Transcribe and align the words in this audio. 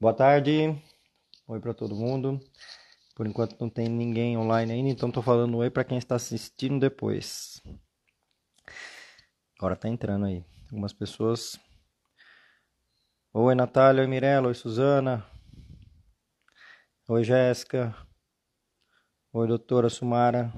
Boa 0.00 0.14
tarde. 0.14 0.82
Oi 1.46 1.60
para 1.60 1.74
todo 1.74 1.94
mundo. 1.94 2.40
Por 3.14 3.26
enquanto 3.26 3.60
não 3.60 3.68
tem 3.68 3.86
ninguém 3.86 4.34
online 4.34 4.72
ainda, 4.72 4.88
então 4.88 5.12
tô 5.12 5.20
falando 5.20 5.58
oi 5.58 5.68
para 5.68 5.84
quem 5.84 5.98
está 5.98 6.14
assistindo 6.14 6.80
depois. 6.80 7.62
Agora 9.58 9.76
tá 9.76 9.90
entrando 9.90 10.24
aí. 10.24 10.42
Algumas 10.70 10.94
pessoas. 10.94 11.60
Oi, 13.34 13.54
Natália. 13.54 14.00
Oi, 14.00 14.06
Mirella. 14.06 14.48
Oi, 14.48 14.54
Suzana. 14.54 15.22
Oi, 17.06 17.22
Jéssica. 17.22 17.94
Oi, 19.34 19.46
doutora 19.46 19.90
Sumara. 19.90 20.50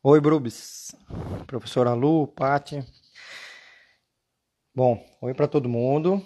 Oi, 0.00 0.20
Brubis. 0.20 0.94
Professora 1.48 1.92
Lu, 1.92 2.28
Pati. 2.28 2.84
Bom, 4.72 5.04
oi 5.20 5.34
para 5.34 5.48
todo 5.48 5.68
mundo. 5.68 6.24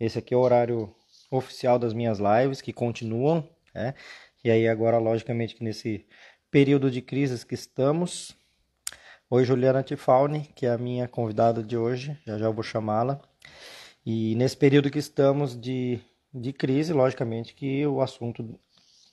Esse 0.00 0.18
aqui 0.18 0.32
é 0.32 0.36
o 0.36 0.40
horário 0.40 0.94
oficial 1.30 1.78
das 1.78 1.92
minhas 1.92 2.18
lives 2.18 2.62
que 2.62 2.72
continuam, 2.72 3.46
né? 3.74 3.94
E 4.42 4.50
aí 4.50 4.66
agora, 4.66 4.96
logicamente, 4.96 5.54
que 5.54 5.62
nesse 5.62 6.06
período 6.50 6.90
de 6.90 7.02
crises 7.02 7.44
que 7.44 7.54
estamos. 7.54 8.34
Oi, 9.28 9.44
Juliana 9.44 9.82
Tifauni, 9.82 10.50
que 10.56 10.64
é 10.64 10.70
a 10.70 10.78
minha 10.78 11.06
convidada 11.06 11.62
de 11.62 11.76
hoje, 11.76 12.18
já 12.26 12.38
já 12.38 12.46
eu 12.46 12.52
vou 12.54 12.62
chamá-la. 12.62 13.20
E 14.04 14.34
nesse 14.36 14.56
período 14.56 14.90
que 14.90 14.98
estamos 14.98 15.54
de, 15.54 16.00
de 16.32 16.54
crise, 16.54 16.94
logicamente 16.94 17.52
que 17.54 17.86
o 17.86 18.00
assunto 18.00 18.58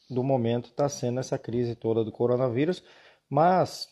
do 0.10 0.24
momento 0.24 0.70
está 0.70 0.88
sendo 0.88 1.20
essa 1.20 1.38
crise 1.38 1.76
toda 1.76 2.02
do 2.02 2.14
coronavírus, 2.14 2.82
mas 3.30 3.90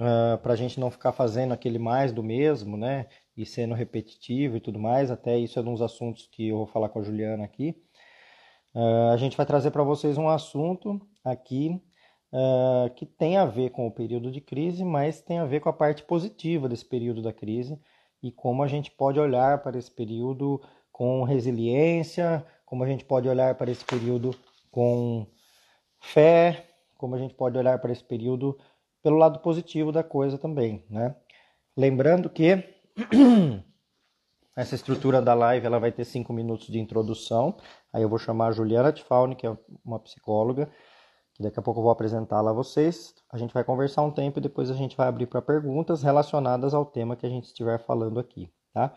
uh, 0.00 0.34
ah, 0.34 0.38
para 0.42 0.54
a 0.54 0.56
gente 0.56 0.80
não 0.80 0.90
ficar 0.90 1.12
fazendo 1.12 1.52
aquele 1.52 1.78
mais 1.78 2.10
do 2.10 2.22
mesmo, 2.22 2.78
né? 2.78 3.06
E 3.36 3.46
sendo 3.46 3.74
repetitivo 3.74 4.56
e 4.56 4.60
tudo 4.60 4.78
mais, 4.78 5.10
até 5.10 5.38
isso 5.38 5.58
é 5.58 5.62
um 5.62 5.72
dos 5.72 5.82
assuntos 5.82 6.26
que 6.26 6.48
eu 6.48 6.58
vou 6.58 6.66
falar 6.66 6.88
com 6.88 6.98
a 6.98 7.02
Juliana 7.02 7.44
aqui. 7.44 7.74
Uh, 8.74 9.10
a 9.12 9.16
gente 9.16 9.36
vai 9.36 9.44
trazer 9.44 9.70
para 9.70 9.82
vocês 9.82 10.16
um 10.16 10.28
assunto 10.28 11.00
aqui 11.24 11.80
uh, 12.32 12.92
que 12.94 13.04
tem 13.04 13.36
a 13.36 13.44
ver 13.44 13.70
com 13.70 13.86
o 13.86 13.90
período 13.90 14.30
de 14.30 14.40
crise, 14.40 14.84
mas 14.84 15.20
tem 15.20 15.38
a 15.38 15.44
ver 15.44 15.60
com 15.60 15.68
a 15.68 15.72
parte 15.72 16.02
positiva 16.02 16.68
desse 16.68 16.84
período 16.84 17.22
da 17.22 17.32
crise 17.32 17.78
e 18.22 18.30
como 18.30 18.62
a 18.62 18.68
gente 18.68 18.90
pode 18.90 19.18
olhar 19.18 19.62
para 19.62 19.78
esse 19.78 19.90
período 19.90 20.60
com 20.90 21.22
resiliência, 21.22 22.44
como 22.64 22.84
a 22.84 22.86
gente 22.86 23.04
pode 23.04 23.28
olhar 23.28 23.54
para 23.56 23.70
esse 23.70 23.84
período 23.84 24.34
com 24.70 25.26
fé, 26.00 26.66
como 26.96 27.14
a 27.14 27.18
gente 27.18 27.34
pode 27.34 27.58
olhar 27.58 27.78
para 27.78 27.92
esse 27.92 28.04
período 28.04 28.58
pelo 29.02 29.16
lado 29.16 29.40
positivo 29.40 29.90
da 29.90 30.02
coisa 30.02 30.38
também, 30.38 30.84
né? 30.88 31.14
Lembrando 31.76 32.30
que 32.30 32.64
Essa 34.54 34.74
estrutura 34.74 35.22
da 35.22 35.32
live 35.32 35.64
ela 35.64 35.78
vai 35.78 35.90
ter 35.90 36.04
cinco 36.04 36.32
minutos 36.32 36.66
de 36.66 36.78
introdução. 36.78 37.56
Aí 37.92 38.02
eu 38.02 38.08
vou 38.08 38.18
chamar 38.18 38.48
a 38.48 38.52
Juliana 38.52 38.92
Tifauni, 38.92 39.34
que 39.34 39.46
é 39.46 39.56
uma 39.82 39.98
psicóloga, 39.98 40.70
que 41.34 41.42
daqui 41.42 41.58
a 41.58 41.62
pouco 41.62 41.80
eu 41.80 41.84
vou 41.84 41.92
apresentá-la 41.92 42.50
a 42.50 42.54
vocês. 42.54 43.14
A 43.32 43.38
gente 43.38 43.54
vai 43.54 43.64
conversar 43.64 44.02
um 44.02 44.10
tempo 44.10 44.38
e 44.38 44.42
depois 44.42 44.70
a 44.70 44.74
gente 44.74 44.96
vai 44.96 45.08
abrir 45.08 45.26
para 45.26 45.40
perguntas 45.40 46.02
relacionadas 46.02 46.74
ao 46.74 46.84
tema 46.84 47.16
que 47.16 47.24
a 47.24 47.30
gente 47.30 47.44
estiver 47.44 47.78
falando 47.78 48.20
aqui, 48.20 48.52
tá? 48.74 48.94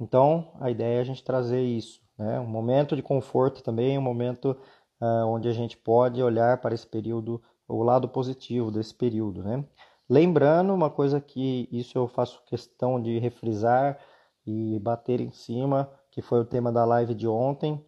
Então, 0.00 0.52
a 0.58 0.70
ideia 0.70 0.98
é 0.98 1.00
a 1.02 1.04
gente 1.04 1.22
trazer 1.22 1.60
isso, 1.60 2.00
né? 2.18 2.40
Um 2.40 2.46
momento 2.46 2.96
de 2.96 3.02
conforto 3.02 3.62
também, 3.62 3.98
um 3.98 4.02
momento 4.02 4.56
uh, 4.98 5.26
onde 5.26 5.46
a 5.46 5.52
gente 5.52 5.76
pode 5.76 6.22
olhar 6.22 6.58
para 6.58 6.74
esse 6.74 6.86
período, 6.86 7.42
o 7.68 7.82
lado 7.82 8.08
positivo 8.08 8.70
desse 8.70 8.94
período, 8.94 9.42
né? 9.42 9.62
Lembrando 10.10 10.74
uma 10.74 10.90
coisa 10.90 11.20
que 11.20 11.68
isso 11.70 11.96
eu 11.96 12.08
faço 12.08 12.42
questão 12.44 13.00
de 13.00 13.20
refrisar 13.20 13.96
e 14.44 14.76
bater 14.80 15.20
em 15.20 15.30
cima, 15.30 15.88
que 16.10 16.20
foi 16.20 16.40
o 16.40 16.44
tema 16.44 16.72
da 16.72 16.84
live 16.84 17.14
de 17.14 17.28
ontem, 17.28 17.80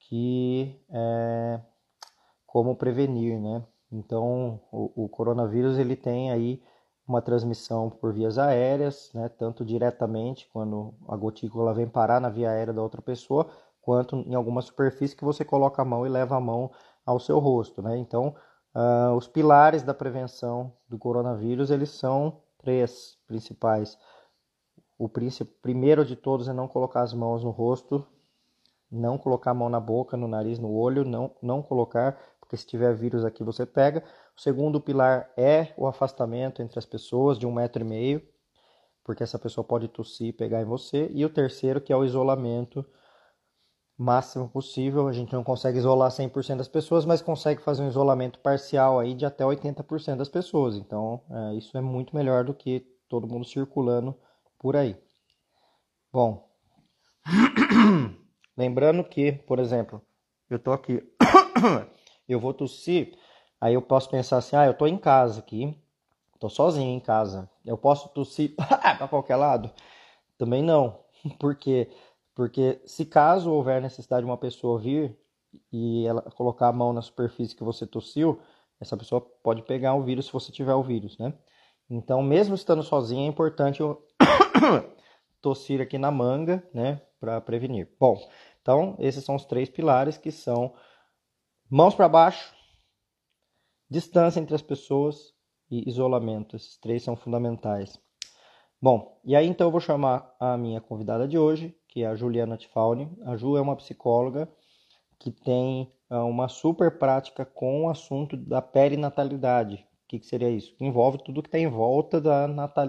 que 0.00 0.76
é 0.90 1.60
como 2.44 2.74
prevenir, 2.74 3.40
né? 3.40 3.64
Então, 3.92 4.60
o, 4.72 5.04
o 5.04 5.08
coronavírus 5.08 5.78
ele 5.78 5.94
tem 5.94 6.32
aí 6.32 6.60
uma 7.06 7.22
transmissão 7.22 7.88
por 7.88 8.12
vias 8.12 8.36
aéreas, 8.36 9.12
né? 9.14 9.28
Tanto 9.28 9.64
diretamente 9.64 10.48
quando 10.52 10.92
a 11.08 11.16
gotícula 11.16 11.72
vem 11.72 11.86
parar 11.86 12.20
na 12.20 12.28
via 12.28 12.50
aérea 12.50 12.74
da 12.74 12.82
outra 12.82 13.00
pessoa, 13.00 13.48
quanto 13.80 14.16
em 14.16 14.34
alguma 14.34 14.60
superfície 14.60 15.14
que 15.14 15.24
você 15.24 15.44
coloca 15.44 15.80
a 15.80 15.84
mão 15.84 16.04
e 16.04 16.08
leva 16.08 16.34
a 16.34 16.40
mão 16.40 16.72
ao 17.06 17.20
seu 17.20 17.38
rosto, 17.38 17.80
né? 17.80 17.96
Então, 17.96 18.34
Uh, 18.74 19.16
os 19.16 19.26
pilares 19.26 19.82
da 19.82 19.92
prevenção 19.92 20.72
do 20.88 20.96
coronavírus 20.96 21.70
eles 21.70 21.90
são 21.90 22.40
três 22.58 23.18
principais. 23.26 23.98
O 24.98 25.08
primeiro 25.08 26.04
de 26.04 26.14
todos 26.14 26.46
é 26.48 26.52
não 26.52 26.68
colocar 26.68 27.00
as 27.00 27.14
mãos 27.14 27.42
no 27.42 27.50
rosto, 27.50 28.06
não 28.90 29.16
colocar 29.16 29.52
a 29.52 29.54
mão 29.54 29.68
na 29.68 29.80
boca, 29.80 30.16
no 30.16 30.28
nariz, 30.28 30.58
no 30.58 30.72
olho, 30.72 31.04
não, 31.04 31.34
não 31.42 31.62
colocar, 31.62 32.18
porque 32.38 32.56
se 32.56 32.66
tiver 32.66 32.94
vírus 32.94 33.24
aqui 33.24 33.42
você 33.42 33.64
pega. 33.64 34.04
O 34.36 34.40
segundo 34.40 34.80
pilar 34.80 35.30
é 35.36 35.72
o 35.76 35.86
afastamento 35.86 36.60
entre 36.60 36.78
as 36.78 36.84
pessoas 36.84 37.38
de 37.38 37.46
um 37.46 37.52
metro 37.52 37.82
e 37.82 37.88
meio, 37.88 38.22
porque 39.02 39.22
essa 39.22 39.38
pessoa 39.38 39.64
pode 39.64 39.88
tossir 39.88 40.28
e 40.28 40.32
pegar 40.32 40.60
em 40.60 40.64
você. 40.64 41.10
E 41.12 41.24
o 41.24 41.30
terceiro 41.30 41.80
que 41.80 41.92
é 41.92 41.96
o 41.96 42.04
isolamento 42.04 42.84
máximo 44.00 44.48
possível. 44.48 45.06
A 45.08 45.12
gente 45.12 45.32
não 45.32 45.44
consegue 45.44 45.78
isolar 45.78 46.10
100% 46.10 46.56
das 46.56 46.68
pessoas, 46.68 47.04
mas 47.04 47.20
consegue 47.20 47.62
fazer 47.62 47.82
um 47.82 47.88
isolamento 47.88 48.38
parcial 48.38 48.98
aí 48.98 49.14
de 49.14 49.26
até 49.26 49.44
80% 49.44 50.16
das 50.16 50.28
pessoas. 50.28 50.76
Então, 50.76 51.20
é, 51.30 51.54
isso 51.54 51.76
é 51.76 51.80
muito 51.80 52.16
melhor 52.16 52.44
do 52.44 52.54
que 52.54 52.80
todo 53.08 53.28
mundo 53.28 53.44
circulando 53.44 54.16
por 54.58 54.74
aí. 54.74 54.96
Bom, 56.12 56.48
lembrando 58.56 59.04
que, 59.04 59.32
por 59.32 59.58
exemplo, 59.58 60.02
eu 60.48 60.58
tô 60.58 60.72
aqui, 60.72 61.02
eu 62.28 62.40
vou 62.40 62.54
tossir, 62.54 63.16
aí 63.60 63.74
eu 63.74 63.82
posso 63.82 64.08
pensar 64.08 64.38
assim, 64.38 64.56
ah, 64.56 64.66
eu 64.66 64.74
tô 64.74 64.86
em 64.86 64.96
casa 64.96 65.40
aqui, 65.40 65.78
tô 66.38 66.48
sozinho 66.48 66.90
em 66.90 67.00
casa, 67.00 67.48
eu 67.64 67.76
posso 67.76 68.08
tossir 68.08 68.56
para 68.56 69.06
qualquer 69.06 69.36
lado? 69.36 69.70
Também 70.38 70.62
não, 70.62 70.98
porque 71.38 71.88
porque 72.34 72.80
se 72.86 73.04
caso 73.04 73.52
houver 73.52 73.82
necessidade 73.82 74.24
de 74.24 74.30
uma 74.30 74.38
pessoa 74.38 74.78
vir 74.78 75.18
e 75.72 76.06
ela 76.06 76.22
colocar 76.22 76.68
a 76.68 76.72
mão 76.72 76.92
na 76.92 77.02
superfície 77.02 77.56
que 77.56 77.64
você 77.64 77.86
tossiu, 77.86 78.40
essa 78.80 78.96
pessoa 78.96 79.20
pode 79.20 79.62
pegar 79.62 79.94
o 79.94 80.02
vírus 80.02 80.26
se 80.26 80.32
você 80.32 80.50
tiver 80.50 80.74
o 80.74 80.82
vírus, 80.82 81.18
né? 81.18 81.34
Então, 81.88 82.22
mesmo 82.22 82.54
estando 82.54 82.82
sozinho, 82.82 83.26
é 83.26 83.28
importante 83.28 83.80
eu 83.80 84.06
tossir 85.42 85.80
aqui 85.80 85.98
na 85.98 86.10
manga, 86.10 86.66
né, 86.72 87.02
para 87.18 87.40
prevenir. 87.40 87.92
Bom, 87.98 88.16
então 88.62 88.94
esses 88.98 89.24
são 89.24 89.34
os 89.34 89.44
três 89.44 89.68
pilares 89.68 90.16
que 90.16 90.30
são 90.30 90.72
mãos 91.68 91.94
para 91.94 92.08
baixo, 92.08 92.54
distância 93.88 94.38
entre 94.38 94.54
as 94.54 94.62
pessoas 94.62 95.34
e 95.70 95.88
isolamento. 95.88 96.56
Esses 96.56 96.78
três 96.78 97.02
são 97.02 97.16
fundamentais. 97.16 98.00
Bom, 98.80 99.20
e 99.24 99.34
aí 99.34 99.46
então 99.46 99.66
eu 99.66 99.70
vou 99.70 99.80
chamar 99.80 100.34
a 100.38 100.56
minha 100.56 100.80
convidada 100.80 101.26
de 101.26 101.36
hoje, 101.36 101.76
que 101.90 102.02
é 102.02 102.06
a 102.06 102.14
Juliana 102.14 102.56
Tifauni. 102.56 103.10
A 103.24 103.36
Ju 103.36 103.56
é 103.56 103.60
uma 103.60 103.76
psicóloga 103.76 104.48
que 105.18 105.30
tem 105.30 105.92
é, 106.08 106.16
uma 106.16 106.48
super 106.48 106.98
prática 106.98 107.44
com 107.44 107.84
o 107.84 107.90
assunto 107.90 108.36
da 108.36 108.62
perinatalidade. 108.62 109.86
O 110.04 110.08
que, 110.08 110.18
que 110.18 110.26
seria 110.26 110.48
isso? 110.48 110.74
Que 110.76 110.84
envolve 110.84 111.18
tudo 111.18 111.42
que 111.42 111.48
está 111.48 111.58
em 111.58 111.68
volta 111.68 112.20
da, 112.20 112.46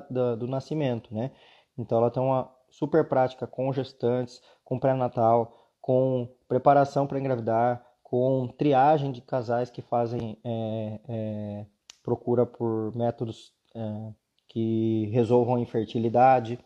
da, 0.10 0.36
do 0.36 0.48
nascimento, 0.48 1.14
né? 1.14 1.32
Então 1.78 1.98
ela 1.98 2.10
tem 2.10 2.22
uma 2.22 2.50
super 2.70 3.08
prática 3.08 3.46
com 3.46 3.72
gestantes, 3.74 4.42
com 4.64 4.80
pré-natal, 4.80 5.54
com 5.82 6.30
preparação 6.48 7.06
para 7.06 7.20
engravidar, 7.20 7.86
com 8.02 8.48
triagem 8.58 9.12
de 9.12 9.22
casais 9.22 9.70
que 9.70 9.82
fazem 9.82 10.38
é, 10.44 11.00
é, 11.08 11.66
procura 12.04 12.46
por 12.46 12.96
métodos 12.96 13.54
é, 13.76 14.14
que 14.48 15.10
resolvam 15.12 15.58
infertilidade. 15.58 16.60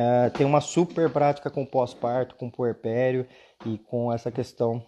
É, 0.00 0.30
tem 0.30 0.46
uma 0.46 0.60
super 0.60 1.10
prática 1.10 1.50
com 1.50 1.66
pós-parto, 1.66 2.36
com 2.36 2.48
puerpério 2.48 3.26
e 3.66 3.78
com 3.78 4.12
essa 4.12 4.30
questão 4.30 4.80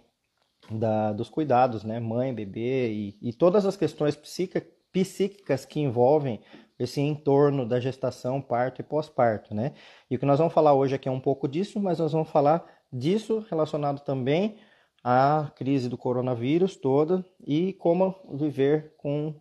da, 0.70 1.12
dos 1.12 1.28
cuidados, 1.28 1.82
né? 1.82 1.98
Mãe, 1.98 2.32
bebê 2.32 2.92
e, 2.92 3.18
e 3.20 3.32
todas 3.32 3.66
as 3.66 3.76
questões 3.76 4.14
psíquica, 4.14 4.64
psíquicas 4.92 5.64
que 5.64 5.80
envolvem 5.80 6.40
esse 6.78 7.00
entorno 7.00 7.66
da 7.66 7.80
gestação, 7.80 8.40
parto 8.40 8.82
e 8.82 8.84
pós-parto, 8.84 9.52
né? 9.52 9.72
E 10.08 10.14
o 10.14 10.18
que 10.20 10.24
nós 10.24 10.38
vamos 10.38 10.54
falar 10.54 10.74
hoje 10.74 10.94
aqui 10.94 11.08
é 11.08 11.12
um 11.12 11.18
pouco 11.18 11.48
disso, 11.48 11.80
mas 11.80 11.98
nós 11.98 12.12
vamos 12.12 12.30
falar 12.30 12.64
disso 12.92 13.44
relacionado 13.50 14.02
também 14.02 14.58
à 15.02 15.50
crise 15.56 15.88
do 15.88 15.98
coronavírus 15.98 16.76
toda 16.76 17.26
e 17.44 17.72
como 17.72 18.14
viver 18.32 18.94
com 18.96 19.34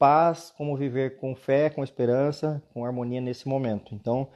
paz, 0.00 0.50
como 0.56 0.74
viver 0.78 1.18
com 1.18 1.34
fé, 1.36 1.68
com 1.68 1.84
esperança, 1.84 2.62
com 2.72 2.86
harmonia 2.86 3.20
nesse 3.20 3.46
momento. 3.46 3.94
Então, 3.94 4.28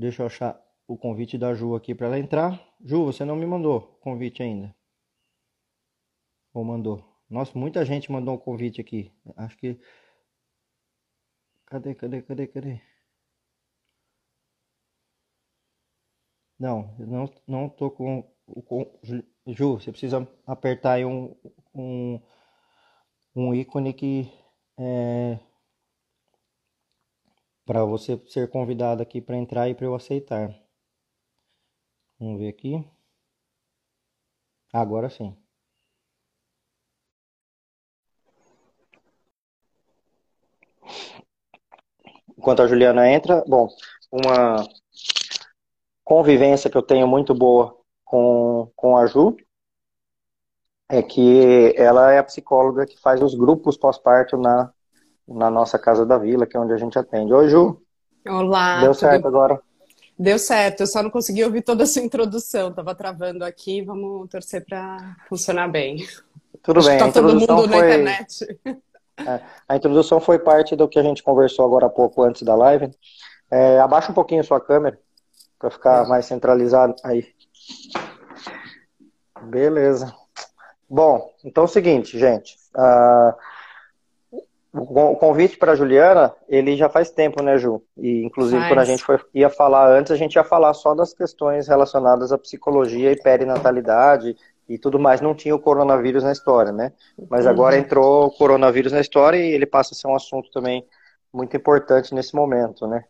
deixa 0.00 0.22
eu 0.22 0.26
achar 0.26 0.60
o 0.88 0.96
convite 0.96 1.38
da 1.38 1.54
Ju 1.54 1.74
aqui 1.74 1.94
para 1.94 2.06
ela 2.06 2.18
entrar. 2.18 2.60
Ju, 2.84 3.04
você 3.04 3.24
não 3.24 3.36
me 3.36 3.46
mandou 3.46 3.98
convite 4.00 4.42
ainda? 4.42 4.74
Ou 6.54 6.64
mandou? 6.64 7.04
Nossa, 7.28 7.56
muita 7.58 7.84
gente 7.84 8.10
mandou 8.10 8.34
um 8.34 8.38
convite 8.38 8.80
aqui. 8.80 9.12
Acho 9.36 9.56
que. 9.58 9.78
Cadê, 11.66 11.94
cadê, 11.94 12.22
cadê, 12.22 12.46
cadê? 12.48 12.80
Não, 16.58 16.94
não, 16.98 17.32
não 17.46 17.68
tô 17.68 17.90
com, 17.90 18.22
com. 18.66 19.00
Ju, 19.46 19.78
você 19.78 19.90
precisa 19.90 20.28
apertar 20.46 20.94
aí 20.94 21.04
um, 21.04 21.34
um, 21.74 22.20
um 23.34 23.54
ícone 23.54 23.92
que 23.94 24.30
é 24.78 25.38
para 27.70 27.84
você 27.84 28.20
ser 28.26 28.50
convidado 28.50 29.00
aqui 29.00 29.20
para 29.20 29.36
entrar 29.36 29.68
e 29.68 29.76
para 29.76 29.86
eu 29.86 29.94
aceitar. 29.94 30.52
Vamos 32.18 32.40
ver 32.40 32.48
aqui. 32.48 32.84
Agora 34.72 35.08
sim. 35.08 35.36
Enquanto 42.36 42.62
a 42.62 42.66
Juliana 42.66 43.08
entra, 43.08 43.44
bom, 43.46 43.68
uma 44.10 44.66
convivência 46.02 46.68
que 46.68 46.76
eu 46.76 46.82
tenho 46.82 47.06
muito 47.06 47.32
boa 47.32 47.78
com, 48.04 48.72
com 48.74 48.96
a 48.96 49.06
Ju 49.06 49.36
é 50.88 51.00
que 51.04 51.72
ela 51.76 52.10
é 52.10 52.18
a 52.18 52.24
psicóloga 52.24 52.84
que 52.84 52.98
faz 52.98 53.22
os 53.22 53.36
grupos 53.36 53.76
pós-parto 53.76 54.36
na, 54.36 54.74
na 55.30 55.48
nossa 55.48 55.78
Casa 55.78 56.04
da 56.04 56.18
Vila, 56.18 56.46
que 56.46 56.56
é 56.56 56.60
onde 56.60 56.72
a 56.72 56.76
gente 56.76 56.98
atende. 56.98 57.32
Oi, 57.32 57.48
Ju. 57.48 57.80
Olá. 58.28 58.80
Deu 58.80 58.92
certo 58.92 59.28
agora? 59.28 59.60
Deu 60.18 60.38
certo, 60.38 60.80
eu 60.80 60.86
só 60.86 61.02
não 61.02 61.08
consegui 61.08 61.42
ouvir 61.44 61.62
toda 61.62 61.84
a 61.84 61.86
sua 61.86 62.02
introdução, 62.02 62.70
tava 62.74 62.94
travando 62.94 63.42
aqui, 63.42 63.80
vamos 63.80 64.28
torcer 64.28 64.62
para 64.66 65.16
funcionar 65.28 65.68
bem. 65.68 66.06
Tudo 66.62 66.80
Acho 66.80 66.88
bem, 66.88 66.98
tá 66.98 67.06
a 67.06 67.08
introdução 67.08 67.46
todo 67.46 67.56
mundo 67.56 67.72
foi... 67.72 67.80
na 67.80 67.86
internet. 67.86 68.60
É, 69.26 69.40
a 69.66 69.76
introdução 69.76 70.20
foi 70.20 70.38
parte 70.38 70.76
do 70.76 70.88
que 70.88 70.98
a 70.98 71.02
gente 71.02 71.22
conversou 71.22 71.64
agora 71.64 71.86
há 71.86 71.90
pouco 71.90 72.22
antes 72.22 72.42
da 72.42 72.54
live. 72.54 72.90
É, 73.50 73.80
abaixa 73.80 74.10
um 74.10 74.14
pouquinho 74.14 74.42
a 74.42 74.44
sua 74.44 74.60
câmera 74.60 74.98
para 75.58 75.70
ficar 75.70 76.06
mais 76.06 76.26
centralizado 76.26 76.94
aí. 77.02 77.26
Beleza. 79.42 80.14
Bom, 80.88 81.32
então 81.44 81.64
é 81.64 81.66
o 81.66 81.68
seguinte, 81.68 82.18
gente. 82.18 82.56
Uh, 82.74 83.34
o 84.72 85.16
convite 85.16 85.58
para 85.58 85.72
a 85.72 85.74
Juliana, 85.74 86.32
ele 86.48 86.76
já 86.76 86.88
faz 86.88 87.10
tempo, 87.10 87.42
né, 87.42 87.58
Ju? 87.58 87.82
E 87.96 88.24
inclusive 88.24 88.58
faz. 88.60 88.70
quando 88.70 88.78
a 88.78 88.84
gente 88.84 89.02
foi, 89.02 89.18
ia 89.34 89.50
falar 89.50 89.88
antes, 89.90 90.12
a 90.12 90.16
gente 90.16 90.34
ia 90.34 90.44
falar 90.44 90.72
só 90.74 90.94
das 90.94 91.12
questões 91.12 91.66
relacionadas 91.66 92.30
à 92.32 92.38
psicologia 92.38 93.10
e 93.10 93.20
perinatalidade 93.20 94.36
e 94.68 94.78
tudo 94.78 94.98
mais. 94.98 95.20
Não 95.20 95.34
tinha 95.34 95.54
o 95.54 95.58
coronavírus 95.58 96.22
na 96.22 96.30
história, 96.30 96.70
né? 96.70 96.92
Mas 97.28 97.44
uhum. 97.44 97.50
agora 97.50 97.76
entrou 97.76 98.26
o 98.26 98.30
coronavírus 98.30 98.92
na 98.92 99.00
história 99.00 99.38
e 99.38 99.52
ele 99.52 99.66
passa 99.66 99.92
a 99.92 99.96
ser 99.96 100.06
um 100.06 100.14
assunto 100.14 100.50
também 100.52 100.86
muito 101.32 101.56
importante 101.56 102.14
nesse 102.14 102.34
momento, 102.34 102.86
né? 102.86 103.04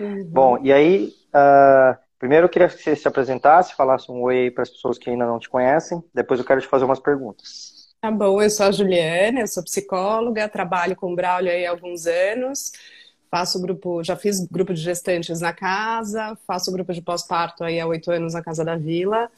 Uhum. 0.00 0.24
Bom, 0.24 0.58
e 0.62 0.72
aí, 0.72 1.12
uh, 1.34 1.96
primeiro 2.18 2.46
eu 2.46 2.48
queria 2.48 2.68
que 2.68 2.82
você 2.82 2.96
se 2.96 3.06
apresentasse, 3.06 3.74
falasse 3.74 4.10
um 4.10 4.22
oi 4.22 4.50
para 4.50 4.62
as 4.62 4.70
pessoas 4.70 4.96
que 4.96 5.10
ainda 5.10 5.26
não 5.26 5.38
te 5.38 5.50
conhecem. 5.50 6.02
Depois 6.14 6.40
eu 6.40 6.46
quero 6.46 6.60
te 6.60 6.66
fazer 6.66 6.86
umas 6.86 7.00
perguntas. 7.00 7.71
Tá 8.02 8.10
bom, 8.10 8.42
eu 8.42 8.50
sou 8.50 8.66
a 8.66 8.72
Juliana, 8.72 9.40
eu 9.42 9.46
sou 9.46 9.62
psicóloga, 9.62 10.48
trabalho 10.48 10.96
com 10.96 11.12
o 11.12 11.16
Braulio 11.16 11.52
há 11.52 11.70
alguns 11.70 12.06
anos, 12.06 12.72
faço 13.30 13.60
grupo, 13.62 14.02
já 14.02 14.16
fiz 14.16 14.44
grupo 14.44 14.74
de 14.74 14.80
gestantes 14.82 15.40
na 15.40 15.52
casa, 15.52 16.36
faço 16.46 16.72
grupo 16.72 16.92
de 16.92 17.00
pós-parto 17.00 17.62
aí 17.62 17.78
há 17.78 17.86
oito 17.86 18.10
anos 18.10 18.34
na 18.34 18.42
Casa 18.42 18.64
da 18.64 18.76
Vila. 18.76 19.30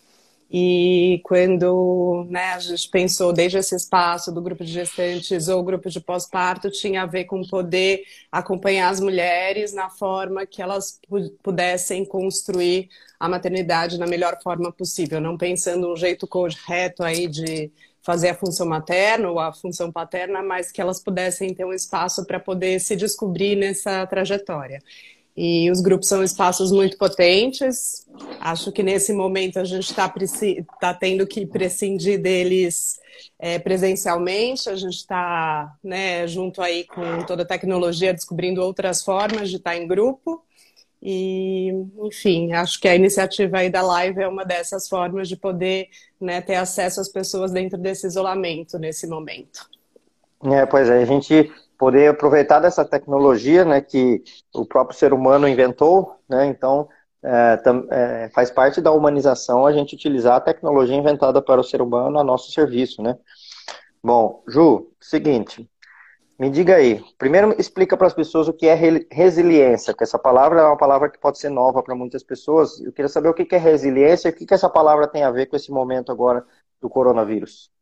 E 0.50 1.20
quando 1.25 2.26
né, 2.31 2.55
a 2.55 2.61
gente 2.61 2.88
pensou 2.90 3.32
desde 3.34 3.58
esse 3.58 3.76
espaço 3.76 4.32
do 4.32 4.43
grupo 4.43 4.64
de 4.64 4.72
gestantes 4.72 5.49
ou 5.49 5.62
grupo 5.64 5.90
de 5.90 6.00
pós-parto, 6.00 6.70
tinha 6.70 7.02
a 7.02 7.06
ver 7.06 7.25
com 7.26 7.43
poder 7.46 8.05
acompanhar 8.32 8.90
as 8.90 9.00
mulheres 9.00 9.75
na 9.75 9.90
forma 9.90 10.46
que 10.46 10.62
elas 10.62 11.00
pudessem 11.43 12.05
construir 12.06 12.88
a 13.20 13.28
maternidade 13.28 13.99
na 13.99 14.06
melhor 14.06 14.38
forma 14.43 14.72
possível, 14.72 15.20
não 15.20 15.37
pensando 15.38 15.93
um 15.93 15.96
jeito 15.96 16.26
correto 16.28 17.02
aí 17.02 17.28
de 17.28 17.70
fazer 18.04 18.28
a 18.28 18.34
função 18.34 18.66
materna 18.66 19.30
ou 19.30 19.40
a 19.40 19.52
função 19.52 19.90
paterna, 19.90 20.42
mas 20.42 20.70
que 20.70 20.80
elas 20.80 21.00
pudessem 21.00 21.54
ter 21.54 21.64
um 21.64 21.72
espaço 21.72 22.24
para 22.26 22.38
poder 22.38 22.78
se 22.78 22.94
descobrir 22.94 23.56
nessa 23.56 24.06
trajetória. 24.06 24.82
E 25.36 25.68
os 25.70 25.80
grupos 25.80 26.08
são 26.08 26.22
espaços 26.22 26.70
muito 26.70 26.96
potentes. 26.96 28.06
Acho 28.38 28.70
que 28.70 28.82
nesse 28.82 29.12
momento 29.12 29.58
a 29.58 29.64
gente 29.64 29.90
está 29.90 30.12
tá 30.78 30.94
tendo 30.94 31.26
que 31.26 31.44
prescindir 31.44 32.20
deles 32.20 33.00
é, 33.38 33.58
presencialmente. 33.58 34.68
A 34.68 34.76
gente 34.76 34.96
está 34.96 35.74
né, 35.82 36.26
junto 36.28 36.62
aí 36.62 36.84
com 36.84 37.24
toda 37.26 37.42
a 37.42 37.46
tecnologia, 37.46 38.14
descobrindo 38.14 38.62
outras 38.62 39.02
formas 39.02 39.50
de 39.50 39.56
estar 39.56 39.72
tá 39.72 39.76
em 39.76 39.88
grupo. 39.88 40.44
E, 41.06 41.68
enfim, 42.02 42.54
acho 42.54 42.80
que 42.80 42.88
a 42.88 42.94
iniciativa 42.94 43.58
aí 43.58 43.68
da 43.68 43.82
live 43.82 44.22
é 44.22 44.26
uma 44.26 44.42
dessas 44.42 44.88
formas 44.88 45.28
de 45.28 45.36
poder 45.36 45.88
né, 46.18 46.40
ter 46.40 46.54
acesso 46.54 46.98
às 46.98 47.10
pessoas 47.10 47.52
dentro 47.52 47.76
desse 47.76 48.06
isolamento 48.06 48.78
nesse 48.78 49.06
momento. 49.06 49.68
É, 50.42 50.64
pois 50.64 50.88
é, 50.88 51.02
a 51.02 51.04
gente 51.04 51.52
poder 51.76 52.08
aproveitar 52.08 52.60
dessa 52.60 52.86
tecnologia, 52.86 53.66
né, 53.66 53.82
que 53.82 54.24
o 54.54 54.64
próprio 54.64 54.98
ser 54.98 55.12
humano 55.12 55.46
inventou, 55.46 56.16
né, 56.26 56.46
então 56.46 56.88
é, 57.22 57.58
tam, 57.58 57.86
é, 57.90 58.30
faz 58.34 58.50
parte 58.50 58.80
da 58.80 58.90
humanização 58.90 59.66
a 59.66 59.72
gente 59.72 59.94
utilizar 59.94 60.36
a 60.36 60.40
tecnologia 60.40 60.96
inventada 60.96 61.42
para 61.42 61.60
o 61.60 61.64
ser 61.64 61.82
humano 61.82 62.18
a 62.18 62.24
nosso 62.24 62.50
serviço, 62.50 63.02
né. 63.02 63.18
Bom, 64.02 64.42
Ju, 64.48 64.90
seguinte, 65.00 65.68
me 66.38 66.50
diga 66.50 66.76
aí, 66.76 67.02
primeiro 67.16 67.54
explica 67.58 67.96
para 67.96 68.06
as 68.06 68.14
pessoas 68.14 68.48
o 68.48 68.52
que 68.52 68.66
é 68.66 68.75
resiliência, 69.10 69.92
porque 69.92 70.04
essa 70.04 70.19
palavra 70.19 70.60
é 70.60 70.64
uma 70.64 70.76
palavra 70.76 71.08
que 71.08 71.19
pode 71.19 71.38
ser 71.38 71.48
nova 71.48 71.82
para 71.82 71.94
muitas 71.94 72.22
pessoas. 72.22 72.81
Eu 72.81 72.92
queria 72.92 73.08
saber 73.08 73.28
o 73.28 73.34
que 73.34 73.54
é 73.54 73.58
resiliência 73.58 74.28
e 74.28 74.32
o 74.32 74.34
que 74.34 74.54
essa 74.54 74.69
palavra 74.69 75.06
tem 75.06 75.22
a 75.22 75.31
ver 75.31 75.46
com 75.46 75.56
esse 75.56 75.70
momento 75.70 76.10
agora 76.10 76.44
do 76.81 76.88
coronavírus 76.88 77.72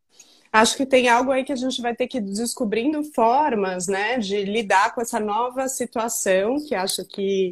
acho 0.53 0.77
que 0.77 0.85
tem 0.85 1.09
algo 1.09 1.31
aí 1.31 1.43
que 1.43 1.51
a 1.51 1.55
gente 1.55 1.81
vai 1.81 1.95
ter 1.95 2.07
que 2.07 2.19
ir 2.19 2.21
descobrindo 2.21 3.03
formas, 3.03 3.87
né, 3.87 4.19
de 4.19 4.43
lidar 4.43 4.93
com 4.93 5.01
essa 5.01 5.19
nova 5.19 5.67
situação, 5.67 6.63
que 6.63 6.75
acho 6.75 7.03
que 7.05 7.51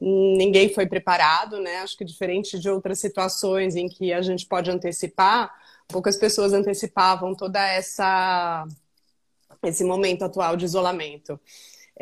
ninguém 0.00 0.72
foi 0.72 0.86
preparado, 0.86 1.60
né? 1.60 1.76
Acho 1.78 1.96
que 1.96 2.04
diferente 2.04 2.58
de 2.58 2.70
outras 2.70 2.98
situações 2.98 3.76
em 3.76 3.88
que 3.88 4.12
a 4.12 4.22
gente 4.22 4.46
pode 4.46 4.70
antecipar, 4.70 5.54
poucas 5.88 6.16
pessoas 6.16 6.52
antecipavam 6.52 7.34
toda 7.34 7.60
essa 7.68 8.66
esse 9.62 9.84
momento 9.84 10.24
atual 10.24 10.56
de 10.56 10.64
isolamento. 10.64 11.38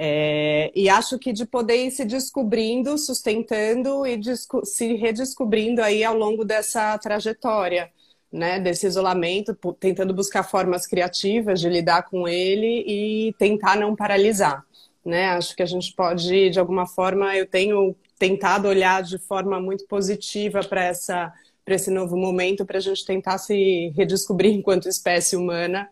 É, 0.00 0.70
e 0.76 0.88
acho 0.88 1.18
que 1.18 1.32
de 1.32 1.44
poder 1.44 1.86
ir 1.86 1.90
se 1.90 2.04
descobrindo, 2.04 2.96
sustentando 2.96 4.06
e 4.06 4.20
se 4.64 4.94
redescobrindo 4.94 5.82
aí 5.82 6.04
ao 6.04 6.16
longo 6.16 6.44
dessa 6.44 6.96
trajetória 6.98 7.90
né, 8.32 8.60
desse 8.60 8.86
isolamento, 8.86 9.56
tentando 9.80 10.14
buscar 10.14 10.44
formas 10.44 10.86
criativas 10.86 11.60
de 11.60 11.68
lidar 11.68 12.02
com 12.04 12.28
ele 12.28 12.84
e 12.86 13.34
tentar 13.38 13.76
não 13.76 13.96
paralisar. 13.96 14.64
Né? 15.04 15.30
Acho 15.30 15.56
que 15.56 15.62
a 15.62 15.66
gente 15.66 15.92
pode, 15.94 16.50
de 16.50 16.60
alguma 16.60 16.86
forma, 16.86 17.36
eu 17.36 17.46
tenho 17.46 17.96
tentado 18.18 18.68
olhar 18.68 19.02
de 19.02 19.18
forma 19.18 19.60
muito 19.60 19.84
positiva 19.86 20.60
para 20.60 20.84
essa 20.84 21.32
para 21.64 21.74
esse 21.74 21.90
novo 21.90 22.16
momento, 22.16 22.64
para 22.64 22.78
a 22.78 22.80
gente 22.80 23.04
tentar 23.04 23.36
se 23.36 23.92
redescobrir 23.94 24.54
enquanto 24.56 24.88
espécie 24.88 25.36
humana 25.36 25.86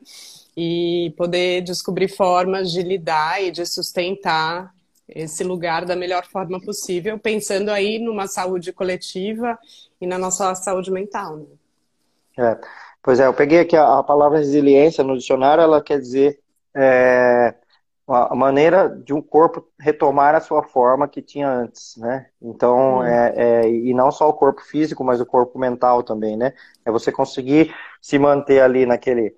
e 0.57 1.13
poder 1.17 1.61
descobrir 1.63 2.09
formas 2.09 2.71
de 2.73 2.83
lidar 2.83 3.43
e 3.43 3.51
de 3.51 3.67
sustentar 3.67 4.75
esse 5.09 5.45
lugar 5.45 5.85
da 5.85 5.95
melhor 5.95 6.27
forma 6.27 6.61
possível, 6.61 7.19
pensando 7.19 7.71
aí 7.71 7.99
numa 7.99 8.27
saúde 8.27 8.73
coletiva 8.73 9.59
e 10.01 10.07
na 10.07 10.19
nossa 10.19 10.55
saúde 10.55 10.91
mental. 10.91 11.37
Né? 11.37 11.47
É. 12.39 12.59
Pois 13.03 13.21
é, 13.21 13.27
eu 13.27 13.35
peguei 13.35 13.61
aqui 13.61 13.77
a, 13.77 13.99
a, 13.99 14.03
palavra 14.03 14.39
resiliência 14.39 15.05
no 15.05 15.17
dicionário, 15.17 15.63
ela 15.63 15.81
quer 15.81 16.01
dizer 16.01 16.41
é, 16.75 17.55
a 18.09 18.35
maneira 18.35 18.89
de 18.89 19.15
um 19.15 19.23
corpo 19.23 19.65
retomar 19.79 20.35
a 20.35 20.41
sua 20.41 20.65
forma 20.65 21.07
que 21.07 21.23
tinha 21.23 21.49
antes, 21.49 21.97
né? 21.97 22.27
Então, 22.43 22.99
hum. 22.99 23.05
é, 23.05 23.35
é, 23.37 23.71
e 23.71 23.95
não 23.95 24.11
só 24.11 24.29
o 24.29 24.33
corpo 24.33 24.61
físico, 24.61 25.05
mas 25.05 25.21
o 25.21 25.27
corpo 25.27 25.57
mental 25.57 26.03
também, 26.03 26.37
né? 26.37 26.53
É 26.85 26.91
você 26.91 27.13
conseguir 27.13 27.73
se 28.01 28.19
manter 28.19 28.61
ali 28.61 28.85
naquele 28.85 29.37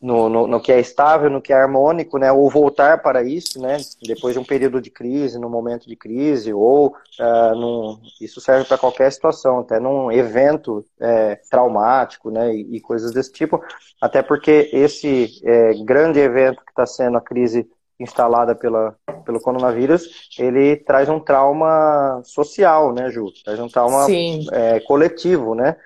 no, 0.00 0.28
no, 0.28 0.46
no, 0.46 0.60
que 0.60 0.72
é 0.72 0.80
estável, 0.80 1.28
no 1.28 1.42
que 1.42 1.52
é 1.52 1.56
harmônico, 1.56 2.18
né, 2.18 2.32
ou 2.32 2.48
voltar 2.48 3.02
para 3.02 3.22
isso, 3.22 3.60
né, 3.60 3.76
depois 4.02 4.34
de 4.34 4.40
um 4.40 4.44
período 4.44 4.80
de 4.80 4.90
crise, 4.90 5.38
no 5.38 5.50
momento 5.50 5.86
de 5.86 5.94
crise, 5.94 6.52
ou 6.52 6.88
uh, 6.88 7.54
num, 7.54 8.00
isso 8.20 8.40
serve 8.40 8.64
para 8.64 8.78
qualquer 8.78 9.12
situação, 9.12 9.60
até 9.60 9.78
num 9.78 10.10
evento 10.10 10.84
é, 10.98 11.38
traumático, 11.50 12.30
né, 12.30 12.54
e, 12.54 12.76
e, 12.76 12.80
coisas 12.80 13.12
desse 13.12 13.32
tipo, 13.32 13.62
até 14.00 14.22
porque 14.22 14.70
esse 14.72 15.40
é, 15.44 15.74
grande 15.84 16.18
evento 16.18 16.64
que 16.64 16.70
está 16.70 16.86
sendo 16.86 17.18
a 17.18 17.20
crise 17.20 17.68
instalada 18.00 18.54
pela, 18.54 18.96
pelo 19.26 19.40
coronavírus, 19.40 20.30
ele 20.38 20.76
traz 20.76 21.08
um 21.08 21.20
trauma 21.20 22.22
social, 22.24 22.94
né, 22.94 23.10
Ju? 23.10 23.26
Traz 23.44 23.60
um 23.60 23.68
trauma 23.68 24.06
é, 24.52 24.80
coletivo, 24.80 25.54
né? 25.54 25.76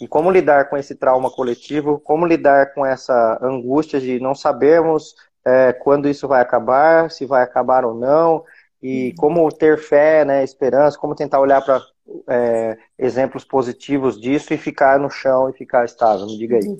E 0.00 0.06
como 0.06 0.30
lidar 0.30 0.68
com 0.68 0.76
esse 0.76 0.94
trauma 0.94 1.30
coletivo, 1.30 1.98
como 1.98 2.26
lidar 2.26 2.72
com 2.72 2.86
essa 2.86 3.38
angústia 3.42 4.00
de 4.00 4.20
não 4.20 4.34
sabermos 4.34 5.14
é, 5.44 5.72
quando 5.72 6.08
isso 6.08 6.28
vai 6.28 6.40
acabar, 6.40 7.10
se 7.10 7.26
vai 7.26 7.42
acabar 7.42 7.84
ou 7.84 7.94
não, 7.94 8.44
e 8.82 9.08
uhum. 9.08 9.14
como 9.16 9.52
ter 9.52 9.78
fé, 9.78 10.24
né, 10.24 10.44
esperança, 10.44 10.98
como 10.98 11.14
tentar 11.14 11.40
olhar 11.40 11.60
para 11.62 11.80
é, 12.26 12.78
exemplos 12.98 13.44
positivos 13.44 14.20
disso 14.20 14.52
e 14.52 14.58
ficar 14.58 14.98
no 14.98 15.10
chão 15.10 15.50
e 15.50 15.52
ficar 15.52 15.84
estável? 15.84 16.26
Me 16.26 16.38
diga 16.38 16.56
aí. 16.56 16.78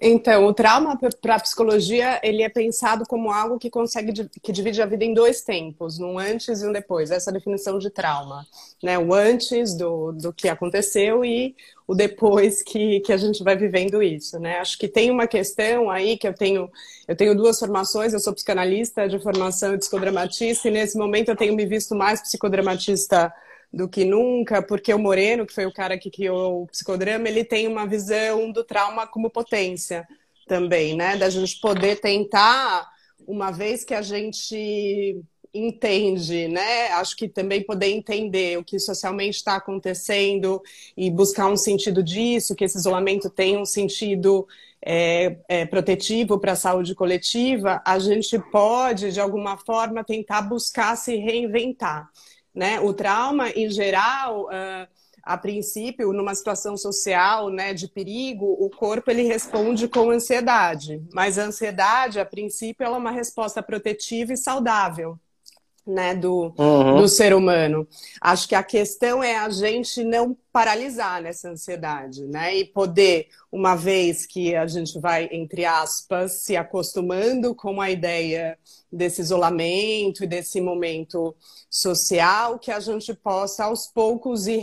Então, 0.00 0.46
o 0.46 0.52
trauma 0.52 0.98
para 1.20 1.36
a 1.36 1.40
psicologia 1.40 2.20
ele 2.22 2.42
é 2.42 2.48
pensado 2.48 3.04
como 3.08 3.30
algo 3.30 3.58
que 3.58 3.70
consegue 3.70 4.28
que 4.42 4.52
divide 4.52 4.82
a 4.82 4.86
vida 4.86 5.04
em 5.04 5.14
dois 5.14 5.42
tempos, 5.42 5.98
um 5.98 6.18
antes 6.18 6.60
e 6.60 6.66
um 6.66 6.72
depois. 6.72 7.10
Essa 7.10 7.32
definição 7.32 7.78
de 7.78 7.90
trauma, 7.90 8.44
né? 8.82 8.98
O 8.98 9.14
antes 9.14 9.74
do, 9.74 10.12
do 10.12 10.32
que 10.32 10.48
aconteceu 10.48 11.24
e 11.24 11.54
o 11.86 11.94
depois 11.94 12.62
que, 12.62 13.00
que 13.00 13.12
a 13.12 13.16
gente 13.16 13.42
vai 13.44 13.56
vivendo 13.56 14.02
isso, 14.02 14.38
né? 14.38 14.58
Acho 14.58 14.76
que 14.78 14.88
tem 14.88 15.10
uma 15.10 15.26
questão 15.26 15.88
aí 15.88 16.18
que 16.18 16.26
eu 16.26 16.34
tenho 16.34 16.68
eu 17.06 17.16
tenho 17.16 17.36
duas 17.36 17.58
formações, 17.58 18.12
eu 18.12 18.18
sou 18.18 18.34
psicanalista 18.34 19.08
de 19.08 19.18
formação 19.20 19.74
e 19.74 19.78
psicodramatista 19.78 20.68
e 20.68 20.72
nesse 20.72 20.98
momento 20.98 21.28
eu 21.28 21.36
tenho 21.36 21.54
me 21.54 21.64
visto 21.64 21.94
mais 21.94 22.20
psicodramatista 22.20 23.32
do 23.72 23.88
que 23.88 24.04
nunca, 24.04 24.62
porque 24.62 24.92
o 24.92 24.98
Moreno, 24.98 25.46
que 25.46 25.54
foi 25.54 25.66
o 25.66 25.72
cara 25.72 25.98
que 25.98 26.10
criou 26.10 26.62
o 26.62 26.66
psicodrama, 26.66 27.28
ele 27.28 27.44
tem 27.44 27.68
uma 27.68 27.86
visão 27.86 28.50
do 28.50 28.64
trauma 28.64 29.06
como 29.06 29.30
potência 29.30 30.06
também, 30.46 30.96
né? 30.96 31.16
Da 31.16 31.28
gente 31.28 31.60
poder 31.60 32.00
tentar, 32.00 32.88
uma 33.26 33.50
vez 33.50 33.84
que 33.84 33.94
a 33.94 34.02
gente 34.02 35.20
entende, 35.52 36.48
né? 36.48 36.88
Acho 36.92 37.16
que 37.16 37.28
também 37.28 37.62
poder 37.62 37.88
entender 37.88 38.58
o 38.58 38.64
que 38.64 38.78
socialmente 38.78 39.36
está 39.36 39.56
acontecendo 39.56 40.62
e 40.96 41.10
buscar 41.10 41.48
um 41.48 41.56
sentido 41.56 42.02
disso, 42.02 42.54
que 42.54 42.64
esse 42.64 42.78
isolamento 42.78 43.30
tem 43.30 43.56
um 43.56 43.64
sentido 43.64 44.46
é, 44.84 45.38
é, 45.48 45.66
protetivo 45.66 46.38
para 46.38 46.52
a 46.52 46.56
saúde 46.56 46.94
coletiva, 46.94 47.82
a 47.84 47.98
gente 47.98 48.38
pode, 48.50 49.10
de 49.12 49.20
alguma 49.20 49.56
forma, 49.56 50.04
tentar 50.04 50.42
buscar 50.42 50.96
se 50.96 51.16
reinventar. 51.16 52.08
Né? 52.56 52.80
O 52.80 52.94
trauma, 52.94 53.50
em 53.50 53.70
geral, 53.70 54.46
uh, 54.46 54.88
a 55.22 55.36
princípio, 55.36 56.12
numa 56.12 56.34
situação 56.34 56.76
social 56.76 57.50
né, 57.50 57.74
de 57.74 57.86
perigo, 57.86 58.46
o 58.58 58.70
corpo 58.70 59.10
ele 59.10 59.22
responde 59.22 59.86
com 59.86 60.10
ansiedade. 60.10 61.02
Mas 61.12 61.38
a 61.38 61.44
ansiedade, 61.44 62.18
a 62.18 62.24
princípio, 62.24 62.84
ela 62.84 62.96
é 62.96 62.98
uma 62.98 63.10
resposta 63.10 63.62
protetiva 63.62 64.32
e 64.32 64.36
saudável 64.36 65.18
né, 65.86 66.14
do, 66.14 66.52
uhum. 66.58 67.00
do 67.00 67.08
ser 67.08 67.32
humano. 67.32 67.86
Acho 68.20 68.48
que 68.48 68.54
a 68.54 68.62
questão 68.62 69.22
é 69.22 69.36
a 69.36 69.48
gente 69.48 70.02
não 70.02 70.36
paralisar 70.52 71.22
nessa 71.22 71.50
ansiedade, 71.50 72.26
né? 72.26 72.56
E 72.56 72.64
poder, 72.64 73.28
uma 73.52 73.76
vez 73.76 74.26
que 74.26 74.56
a 74.56 74.66
gente 74.66 74.98
vai, 74.98 75.28
entre 75.30 75.64
aspas, 75.64 76.42
se 76.42 76.56
acostumando 76.56 77.54
com 77.54 77.80
a 77.80 77.90
ideia 77.90 78.58
desse 78.90 79.20
isolamento 79.20 80.24
e 80.24 80.26
desse 80.26 80.60
momento 80.60 81.36
social, 81.70 82.58
que 82.58 82.70
a 82.70 82.80
gente 82.80 83.14
possa, 83.14 83.64
aos 83.64 83.86
poucos, 83.86 84.46
ir 84.46 84.62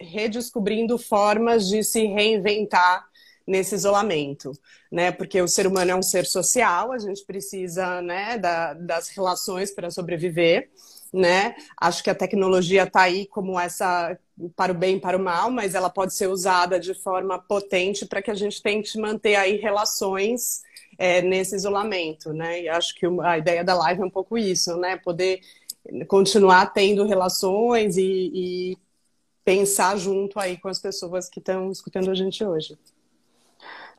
redescobrindo 0.00 0.98
formas 0.98 1.68
de 1.68 1.84
se 1.84 2.06
reinventar 2.06 3.04
nesse 3.46 3.74
isolamento, 3.74 4.52
né? 4.90 5.12
Porque 5.12 5.40
o 5.40 5.48
ser 5.48 5.66
humano 5.66 5.90
é 5.90 5.94
um 5.94 6.02
ser 6.02 6.24
social, 6.24 6.92
a 6.92 6.98
gente 6.98 7.24
precisa, 7.24 8.00
né, 8.00 8.38
da, 8.38 8.74
das 8.74 9.08
relações 9.08 9.70
para 9.70 9.90
sobreviver, 9.90 10.70
né? 11.12 11.54
Acho 11.80 12.02
que 12.02 12.10
a 12.10 12.14
tecnologia 12.14 12.84
está 12.84 13.02
aí 13.02 13.26
como 13.26 13.58
essa 13.58 14.18
para 14.56 14.72
o 14.72 14.74
bem 14.74 14.96
e 14.96 15.00
para 15.00 15.16
o 15.16 15.20
mal, 15.20 15.50
mas 15.50 15.74
ela 15.74 15.88
pode 15.88 16.14
ser 16.14 16.28
usada 16.28 16.80
de 16.80 16.92
forma 16.94 17.38
potente 17.38 18.04
para 18.04 18.20
que 18.20 18.30
a 18.30 18.34
gente 18.34 18.60
tente 18.60 18.98
manter 18.98 19.36
aí 19.36 19.56
relações 19.56 20.62
é, 20.98 21.22
nesse 21.22 21.54
isolamento, 21.54 22.32
né? 22.32 22.62
E 22.62 22.68
acho 22.68 22.94
que 22.94 23.06
a 23.22 23.38
ideia 23.38 23.62
da 23.62 23.74
live 23.74 24.02
é 24.02 24.04
um 24.04 24.10
pouco 24.10 24.36
isso, 24.38 24.76
né? 24.76 24.96
Poder 24.96 25.40
continuar 26.08 26.72
tendo 26.72 27.04
relações 27.04 27.96
e, 27.96 28.30
e 28.34 28.78
pensar 29.44 29.96
junto 29.98 30.40
aí 30.40 30.56
com 30.56 30.68
as 30.68 30.78
pessoas 30.78 31.28
que 31.28 31.38
estão 31.38 31.70
escutando 31.70 32.10
a 32.10 32.14
gente 32.14 32.42
hoje. 32.44 32.76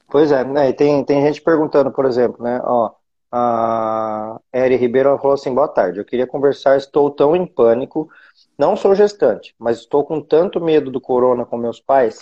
Pois 0.08 0.32
é, 0.32 0.44
né? 0.44 0.72
tem, 0.74 1.04
tem 1.04 1.22
gente 1.22 1.42
perguntando, 1.42 1.92
por 1.92 2.06
exemplo, 2.06 2.44
né? 2.44 2.62
Ó, 2.64 2.92
a 3.32 4.40
Eri 4.54 4.76
Ribeiro 4.78 5.18
falou 5.18 5.34
assim: 5.34 5.54
boa 5.54 5.68
tarde, 5.68 6.00
eu 6.00 6.06
queria 6.06 6.28
conversar, 6.28 6.78
estou 6.78 7.10
tão 7.12 7.36
em 7.36 7.46
pânico, 7.46 8.10
não 8.58 8.76
sou 8.76 8.96
gestante, 8.96 9.54
mas 9.60 9.80
estou 9.80 10.06
com 10.06 10.22
tanto 10.22 10.62
medo 10.62 10.90
do 10.90 11.02
corona 11.02 11.46
com 11.46 11.58
meus 11.58 11.80
pais. 11.80 12.22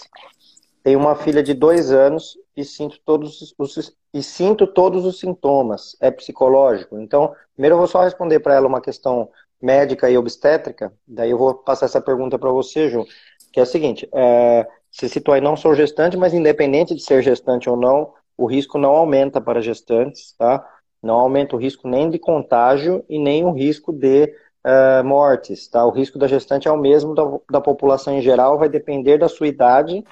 Tenho 0.83 0.99
uma 0.99 1.15
filha 1.15 1.43
de 1.43 1.53
dois 1.53 1.91
anos 1.91 2.37
e 2.57 2.65
sinto 2.65 2.99
todos 3.05 3.53
os, 3.57 3.95
e 4.13 4.23
sinto 4.23 4.67
todos 4.67 5.05
os 5.05 5.19
sintomas. 5.19 5.95
É 6.01 6.11
psicológico? 6.11 6.99
Então, 6.99 7.33
primeiro 7.53 7.75
eu 7.75 7.79
vou 7.79 7.87
só 7.87 8.01
responder 8.01 8.39
para 8.39 8.55
ela 8.55 8.67
uma 8.67 8.81
questão 8.81 9.29
médica 9.61 10.09
e 10.09 10.17
obstétrica, 10.17 10.91
daí 11.07 11.29
eu 11.31 11.37
vou 11.37 11.53
passar 11.53 11.85
essa 11.85 12.01
pergunta 12.01 12.37
para 12.37 12.51
você, 12.51 12.89
Ju, 12.89 13.05
que 13.51 13.59
é 13.59 13.63
a 13.63 13.65
seguinte: 13.65 14.09
é, 14.13 14.67
se 14.93 15.09
citou 15.09 15.33
aí, 15.33 15.41
não 15.41 15.57
sou 15.57 15.73
gestante, 15.73 16.15
mas 16.15 16.35
independente 16.35 16.93
de 16.93 17.01
ser 17.01 17.23
gestante 17.23 17.67
ou 17.67 17.75
não, 17.75 18.13
o 18.37 18.45
risco 18.45 18.77
não 18.77 18.91
aumenta 18.91 19.41
para 19.41 19.59
gestantes, 19.59 20.35
tá? 20.37 20.63
Não 21.01 21.15
aumenta 21.15 21.55
o 21.55 21.59
risco 21.59 21.87
nem 21.87 22.11
de 22.11 22.19
contágio 22.19 23.03
e 23.09 23.17
nem 23.17 23.43
o 23.43 23.51
risco 23.51 23.91
de 23.91 24.25
uh, 24.63 25.03
mortes, 25.03 25.67
tá? 25.67 25.83
O 25.83 25.89
risco 25.89 26.19
da 26.19 26.27
gestante 26.27 26.67
é 26.67 26.71
o 26.71 26.77
mesmo 26.77 27.15
da, 27.15 27.23
da 27.49 27.59
população 27.59 28.13
em 28.13 28.21
geral, 28.21 28.59
vai 28.59 28.69
depender 28.69 29.17
da 29.17 29.27
sua 29.27 29.47
idade 29.47 30.03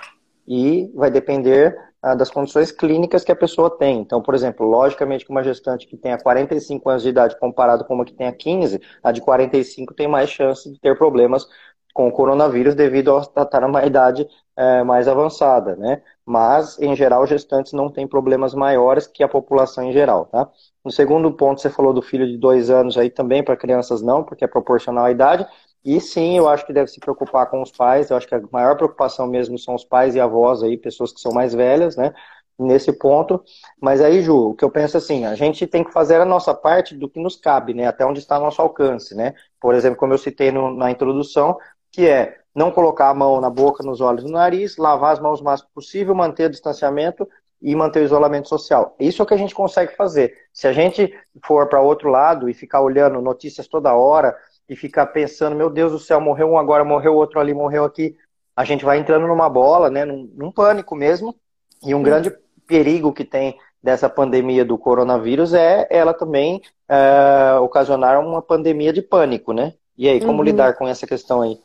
e 0.48 0.92
vai 0.96 1.12
depender 1.12 1.78
uh, 2.04 2.18
das 2.18 2.32
condições 2.32 2.72
clínicas 2.72 3.24
que 3.24 3.32
a 3.32 3.36
pessoa 3.36 3.70
tem. 3.70 4.00
Então, 4.00 4.20
por 4.20 4.34
exemplo, 4.34 4.66
logicamente 4.66 5.24
que 5.24 5.32
uma 5.32 5.44
gestante 5.44 5.86
que 5.86 5.96
tenha 5.96 6.18
45 6.18 6.90
anos 6.90 7.04
de 7.04 7.10
idade 7.10 7.40
comparado 7.40 7.86
com 7.86 7.94
uma 7.94 8.06
que 8.06 8.14
tenha 8.14 8.32
15, 8.32 8.82
a 9.04 9.12
de 9.12 9.22
45 9.22 9.94
tem 9.94 10.08
mais 10.08 10.32
chance 10.32 10.72
de 10.72 10.80
ter 10.80 10.98
problemas 10.98 11.46
com 11.94 12.08
o 12.08 12.12
coronavírus 12.12 12.76
devido 12.76 13.16
a 13.16 13.22
estar 13.22 13.62
numa 13.62 13.86
idade 13.86 14.28
é, 14.62 14.84
mais 14.84 15.08
avançada, 15.08 15.75
né? 15.75 16.01
Mas, 16.25 16.80
em 16.80 16.96
geral, 16.96 17.25
gestantes 17.25 17.74
não 17.74 17.89
têm 17.89 18.08
problemas 18.08 18.53
maiores 18.53 19.08
que 19.08 19.24
a 19.24 19.27
população 19.27 19.84
em 19.84 19.91
geral, 19.91 20.25
tá? 20.27 20.48
No 20.86 20.91
segundo 20.91 21.32
ponto, 21.34 21.60
você 21.62 21.70
falou 21.70 21.94
do 21.94 22.01
filho 22.01 22.27
de 22.27 22.38
dois 22.38 22.70
anos 22.70 22.96
aí 22.98 23.10
também, 23.10 23.44
para 23.44 23.58
crianças 23.58 24.01
não, 24.03 24.24
porque 24.24 24.44
é 24.46 24.48
proporcional 24.48 25.06
à 25.06 25.12
idade. 25.12 25.48
E 25.84 26.00
sim, 26.00 26.38
eu 26.38 26.48
acho 26.48 26.65
que 26.65 26.74
deve 26.74 26.88
se 26.91 27.00
preocupar 27.00 27.50
com 27.50 27.62
os 27.62 27.72
pais, 27.72 28.12
eu 28.12 28.18
acho 28.18 28.27
que 28.27 28.36
a 28.36 28.41
maior 28.51 28.75
preocupação 28.77 29.25
mesmo 29.27 29.58
são 29.58 29.74
os 29.74 29.84
pais 29.84 30.13
e 30.15 30.20
avós 30.20 30.62
aí, 30.62 30.77
pessoas 30.77 31.12
que 31.12 31.20
são 31.20 31.32
mais 31.32 31.53
velhas, 31.56 31.96
né? 31.98 32.13
Nesse 32.60 32.94
ponto. 32.94 33.44
Mas 33.82 34.00
aí, 34.01 34.22
Ju, 34.22 34.50
o 34.51 34.56
que 34.56 34.63
eu 34.63 34.70
penso 34.70 34.96
assim, 34.98 35.25
a 35.25 35.34
gente 35.34 35.65
tem 35.65 35.84
que 35.84 35.91
fazer 35.91 36.22
a 36.22 36.25
nossa 36.25 36.53
parte 36.53 36.96
do 36.96 37.10
que 37.10 37.20
nos 37.20 37.36
cabe, 37.36 37.74
né? 37.74 37.88
Até 37.88 38.06
onde 38.06 38.20
está 38.20 38.39
nosso 38.39 38.62
alcance, 38.62 39.15
né? 39.15 39.34
Por 39.60 39.74
exemplo, 39.74 39.98
como 39.98 40.13
eu 40.13 40.18
citei 40.20 40.51
no, 40.51 40.75
na 40.75 40.91
introdução, 40.91 41.58
que 41.91 42.08
é 42.08 42.40
não 42.53 42.72
colocar 42.72 43.10
a 43.10 43.13
mão 43.13 43.39
na 43.39 43.50
boca, 43.50 43.84
nos 43.84 44.01
olhos, 44.01 44.24
no 44.24 44.31
nariz, 44.31 44.77
lavar 44.77 45.13
as 45.13 45.20
mãos 45.20 45.39
o 45.39 45.43
máximo 45.43 45.70
possível, 45.74 46.13
manter 46.13 46.48
o 46.48 46.50
distanciamento 46.50 47.27
e 47.62 47.75
manter 47.75 48.01
o 48.01 48.05
isolamento 48.05 48.50
social. 48.50 48.96
Isso 49.00 49.22
é 49.22 49.24
o 49.24 49.25
que 49.25 49.34
a 49.34 49.38
gente 49.38 49.55
consegue 49.55 49.96
fazer. 49.96 50.34
Se 50.51 50.67
a 50.67 50.74
gente 50.74 51.13
for 51.46 51.67
para 51.67 51.81
outro 51.81 52.10
lado 52.10 52.50
e 52.50 52.53
ficar 52.53 52.81
olhando 52.81 53.22
notícias 53.22 53.67
toda 53.67 53.93
hora 53.93 54.36
e 54.67 54.75
ficar 54.75 55.05
pensando, 55.08 55.55
meu 55.55 55.70
Deus 55.70 55.91
do 55.91 56.00
céu, 56.00 56.20
morreu 56.20 56.50
um 56.50 56.58
agora, 56.58 56.84
morreu 56.84 57.15
outro 57.15 57.39
ali, 57.39 57.53
morreu 57.53 57.84
aqui, 57.84 58.15
a 58.55 58.65
gente 58.65 58.84
vai 58.84 58.98
entrando 58.98 59.27
numa 59.27 59.50
bola, 59.50 59.89
né, 59.89 60.03
num, 60.03 60.29
num 60.36 60.51
pânico 60.51 60.96
mesmo. 60.96 61.36
E 61.84 61.96
um 61.96 62.03
grande 62.03 62.36
perigo 62.67 63.13
que 63.13 63.24
tem 63.24 63.58
dessa 63.81 64.10
pandemia 64.10 64.63
do 64.63 64.77
coronavírus 64.77 65.53
é 65.53 65.88
ela 65.89 66.13
também 66.13 66.62
é, 66.88 67.55
ocasionar 67.60 68.20
uma 68.20 68.41
pandemia 68.41 68.93
de 68.93 69.01
pânico, 69.01 69.53
né? 69.53 69.74
E 69.98 70.08
aí, 70.08 70.20
como 70.20 70.39
uhum. 70.39 70.43
lidar 70.43 70.75
com 70.75 70.88
essa 70.88 71.05
questão 71.05 71.41
aí? 71.41 71.60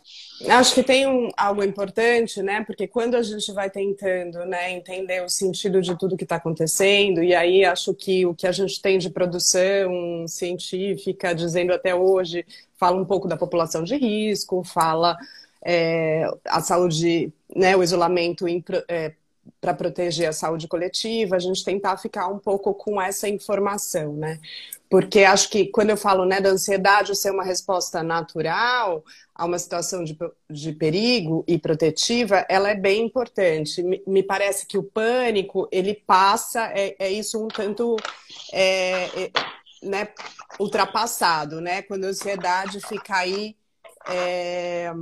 Acho 0.48 0.74
que 0.74 0.82
tem 0.82 1.06
um, 1.06 1.30
algo 1.36 1.62
importante, 1.62 2.42
né? 2.42 2.62
Porque 2.64 2.86
quando 2.86 3.14
a 3.14 3.22
gente 3.22 3.50
vai 3.52 3.70
tentando 3.70 4.44
né, 4.44 4.70
entender 4.70 5.22
o 5.24 5.28
sentido 5.30 5.80
de 5.80 5.96
tudo 5.96 6.16
que 6.16 6.24
está 6.24 6.36
acontecendo, 6.36 7.22
e 7.22 7.34
aí 7.34 7.64
acho 7.64 7.94
que 7.94 8.26
o 8.26 8.34
que 8.34 8.46
a 8.46 8.52
gente 8.52 8.80
tem 8.82 8.98
de 8.98 9.08
produção 9.08 10.26
científica, 10.28 11.34
dizendo 11.34 11.72
até 11.72 11.94
hoje, 11.94 12.44
fala 12.76 13.00
um 13.00 13.04
pouco 13.04 13.26
da 13.26 13.36
população 13.36 13.82
de 13.82 13.96
risco, 13.96 14.62
fala 14.62 15.16
é, 15.64 16.28
a 16.46 16.60
saúde, 16.60 17.32
né, 17.54 17.74
o 17.74 17.82
isolamento 17.82 18.46
é, 18.88 19.12
para 19.60 19.74
proteger 19.74 20.28
a 20.28 20.32
saúde 20.32 20.68
coletiva, 20.68 21.36
a 21.36 21.38
gente 21.38 21.64
tentar 21.64 21.96
ficar 21.96 22.28
um 22.28 22.38
pouco 22.38 22.74
com 22.74 23.00
essa 23.00 23.28
informação, 23.28 24.12
né? 24.12 24.38
Porque 24.88 25.24
acho 25.24 25.50
que 25.50 25.66
quando 25.66 25.90
eu 25.90 25.96
falo 25.96 26.24
né, 26.24 26.40
da 26.40 26.50
ansiedade 26.50 27.16
ser 27.16 27.30
uma 27.30 27.44
resposta 27.44 28.02
natural 28.02 29.04
a 29.34 29.44
uma 29.44 29.58
situação 29.58 30.04
de, 30.04 30.16
de 30.48 30.72
perigo 30.72 31.44
e 31.46 31.58
protetiva, 31.58 32.46
ela 32.48 32.70
é 32.70 32.74
bem 32.74 33.04
importante. 33.04 33.82
Me, 33.82 34.02
me 34.06 34.22
parece 34.22 34.66
que 34.66 34.78
o 34.78 34.82
pânico, 34.82 35.68
ele 35.72 35.94
passa, 35.94 36.70
é, 36.74 36.96
é 36.98 37.10
isso 37.10 37.44
um 37.44 37.48
tanto 37.48 37.96
é, 38.52 39.24
é, 39.24 39.30
né, 39.82 40.08
ultrapassado, 40.58 41.60
né? 41.60 41.82
Quando 41.82 42.04
a 42.04 42.08
ansiedade 42.08 42.80
fica 42.80 43.16
aí 43.16 43.56
é, 44.08 44.92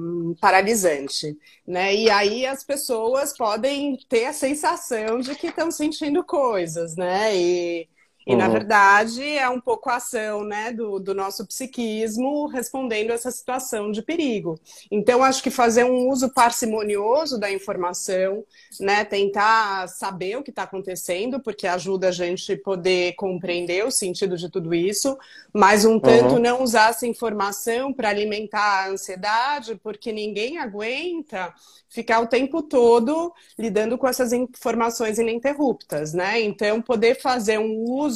paralisante, 0.41 1.37
né? 1.67 1.95
E 1.95 2.11
aí 2.11 2.47
as 2.47 2.65
pessoas 2.65 3.37
podem 3.37 3.99
ter 4.09 4.27
a 4.27 4.33
sensação 4.33 5.21
de 5.21 5.35
que 5.35 5.49
estão 5.49 5.71
sentindo 5.71 6.25
coisas, 6.25 6.97
né? 6.97 7.37
E, 7.37 7.89
E, 8.27 8.33
uhum. 8.33 8.39
na 8.39 8.49
verdade, 8.49 9.23
é 9.23 9.49
um 9.49 9.61
pouco 9.61 9.91
a 9.91 9.97
ação 9.97 10.45
né, 10.45 10.73
do, 10.73 10.99
do 10.99 11.15
nosso 11.15 11.47
psiquismo 11.47 12.47
respondendo 12.47 13.11
a 13.11 13.15
essa 13.15 13.31
situação 13.31 13.91
de 13.91 14.03
perigo. 14.03 14.59
Então, 14.91 15.23
acho 15.23 15.43
que 15.43 15.51
fazer 15.51 15.85
um 15.85 16.09
uso 16.09 16.31
parcimonioso 16.31 17.39
da 17.39 17.53
informação, 17.53 18.45
né, 18.81 19.05
tentar 19.05 19.89
saber 19.89 20.39
o 20.39 20.43
que 20.43 20.51
está 20.51 20.63
acontecendo, 20.63 21.41
porque 21.41 21.67
ajuda 21.67 22.09
a 22.09 22.13
gente 22.13 22.57
poder 22.57 23.15
compreender 23.15 23.85
o 23.85 23.91
sentido 23.91 24.37
de 24.37 24.51
tudo 24.51 24.75
isso, 24.75 25.19
mas 25.53 25.85
um 25.85 26.01
tanto 26.01 26.35
uhum. 26.35 26.41
não 26.41 26.63
usar 26.63 26.91
essa 26.91 27.07
informação 27.07 27.93
para 27.93 28.09
alimentar 28.09 28.85
a 28.85 28.89
ansiedade, 28.89 29.79
porque 29.83 30.13
ninguém 30.13 30.59
aguenta 30.59 31.53
ficar 31.89 32.21
o 32.21 32.27
tempo 32.27 32.61
todo 32.61 33.33
lidando 33.57 33.97
com 33.97 34.09
essas 34.09 34.33
informações 34.33 35.19
ininterruptas, 35.19 36.13
né? 36.13 36.41
Então, 36.41 36.83
poder 36.83 37.21
fazer 37.21 37.59
um 37.59 37.85
uso 37.85 38.14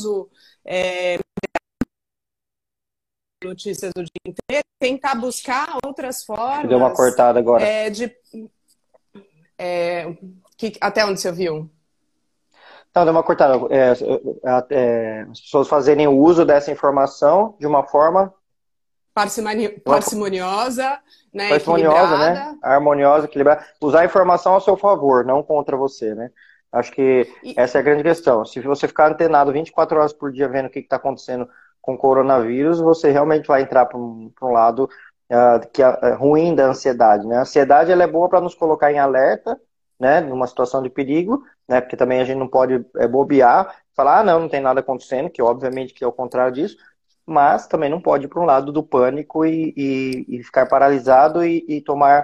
é, 0.64 1.18
notícias 3.44 3.92
do 3.94 4.02
dia 4.02 4.10
inteiro, 4.26 4.64
tentar 4.78 5.14
buscar 5.14 5.76
outras 5.84 6.24
formas. 6.24 6.68
Deu 6.68 6.78
uma 6.78 6.92
cortada 6.92 7.38
agora. 7.38 7.64
É, 7.64 7.90
de, 7.90 8.14
é, 9.58 10.16
que, 10.56 10.72
até 10.80 11.04
onde 11.04 11.20
você 11.20 11.32
viu? 11.32 11.70
Não, 12.94 13.04
deu 13.04 13.12
uma 13.12 13.22
cortada. 13.22 13.54
É, 13.70 13.92
é, 14.70 15.26
as 15.30 15.40
pessoas 15.40 15.68
fazerem 15.68 16.06
o 16.08 16.16
uso 16.16 16.44
dessa 16.44 16.70
informação 16.70 17.56
de 17.58 17.66
uma 17.66 17.84
forma 17.84 18.34
parcimoniosa, 19.84 21.00
né? 21.32 21.48
Parcimoniosa, 21.48 22.18
né? 22.18 22.58
Harmoniosa, 22.62 23.24
equilibrada. 23.26 23.66
Usar 23.80 24.02
a 24.02 24.04
informação 24.04 24.54
a 24.54 24.60
seu 24.60 24.76
favor, 24.76 25.24
não 25.24 25.42
contra 25.42 25.76
você, 25.76 26.14
né? 26.14 26.30
Acho 26.72 26.92
que 26.92 27.26
e... 27.42 27.54
essa 27.56 27.78
é 27.78 27.80
a 27.80 27.84
grande 27.84 28.02
questão. 28.02 28.44
Se 28.44 28.60
você 28.60 28.86
ficar 28.86 29.10
antenado 29.10 29.52
24 29.52 29.98
horas 29.98 30.12
por 30.12 30.30
dia 30.30 30.48
vendo 30.48 30.66
o 30.66 30.70
que 30.70 30.80
está 30.80 30.96
acontecendo 30.96 31.48
com 31.80 31.94
o 31.94 31.98
coronavírus, 31.98 32.80
você 32.80 33.10
realmente 33.10 33.46
vai 33.46 33.62
entrar 33.62 33.86
para 33.86 33.98
um, 33.98 34.30
um, 34.42 34.52
lado 34.52 34.88
uh, 35.30 35.68
que 35.72 35.82
é, 35.82 35.98
é 36.02 36.12
ruim 36.12 36.54
da 36.54 36.66
ansiedade. 36.66 37.26
Né? 37.26 37.36
A 37.36 37.42
ansiedade 37.42 37.90
ela 37.90 38.04
é 38.04 38.06
boa 38.06 38.28
para 38.28 38.40
nos 38.40 38.54
colocar 38.54 38.92
em 38.92 38.98
alerta, 38.98 39.58
né, 39.98 40.20
numa 40.20 40.46
situação 40.46 40.82
de 40.82 40.88
perigo, 40.88 41.42
né, 41.66 41.80
porque 41.80 41.96
também 41.96 42.20
a 42.20 42.24
gente 42.24 42.38
não 42.38 42.46
pode 42.46 42.84
é, 42.96 43.08
bobear, 43.08 43.74
falar, 43.96 44.20
ah, 44.20 44.22
não, 44.24 44.40
não 44.40 44.48
tem 44.48 44.60
nada 44.60 44.78
acontecendo, 44.78 45.28
que 45.28 45.42
obviamente 45.42 45.92
que 45.92 46.04
é 46.04 46.06
o 46.06 46.12
contrário 46.12 46.52
disso, 46.52 46.76
mas 47.26 47.66
também 47.66 47.90
não 47.90 48.00
pode 48.00 48.26
ir 48.26 48.28
para 48.28 48.40
um 48.40 48.46
lado 48.46 48.70
do 48.70 48.82
pânico 48.82 49.44
e, 49.44 49.74
e, 49.76 50.36
e 50.38 50.42
ficar 50.44 50.66
paralisado 50.66 51.44
e, 51.44 51.64
e 51.68 51.80
tomar 51.80 52.22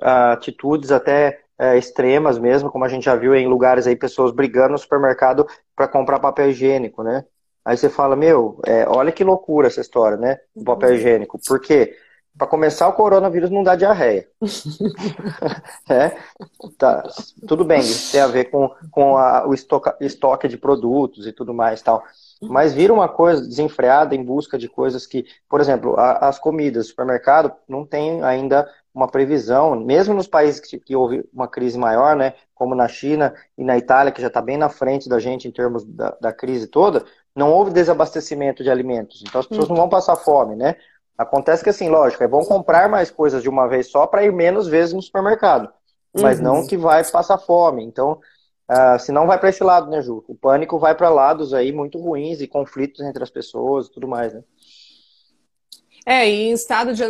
uh, 0.00 0.32
atitudes 0.32 0.92
até 0.92 1.42
uh, 1.60 1.76
extremas 1.76 2.38
mesmo, 2.38 2.70
como 2.70 2.84
a 2.84 2.88
gente 2.88 3.04
já 3.04 3.14
viu 3.14 3.34
em 3.34 3.46
lugares 3.46 3.86
aí, 3.86 3.96
pessoas 3.96 4.32
brigando 4.32 4.72
no 4.72 4.78
supermercado 4.78 5.46
para 5.74 5.88
comprar 5.88 6.18
papel 6.18 6.50
higiênico, 6.50 7.02
né? 7.02 7.24
Aí 7.64 7.76
você 7.76 7.90
fala, 7.90 8.14
meu, 8.14 8.60
é, 8.64 8.86
olha 8.88 9.10
que 9.10 9.24
loucura 9.24 9.66
essa 9.66 9.80
história, 9.80 10.16
né? 10.16 10.38
O 10.54 10.62
papel 10.62 10.90
uhum. 10.90 10.94
higiênico. 10.94 11.40
Por 11.44 11.60
quê? 11.60 11.96
Para 12.38 12.46
começar, 12.46 12.86
o 12.86 12.92
coronavírus 12.92 13.50
não 13.50 13.62
dá 13.62 13.74
diarreia. 13.74 14.28
é? 15.88 16.16
tá. 16.78 17.02
Tudo 17.48 17.64
bem, 17.64 17.80
isso 17.80 18.12
tem 18.12 18.20
a 18.20 18.26
ver 18.26 18.50
com, 18.50 18.70
com 18.90 19.16
a, 19.16 19.48
o 19.48 19.54
estoque, 19.54 19.90
estoque 20.00 20.46
de 20.46 20.58
produtos 20.58 21.26
e 21.26 21.32
tudo 21.32 21.54
mais 21.54 21.80
tal. 21.80 22.04
Mas 22.42 22.74
vira 22.74 22.92
uma 22.92 23.08
coisa 23.08 23.40
desenfreada 23.40 24.14
em 24.14 24.22
busca 24.22 24.58
de 24.58 24.68
coisas 24.68 25.06
que, 25.06 25.24
por 25.48 25.60
exemplo, 25.60 25.98
a, 25.98 26.28
as 26.28 26.38
comidas, 26.38 26.88
supermercado 26.88 27.52
não 27.66 27.86
tem 27.86 28.22
ainda 28.22 28.68
uma 28.96 29.06
previsão, 29.06 29.78
mesmo 29.78 30.14
nos 30.14 30.26
países 30.26 30.58
que, 30.58 30.78
que, 30.80 30.96
houve 30.96 31.22
uma 31.30 31.46
crise 31.46 31.78
maior, 31.78 32.16
né, 32.16 32.32
como 32.54 32.74
na 32.74 32.88
China 32.88 33.34
e 33.56 33.62
na 33.62 33.76
Itália, 33.76 34.10
que 34.10 34.22
já 34.22 34.28
está 34.28 34.40
bem 34.40 34.56
na 34.56 34.70
frente 34.70 35.06
da 35.06 35.18
gente 35.18 35.46
em 35.46 35.50
termos 35.50 35.84
da, 35.84 36.16
da, 36.18 36.32
crise 36.32 36.66
toda, 36.66 37.04
não 37.34 37.52
houve 37.52 37.70
desabastecimento 37.70 38.64
de 38.64 38.70
alimentos. 38.70 39.22
Então 39.22 39.38
as 39.38 39.46
pessoas 39.46 39.68
não 39.68 39.76
vão 39.76 39.88
passar 39.90 40.16
fome, 40.16 40.56
né? 40.56 40.76
Acontece 41.18 41.62
que 41.62 41.68
assim, 41.68 41.90
lógico, 41.90 42.24
é 42.24 42.28
bom 42.28 42.42
comprar 42.46 42.88
mais 42.88 43.10
coisas 43.10 43.42
de 43.42 43.50
uma 43.50 43.68
vez 43.68 43.88
só 43.88 44.06
para 44.06 44.24
ir 44.24 44.32
menos 44.32 44.66
vezes 44.66 44.94
no 44.94 45.02
supermercado, 45.02 45.70
mas 46.18 46.38
uhum. 46.38 46.44
não 46.44 46.66
que 46.66 46.78
vai 46.78 47.04
passar 47.04 47.36
fome. 47.36 47.84
Então 47.84 48.18
Uh, 48.68 48.98
se 48.98 49.12
não 49.12 49.28
vai 49.28 49.38
para 49.38 49.48
esse 49.48 49.62
lado, 49.62 49.88
né, 49.88 50.02
Ju? 50.02 50.24
O 50.26 50.34
pânico 50.34 50.76
vai 50.76 50.92
para 50.92 51.08
lados 51.08 51.54
aí 51.54 51.70
muito 51.70 52.00
ruins 52.00 52.40
e 52.40 52.48
conflitos 52.48 53.00
entre 53.00 53.22
as 53.22 53.30
pessoas 53.30 53.86
e 53.86 53.92
tudo 53.92 54.08
mais, 54.08 54.34
né? 54.34 54.42
É, 56.08 56.30
e 56.30 56.50
em 56.50 56.52
estado 56.52 56.94
de 56.94 57.02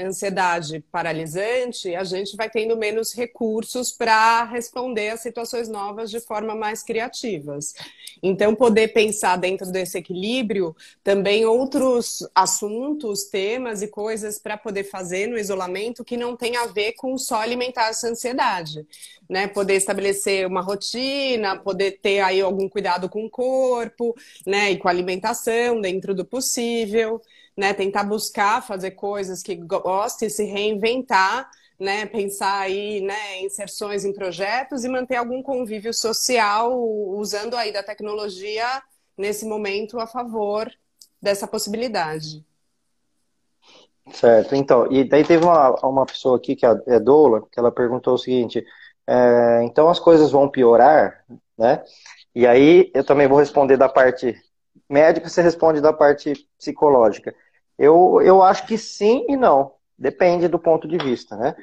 ansiedade 0.00 0.78
paralisante, 0.92 1.92
a 1.92 2.04
gente 2.04 2.36
vai 2.36 2.48
tendo 2.48 2.76
menos 2.76 3.12
recursos 3.12 3.90
para 3.90 4.44
responder 4.44 5.08
a 5.08 5.16
situações 5.16 5.68
novas 5.68 6.08
de 6.08 6.20
forma 6.20 6.54
mais 6.54 6.80
criativas. 6.80 7.74
Então, 8.22 8.54
poder 8.54 8.92
pensar 8.92 9.36
dentro 9.38 9.72
desse 9.72 9.98
equilíbrio 9.98 10.72
também 11.02 11.44
outros 11.44 12.24
assuntos, 12.32 13.24
temas 13.24 13.82
e 13.82 13.88
coisas 13.88 14.38
para 14.38 14.56
poder 14.56 14.84
fazer 14.84 15.26
no 15.26 15.36
isolamento 15.36 16.04
que 16.04 16.16
não 16.16 16.36
tem 16.36 16.56
a 16.56 16.66
ver 16.66 16.92
com 16.92 17.18
só 17.18 17.40
alimentar 17.40 17.88
essa 17.88 18.06
ansiedade. 18.06 18.86
Né? 19.28 19.48
Poder 19.48 19.74
estabelecer 19.74 20.46
uma 20.46 20.60
rotina, 20.60 21.58
poder 21.58 21.98
ter 22.00 22.20
aí 22.20 22.40
algum 22.40 22.68
cuidado 22.68 23.08
com 23.08 23.24
o 23.24 23.30
corpo, 23.30 24.14
né? 24.46 24.70
E 24.70 24.76
com 24.76 24.86
a 24.86 24.90
alimentação 24.90 25.80
dentro 25.80 26.14
do 26.14 26.24
possível 26.24 27.20
né? 27.56 27.72
Tentar 27.72 28.04
buscar 28.04 28.62
fazer 28.62 28.92
coisas 28.92 29.42
que 29.42 29.54
goste, 29.54 30.30
se 30.30 30.44
reinventar, 30.44 31.48
né? 31.78 32.06
Pensar 32.06 32.60
aí, 32.60 33.00
né? 33.00 33.40
Inserções 33.42 34.04
em 34.04 34.12
projetos 34.12 34.84
e 34.84 34.88
manter 34.88 35.16
algum 35.16 35.42
convívio 35.42 35.92
social 35.92 36.78
usando 36.80 37.54
aí 37.54 37.72
da 37.72 37.82
tecnologia 37.82 38.82
nesse 39.16 39.46
momento 39.46 39.98
a 40.00 40.06
favor 40.06 40.70
dessa 41.20 41.46
possibilidade. 41.46 42.44
Certo, 44.12 44.54
então, 44.54 44.92
e 44.92 45.02
daí 45.02 45.24
teve 45.24 45.44
uma, 45.44 45.70
uma 45.80 46.04
pessoa 46.04 46.36
aqui, 46.36 46.54
que 46.54 46.66
é, 46.66 46.82
é 46.86 47.00
Doula, 47.00 47.42
que 47.50 47.58
ela 47.58 47.72
perguntou 47.72 48.14
o 48.14 48.18
seguinte, 48.18 48.62
é, 49.06 49.62
então 49.64 49.88
as 49.88 49.98
coisas 49.98 50.30
vão 50.30 50.48
piorar, 50.48 51.24
né? 51.56 51.82
E 52.34 52.46
aí 52.46 52.90
eu 52.94 53.02
também 53.02 53.26
vou 53.26 53.38
responder 53.38 53.78
da 53.78 53.88
parte 53.88 54.36
médica, 54.88 55.28
você 55.28 55.40
responde 55.40 55.80
da 55.80 55.92
parte 55.92 56.34
psicológica. 56.58 57.34
Eu, 57.78 58.20
eu 58.22 58.42
acho 58.42 58.66
que 58.66 58.78
sim 58.78 59.26
e 59.28 59.36
não. 59.36 59.72
Depende 59.98 60.48
do 60.48 60.58
ponto 60.58 60.88
de 60.88 60.98
vista, 60.98 61.36
né? 61.36 61.54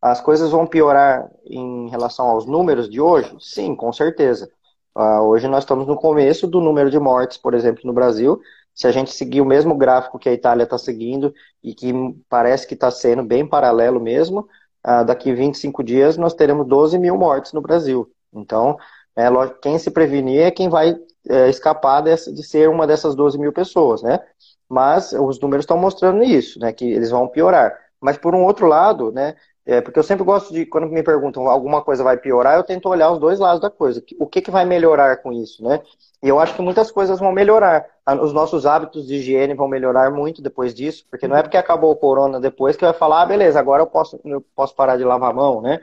As 0.00 0.20
coisas 0.20 0.50
vão 0.50 0.66
piorar 0.66 1.30
em 1.44 1.88
relação 1.88 2.26
aos 2.26 2.46
números 2.46 2.88
de 2.88 3.00
hoje? 3.00 3.34
Sim, 3.40 3.74
com 3.74 3.92
certeza. 3.92 4.50
Uh, 4.96 5.22
hoje 5.22 5.48
nós 5.48 5.64
estamos 5.64 5.86
no 5.86 5.96
começo 5.96 6.46
do 6.46 6.60
número 6.60 6.90
de 6.90 6.98
mortes, 6.98 7.36
por 7.36 7.54
exemplo, 7.54 7.82
no 7.84 7.92
Brasil. 7.92 8.40
Se 8.74 8.86
a 8.86 8.92
gente 8.92 9.12
seguir 9.12 9.40
o 9.40 9.46
mesmo 9.46 9.74
gráfico 9.76 10.18
que 10.18 10.28
a 10.28 10.32
Itália 10.32 10.64
está 10.64 10.78
seguindo 10.78 11.34
e 11.62 11.74
que 11.74 11.92
parece 12.28 12.66
que 12.66 12.74
está 12.74 12.90
sendo 12.90 13.22
bem 13.22 13.46
paralelo 13.46 14.00
mesmo, 14.00 14.48
uh, 14.86 15.04
daqui 15.04 15.32
25 15.32 15.82
dias 15.82 16.16
nós 16.16 16.34
teremos 16.34 16.66
12 16.66 16.98
mil 16.98 17.16
mortes 17.16 17.52
no 17.52 17.60
Brasil. 17.60 18.10
Então, 18.32 18.76
é, 19.16 19.28
quem 19.62 19.78
se 19.78 19.90
prevenir 19.90 20.42
é 20.42 20.50
quem 20.50 20.68
vai 20.68 20.94
é, 21.28 21.48
escapar 21.48 22.02
dessa, 22.02 22.32
de 22.32 22.42
ser 22.42 22.68
uma 22.68 22.86
dessas 22.86 23.14
12 23.14 23.38
mil 23.38 23.52
pessoas, 23.52 24.02
né? 24.02 24.20
Mas 24.68 25.12
os 25.12 25.40
números 25.40 25.64
estão 25.64 25.78
mostrando 25.78 26.22
isso, 26.22 26.58
né, 26.58 26.72
que 26.72 26.84
eles 26.84 27.10
vão 27.10 27.28
piorar. 27.28 27.76
Mas 28.00 28.16
por 28.18 28.34
um 28.34 28.44
outro 28.44 28.66
lado, 28.66 29.10
né, 29.12 29.34
é, 29.66 29.80
porque 29.80 29.98
eu 29.98 30.02
sempre 30.04 30.24
gosto 30.24 30.54
de, 30.54 30.64
quando 30.64 30.86
me 30.86 31.02
perguntam 31.02 31.48
alguma 31.48 31.82
coisa 31.82 32.04
vai 32.04 32.16
piorar, 32.16 32.56
eu 32.56 32.62
tento 32.62 32.88
olhar 32.88 33.10
os 33.10 33.18
dois 33.18 33.40
lados 33.40 33.60
da 33.60 33.68
coisa. 33.68 34.00
O 34.16 34.24
que, 34.24 34.40
que 34.40 34.50
vai 34.50 34.64
melhorar 34.64 35.16
com 35.16 35.32
isso, 35.32 35.60
né? 35.64 35.82
E 36.22 36.28
eu 36.28 36.38
acho 36.38 36.54
que 36.54 36.62
muitas 36.62 36.92
coisas 36.92 37.18
vão 37.18 37.32
melhorar. 37.32 37.84
Os 38.22 38.32
nossos 38.32 38.64
hábitos 38.64 39.08
de 39.08 39.16
higiene 39.16 39.54
vão 39.54 39.66
melhorar 39.66 40.12
muito 40.12 40.40
depois 40.40 40.72
disso, 40.72 41.04
porque 41.10 41.26
não 41.26 41.36
é 41.36 41.42
porque 41.42 41.56
acabou 41.56 41.90
o 41.90 41.96
corona 41.96 42.38
depois 42.38 42.76
que 42.76 42.84
vai 42.84 42.94
falar, 42.94 43.22
ah, 43.22 43.26
beleza, 43.26 43.58
agora 43.58 43.82
eu 43.82 43.88
posso, 43.88 44.20
eu 44.24 44.40
posso 44.54 44.72
parar 44.76 44.96
de 44.96 45.04
lavar 45.04 45.30
a 45.30 45.34
mão, 45.34 45.60
né? 45.60 45.80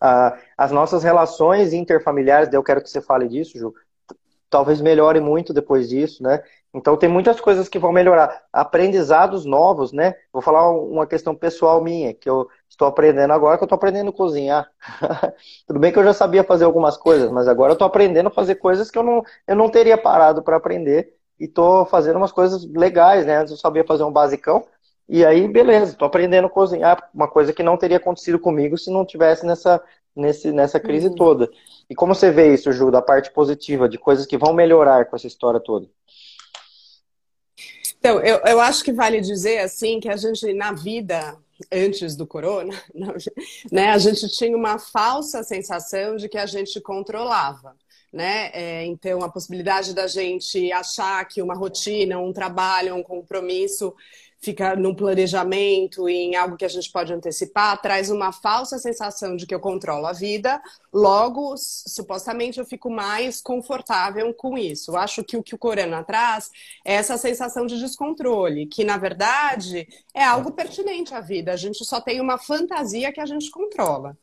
Ah, 0.00 0.38
as 0.56 0.72
nossas 0.72 1.02
relações 1.02 1.74
interfamiliares, 1.74 2.50
eu 2.50 2.62
quero 2.62 2.82
que 2.82 2.88
você 2.88 3.02
fale 3.02 3.28
disso, 3.28 3.58
Ju, 3.58 3.74
talvez 4.48 4.80
melhore 4.80 5.20
muito 5.20 5.52
depois 5.52 5.88
disso, 5.88 6.22
né? 6.22 6.42
Então 6.78 6.96
tem 6.96 7.08
muitas 7.08 7.40
coisas 7.40 7.68
que 7.68 7.78
vão 7.78 7.92
melhorar. 7.92 8.42
Aprendizados 8.52 9.44
novos, 9.44 9.92
né? 9.92 10.14
Vou 10.32 10.40
falar 10.40 10.70
uma 10.70 11.06
questão 11.06 11.34
pessoal 11.34 11.82
minha, 11.82 12.14
que 12.14 12.28
eu 12.28 12.48
estou 12.68 12.88
aprendendo 12.88 13.32
agora, 13.32 13.56
que 13.56 13.64
eu 13.64 13.66
estou 13.66 13.76
aprendendo 13.76 14.10
a 14.10 14.12
cozinhar. 14.12 14.70
Tudo 15.66 15.80
bem 15.80 15.92
que 15.92 15.98
eu 15.98 16.04
já 16.04 16.12
sabia 16.12 16.44
fazer 16.44 16.64
algumas 16.64 16.96
coisas, 16.96 17.30
mas 17.30 17.48
agora 17.48 17.72
eu 17.72 17.74
estou 17.74 17.86
aprendendo 17.86 18.28
a 18.28 18.32
fazer 18.32 18.56
coisas 18.56 18.90
que 18.90 18.98
eu 18.98 19.02
não, 19.02 19.22
eu 19.46 19.56
não 19.56 19.68
teria 19.68 19.98
parado 19.98 20.42
para 20.42 20.56
aprender. 20.56 21.14
E 21.38 21.44
estou 21.44 21.84
fazendo 21.86 22.16
umas 22.16 22.32
coisas 22.32 22.64
legais, 22.72 23.26
né? 23.26 23.38
Antes 23.38 23.52
eu 23.52 23.58
sabia 23.58 23.84
fazer 23.84 24.04
um 24.04 24.12
basicão. 24.12 24.64
E 25.08 25.24
aí, 25.24 25.48
beleza, 25.48 25.92
estou 25.92 26.06
aprendendo 26.06 26.46
a 26.46 26.50
cozinhar, 26.50 27.08
uma 27.14 27.28
coisa 27.28 27.52
que 27.52 27.62
não 27.62 27.76
teria 27.78 27.96
acontecido 27.96 28.38
comigo 28.38 28.76
se 28.76 28.90
não 28.90 29.06
tivesse 29.06 29.46
nessa, 29.46 29.82
nesse, 30.14 30.52
nessa 30.52 30.78
crise 30.78 31.08
uhum. 31.08 31.14
toda. 31.14 31.50
E 31.88 31.94
como 31.94 32.14
você 32.14 32.30
vê 32.30 32.52
isso, 32.52 32.70
Ju, 32.72 32.90
da 32.90 33.00
parte 33.00 33.32
positiva, 33.32 33.88
de 33.88 33.96
coisas 33.96 34.26
que 34.26 34.36
vão 34.36 34.52
melhorar 34.52 35.06
com 35.06 35.16
essa 35.16 35.26
história 35.26 35.60
toda? 35.60 35.88
Então, 37.98 38.20
eu, 38.20 38.38
eu 38.46 38.60
acho 38.60 38.84
que 38.84 38.92
vale 38.92 39.20
dizer 39.20 39.58
assim 39.58 40.00
que 40.00 40.08
a 40.08 40.16
gente, 40.16 40.52
na 40.54 40.72
vida, 40.72 41.36
antes 41.72 42.16
do 42.16 42.26
corona, 42.26 42.74
né, 43.72 43.90
a 43.90 43.98
gente 43.98 44.28
tinha 44.28 44.56
uma 44.56 44.78
falsa 44.78 45.42
sensação 45.42 46.16
de 46.16 46.28
que 46.28 46.38
a 46.38 46.46
gente 46.46 46.80
controlava. 46.80 47.76
né? 48.12 48.50
É, 48.54 48.86
então, 48.86 49.22
a 49.22 49.28
possibilidade 49.30 49.94
da 49.94 50.06
gente 50.06 50.72
achar 50.72 51.24
que 51.26 51.42
uma 51.42 51.54
rotina, 51.54 52.18
um 52.18 52.32
trabalho, 52.32 52.94
um 52.94 53.02
compromisso 53.02 53.94
fica 54.40 54.76
num 54.76 54.94
planejamento 54.94 56.08
em 56.08 56.36
algo 56.36 56.56
que 56.56 56.64
a 56.64 56.68
gente 56.68 56.90
pode 56.90 57.12
antecipar, 57.12 57.80
traz 57.80 58.10
uma 58.10 58.32
falsa 58.32 58.78
sensação 58.78 59.36
de 59.36 59.46
que 59.46 59.54
eu 59.54 59.60
controlo 59.60 60.06
a 60.06 60.12
vida, 60.12 60.60
logo, 60.92 61.54
supostamente, 61.56 62.58
eu 62.58 62.64
fico 62.64 62.90
mais 62.90 63.40
confortável 63.40 64.32
com 64.34 64.56
isso. 64.56 64.96
Acho 64.96 65.24
que 65.24 65.36
o 65.36 65.42
que 65.42 65.54
o 65.54 65.58
Corana 65.58 66.04
traz 66.04 66.50
é 66.84 66.94
essa 66.94 67.18
sensação 67.18 67.66
de 67.66 67.78
descontrole, 67.78 68.66
que 68.66 68.84
na 68.84 68.96
verdade 68.96 69.88
é 70.14 70.22
algo 70.24 70.52
pertinente 70.52 71.14
à 71.14 71.20
vida, 71.20 71.52
a 71.52 71.56
gente 71.56 71.84
só 71.84 72.00
tem 72.00 72.20
uma 72.20 72.38
fantasia 72.38 73.12
que 73.12 73.20
a 73.20 73.26
gente 73.26 73.50
controla. 73.50 74.16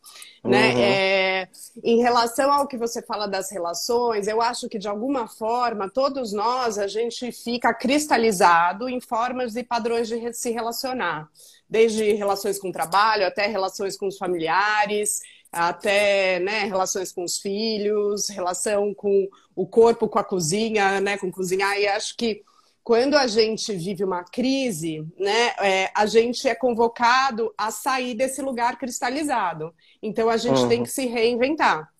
Né? 0.45 0.73
Uhum. 0.73 0.79
É, 0.79 1.49
em 1.84 2.01
relação 2.01 2.51
ao 2.51 2.67
que 2.67 2.77
você 2.77 3.01
fala 3.01 3.27
das 3.27 3.51
relações, 3.51 4.27
eu 4.27 4.41
acho 4.41 4.69
que 4.69 4.77
de 4.77 4.88
alguma 4.88 5.27
forma 5.27 5.89
todos 5.89 6.31
nós 6.31 6.77
a 6.77 6.88
gente 6.88 7.31
fica 7.31 7.73
cristalizado 7.73 8.88
em 8.88 9.01
formas 9.01 9.55
e 9.55 9.63
padrões 9.63 10.08
de 10.08 10.34
se 10.34 10.51
relacionar, 10.51 11.27
desde 11.67 12.13
relações 12.13 12.60
com 12.60 12.69
o 12.69 12.71
trabalho 12.71 13.25
até 13.25 13.47
relações 13.47 13.97
com 13.97 14.05
os 14.05 14.19
familiares, 14.19 15.19
até 15.51 16.39
né, 16.39 16.65
relações 16.65 17.12
com 17.12 17.23
os 17.23 17.39
filhos, 17.39 18.29
relação 18.29 18.93
com 18.93 19.27
o 19.55 19.65
corpo, 19.65 20.08
com 20.08 20.19
a 20.19 20.23
cozinha, 20.23 21.01
né, 21.01 21.17
com 21.17 21.31
cozinhar. 21.31 21.79
E 21.79 21.88
acho 21.88 22.15
que 22.17 22.43
quando 22.86 23.15
a 23.15 23.26
gente 23.26 23.74
vive 23.74 24.04
uma 24.04 24.24
crise, 24.24 25.04
né, 25.19 25.56
é, 25.60 25.91
a 25.95 26.06
gente 26.06 26.48
é 26.48 26.54
convocado 26.54 27.52
a 27.58 27.71
sair 27.71 28.13
desse 28.13 28.43
lugar 28.43 28.78
cristalizado. 28.78 29.74
Então 30.04 30.30
a 30.30 30.38
gente 30.38 30.62
uhum. 30.62 30.69
tem 30.69 30.84
que 30.84 30.91
se 30.91 31.08
reinventar. 31.08 31.91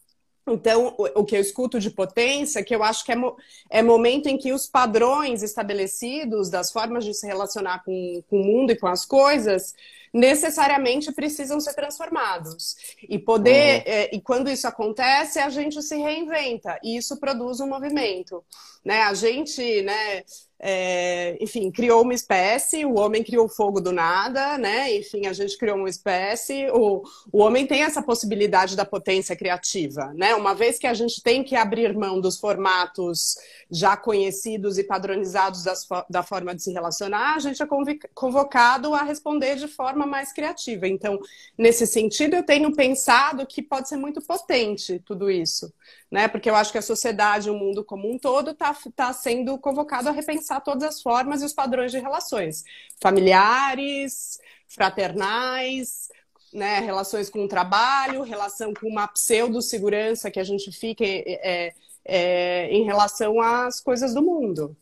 Então, 0.48 0.94
o, 0.96 1.22
o, 1.22 1.26
que 1.26 1.36
eu 1.36 1.42
escuto 1.42 1.80
de 1.80 1.90
potência, 1.90 2.64
que 2.64 2.76
eu 2.76 2.84
acho 2.84 3.04
que 3.04 3.12
é, 3.12 3.16
mo 3.16 3.36
é 3.68 3.82
momento 3.82 4.28
em 4.28 4.38
que 4.38 4.54
os 4.54 4.68
padrões 4.68 5.42
estabelecidos 5.42 6.52
das 6.52 6.72
formas 6.72 7.04
de 7.04 7.16
se 7.16 7.26
relacionar 7.26 7.84
com, 7.84 8.24
com 8.30 8.40
o 8.40 8.46
mundo 8.46 8.72
e 8.72 8.78
com 8.78 8.86
as 8.86 9.06
coisas 9.06 9.74
necessariamente 10.14 11.12
precisam 11.12 11.60
ser 11.60 11.74
transformados. 11.74 12.76
E 13.10 13.18
poder, 13.18 13.78
uhum. 13.78 13.84
é, 13.88 14.16
e 14.16 14.22
quando 14.22 14.52
isso 14.52 14.68
acontece, 14.68 15.40
a 15.40 15.50
gente 15.50 15.82
se 15.82 15.98
reinventa 15.98 16.80
e 16.84 16.96
isso 16.96 17.18
produz 17.18 17.60
um 17.60 17.68
movimento. 17.68 18.46
Né? 18.84 19.02
A 19.02 19.16
gente, 19.16 19.82
né, 19.82 20.24
é, 20.60 21.38
enfim, 21.42 21.70
criou 21.70 22.02
uma 22.02 22.14
espécie, 22.14 22.86
o 22.86 22.98
homem 22.98 23.24
criou 23.24 23.50
fogo 23.50 23.82
do 23.82 23.92
nada, 23.92 24.58
né? 24.58 24.96
Enfim, 24.96 25.28
a 25.28 25.34
gente 25.34 25.58
criou 25.58 25.78
uma 25.78 25.90
espécie. 25.90 26.70
O, 26.72 27.04
o 27.32 27.40
homem 27.40 27.68
tem 27.68 27.84
essa 27.84 28.02
possibilidade 28.02 28.76
da 28.76 28.86
potência 28.86 29.36
criativa, 29.36 30.14
né? 30.16 30.34
Uma 30.34 30.56
vez 30.56 30.80
que 30.80 30.88
a 30.88 30.94
gente 30.94 31.22
tem 31.22 31.44
que 31.44 31.56
abrir 31.56 31.96
mão 31.96 32.22
dos 32.22 32.40
formatos 32.40 33.36
já 33.70 33.98
conhecidos 33.98 34.78
e 34.78 34.84
padronizados 34.84 35.64
das, 35.64 35.86
da 36.10 36.24
forma 36.24 36.56
de 36.56 36.64
se 36.64 36.72
relacionar, 36.72 37.36
a 37.36 37.40
gente 37.40 37.62
é 37.62 37.68
convocado 38.14 38.94
a 38.94 39.04
responder 39.04 39.58
de 39.58 39.68
forma 39.68 40.06
mais 40.06 40.32
criativa. 40.32 40.88
Então, 40.88 41.20
nesse 41.58 41.86
sentido, 41.86 42.36
eu 42.36 42.44
tenho 42.44 42.74
pensado 42.74 43.46
que 43.46 43.62
pode 43.62 43.90
ser 43.90 43.98
muito 43.98 44.22
potente 44.22 45.02
tudo 45.06 45.30
isso 45.30 45.74
né? 46.12 46.28
Porque 46.28 46.50
eu 46.50 46.56
acho 46.56 46.72
que 46.72 46.78
a 46.78 46.82
sociedade, 46.82 47.50
o 47.50 47.56
mundo 47.56 47.84
como 47.84 48.12
um 48.12 48.18
todo, 48.18 48.52
está 48.52 48.76
tá 48.96 49.14
sendo 49.14 49.58
convocado 49.58 50.10
a 50.10 50.12
repensar 50.12 50.62
todas 50.62 50.84
as 50.84 51.02
formas 51.02 51.42
e 51.42 51.46
os 51.46 51.54
padrões 51.54 51.92
de 51.92 52.00
relações 52.00 52.64
familiares, 53.02 54.40
fraternais, 54.68 56.10
né? 56.54 56.80
Relações 56.80 57.30
com 57.30 57.44
o 57.46 57.48
trabalho, 57.48 58.22
relação 58.22 58.74
com 58.74 58.88
uma 58.88 59.08
pseudo-segurança 59.08 60.32
que 60.32 60.40
a 60.40 60.44
gente 60.44 60.72
fica 60.72 61.04
é, 61.06 61.74
é, 62.06 62.68
em 62.70 62.84
relação 62.84 63.42
às 63.42 63.82
coisas 63.82 64.14
do 64.14 64.22
mundo. 64.22 64.76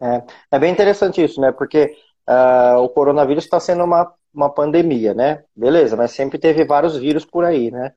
É, 0.00 0.22
é 0.52 0.58
bem 0.58 0.72
interessante 0.72 1.22
isso, 1.22 1.40
né? 1.40 1.50
Porque 1.50 1.96
uh, 2.28 2.78
o 2.78 2.88
coronavírus 2.88 3.44
está 3.44 3.58
sendo 3.58 3.82
uma, 3.82 4.12
uma 4.32 4.52
pandemia, 4.52 5.14
né? 5.14 5.44
Beleza, 5.56 5.96
mas 5.96 6.12
sempre 6.12 6.38
teve 6.38 6.64
vários 6.64 6.96
vírus 6.96 7.24
por 7.24 7.44
aí, 7.44 7.70
né? 7.70 7.92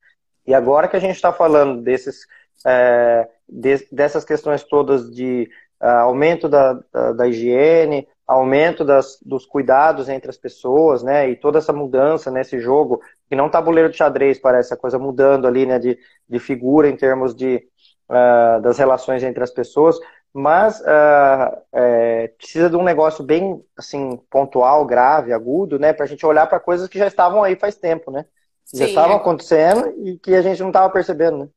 E 0.45 0.54
agora 0.54 0.88
que 0.88 0.95
a 0.95 0.99
gente 0.99 1.15
está 1.15 1.32
falando 1.32 1.82
desses, 1.82 2.25
é, 2.65 3.27
de, 3.47 3.88
dessas 3.91 4.25
questões 4.25 4.63
todas 4.63 5.12
de 5.12 5.49
uh, 5.82 5.86
aumento 5.86 6.47
da, 6.47 6.80
da, 6.91 7.13
da, 7.13 7.27
higiene, 7.27 8.08
aumento 8.27 8.86
das, 8.86 9.17
dos 9.21 9.45
cuidados 9.45 10.08
entre 10.08 10.30
as 10.30 10.38
pessoas, 10.38 11.04
né, 11.04 11.30
e 11.30 11.36
toda 11.36 11.58
essa 11.58 11.73
mudança 11.73 12.32
nesse 12.32 12.60
jogo, 12.60 13.01
que 13.27 13.36
não 13.36 13.49
tabuleiro 13.49 13.89
de 13.89 13.97
xadrez, 13.97 14.39
parece, 14.39 14.73
a 14.73 14.77
coisa 14.77 14.97
mudando 14.97 15.47
ali, 15.47 15.65
né, 15.65 15.77
de, 15.80 15.97
de 16.30 16.39
figura 16.39 16.88
em 16.88 16.95
termos 16.95 17.36
de, 17.36 17.67
uh, 18.10 18.62
das 18.62 18.77
relações 18.77 19.23
entre 19.23 19.43
as 19.43 19.51
pessoas, 19.51 19.99
mas 20.34 20.80
uh, 20.80 21.62
é, 21.73 22.30
precisa 22.38 22.69
de 22.69 22.77
um 22.77 22.84
negócio 22.84 23.21
bem, 23.21 23.62
assim, 23.75 24.17
pontual, 24.30 24.86
grave, 24.86 25.34
agudo, 25.34 25.77
né, 25.77 25.91
para 25.91 26.06
a 26.06 26.08
gente 26.08 26.25
olhar 26.25 26.47
para 26.47 26.60
coisas 26.60 26.88
que 26.88 26.97
já 26.97 27.08
estavam 27.08 27.43
aí 27.43 27.58
faz 27.58 27.75
tempo, 27.75 28.12
né, 28.12 28.25
já 28.74 28.86
estavam 28.86 29.13
é... 29.13 29.19
acontecendo 29.19 29.93
e 30.06 30.17
que 30.17 30.34
a 30.34 30.41
gente 30.41 30.60
não 30.62 30.69
estava 30.69 30.89
percebendo, 30.89 31.38
né? 31.38 31.50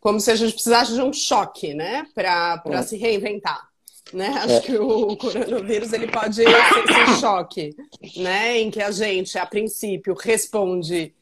Como 0.00 0.18
se 0.18 0.30
a 0.30 0.36
gente 0.36 0.54
precisasse 0.54 0.94
de 0.94 1.02
um 1.02 1.12
choque, 1.12 1.74
né? 1.74 2.06
Para 2.14 2.62
é. 2.66 2.82
se 2.82 2.96
reinventar. 2.96 3.68
Né? 4.12 4.28
Acho 4.28 4.54
é. 4.54 4.60
que 4.60 4.76
o 4.76 5.16
coronavírus 5.16 5.92
ele 5.92 6.08
pode 6.10 6.34
ser 6.34 6.48
esse 6.48 7.20
choque, 7.20 7.76
né? 8.16 8.58
Em 8.58 8.70
que 8.70 8.82
a 8.82 8.90
gente, 8.90 9.38
a 9.38 9.46
princípio, 9.46 10.14
responde 10.14 11.14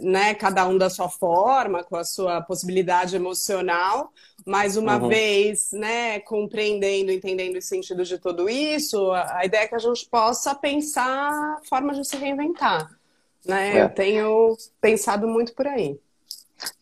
né, 0.00 0.34
cada 0.34 0.66
um 0.66 0.76
da 0.78 0.88
sua 0.90 1.08
forma, 1.08 1.82
com 1.82 1.96
a 1.96 2.04
sua 2.04 2.40
possibilidade 2.40 3.16
emocional, 3.16 4.12
mas 4.46 4.76
uma 4.76 4.96
uhum. 4.96 5.08
vez, 5.08 5.70
né, 5.72 6.20
compreendendo, 6.20 7.10
entendendo 7.10 7.56
os 7.56 7.64
sentidos 7.64 8.08
de 8.08 8.18
tudo 8.18 8.48
isso, 8.48 9.10
a 9.12 9.44
ideia 9.44 9.62
é 9.62 9.68
que 9.68 9.74
a 9.74 9.80
gente 9.80 10.08
possa 10.08 10.54
pensar 10.54 11.60
formas 11.68 11.96
de 11.96 12.06
se 12.06 12.16
reinventar. 12.16 12.88
Né? 13.48 13.78
É. 13.78 13.82
Eu 13.82 13.88
tenho 13.88 14.56
pensado 14.80 15.26
muito 15.26 15.54
por 15.54 15.66
aí. 15.66 15.98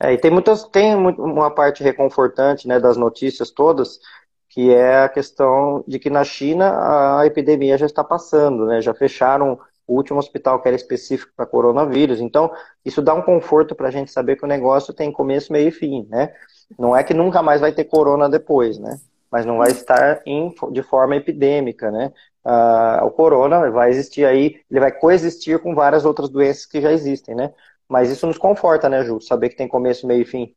É, 0.00 0.12
e 0.12 0.18
tem 0.18 0.30
muitas, 0.30 0.64
tem 0.64 0.94
uma 0.94 1.50
parte 1.50 1.82
reconfortante 1.82 2.66
né, 2.66 2.80
das 2.80 2.96
notícias 2.96 3.50
todas, 3.50 4.00
que 4.48 4.72
é 4.72 5.04
a 5.04 5.08
questão 5.08 5.84
de 5.86 5.98
que 5.98 6.08
na 6.08 6.24
China 6.24 7.18
a 7.18 7.26
epidemia 7.26 7.76
já 7.76 7.86
está 7.86 8.02
passando, 8.02 8.64
né? 8.64 8.80
Já 8.80 8.94
fecharam 8.94 9.58
o 9.86 9.94
último 9.94 10.18
hospital 10.18 10.60
que 10.60 10.68
era 10.68 10.76
específico 10.76 11.32
para 11.36 11.46
coronavírus. 11.46 12.20
Então, 12.20 12.50
isso 12.84 13.02
dá 13.02 13.14
um 13.14 13.22
conforto 13.22 13.74
para 13.74 13.88
a 13.88 13.90
gente 13.90 14.10
saber 14.10 14.36
que 14.36 14.44
o 14.44 14.48
negócio 14.48 14.94
tem 14.94 15.12
começo, 15.12 15.52
meio 15.52 15.68
e 15.68 15.72
fim, 15.72 16.06
né? 16.08 16.32
Não 16.78 16.96
é 16.96 17.04
que 17.04 17.14
nunca 17.14 17.42
mais 17.42 17.60
vai 17.60 17.70
ter 17.70 17.84
corona 17.84 18.28
depois, 18.28 18.78
né? 18.78 18.98
Mas 19.30 19.44
não 19.44 19.58
vai 19.58 19.70
estar 19.70 20.22
em, 20.24 20.54
de 20.72 20.82
forma 20.82 21.16
epidêmica, 21.16 21.90
né? 21.90 22.12
Uh, 22.46 23.04
o 23.04 23.10
corona 23.10 23.68
vai 23.70 23.90
existir 23.90 24.24
aí, 24.24 24.60
ele 24.70 24.80
vai 24.80 24.92
coexistir 24.92 25.58
com 25.58 25.74
várias 25.74 26.04
outras 26.04 26.28
doenças 26.28 26.64
que 26.64 26.80
já 26.80 26.92
existem, 26.92 27.34
né? 27.34 27.52
Mas 27.88 28.10
isso 28.10 28.26
nos 28.26 28.38
conforta, 28.38 28.88
né, 28.88 29.04
Ju? 29.04 29.20
Saber 29.20 29.48
que 29.48 29.56
tem 29.56 29.68
começo, 29.68 30.06
meio 30.06 30.22
e 30.22 30.26
fim. 30.26 30.54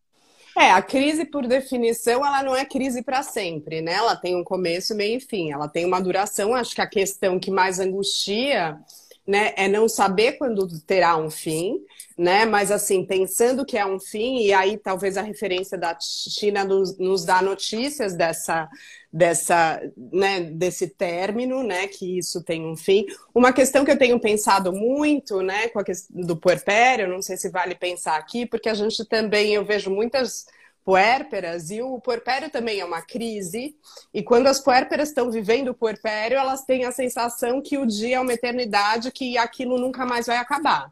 É, 0.58 0.72
a 0.72 0.82
crise, 0.82 1.26
por 1.26 1.48
definição, 1.48 2.26
ela 2.26 2.44
não 2.44 2.56
é 2.56 2.66
crise 2.66 3.02
para 3.02 3.24
sempre, 3.24 3.82
né? 3.82 3.94
Ela 3.94 4.16
tem 4.16 4.36
um 4.36 4.44
começo, 4.44 4.96
meio 4.96 5.18
e 5.18 5.22
fim. 5.22 5.52
Ela 5.52 5.68
tem 5.68 5.86
uma 5.86 6.02
duração. 6.02 6.54
Acho 6.54 6.76
que 6.76 6.82
a 6.82 6.88
questão 6.88 7.40
que 7.40 7.52
mais 7.52 7.80
angustia 7.80 8.78
né, 9.26 9.54
é 9.56 9.68
não 9.68 9.88
saber 9.88 10.34
quando 10.34 10.68
terá 10.82 11.16
um 11.16 11.30
fim, 11.30 11.78
né? 12.18 12.46
Mas 12.46 12.72
assim, 12.72 13.06
pensando 13.06 13.64
que 13.64 13.78
é 13.78 13.86
um 13.86 14.00
fim, 14.00 14.40
e 14.40 14.52
aí 14.52 14.76
talvez 14.76 15.18
a 15.18 15.22
referência 15.22 15.78
da 15.78 15.96
China 16.00 16.66
nos, 16.66 16.98
nos 16.98 17.24
dá 17.24 17.40
notícias 17.40 18.16
dessa, 18.16 18.68
dessa, 19.12 19.82
né, 19.98 20.40
desse 20.42 20.88
término, 20.88 21.64
né, 21.64 21.88
que 21.88 22.18
isso 22.18 22.44
tem 22.44 22.66
um 22.66 22.76
fim. 22.76 23.06
Uma 23.34 23.52
questão 23.52 23.84
que 23.84 23.92
eu 23.92 23.98
tenho 23.98 24.20
pensado 24.20 24.72
muito, 24.72 25.42
né, 25.42 25.68
com 25.70 25.80
a 25.80 25.84
questão 25.84 26.22
do 26.22 26.38
puerpério, 26.38 27.08
não 27.08 27.22
sei 27.22 27.36
se 27.36 27.50
vale 27.50 27.76
pensar 27.76 28.18
aqui, 28.18 28.46
porque 28.46 28.70
a 28.70 28.74
gente 28.74 29.04
também, 29.06 29.54
eu 29.54 29.66
vejo 29.66 29.90
muitas 29.90 30.46
puérperas 30.86 31.70
e 31.70 31.82
o 31.82 32.00
puerpério 32.00 32.50
também 32.50 32.80
é 32.80 32.86
uma 32.86 33.02
crise. 33.02 33.76
E 34.14 34.24
quando 34.24 34.48
as 34.48 34.60
puérperas 34.60 35.10
estão 35.10 35.30
vivendo 35.30 35.70
o 35.70 35.74
puerpério, 35.74 36.38
elas 36.38 36.64
têm 36.64 36.86
a 36.86 36.92
sensação 36.92 37.62
que 37.62 37.78
o 37.78 37.86
dia 37.86 38.18
é 38.18 38.20
uma 38.20 38.34
eternidade, 38.34 39.12
que 39.12 39.38
aquilo 39.38 39.78
nunca 39.78 40.06
mais 40.06 40.26
vai 40.26 40.38
acabar. 40.38 40.90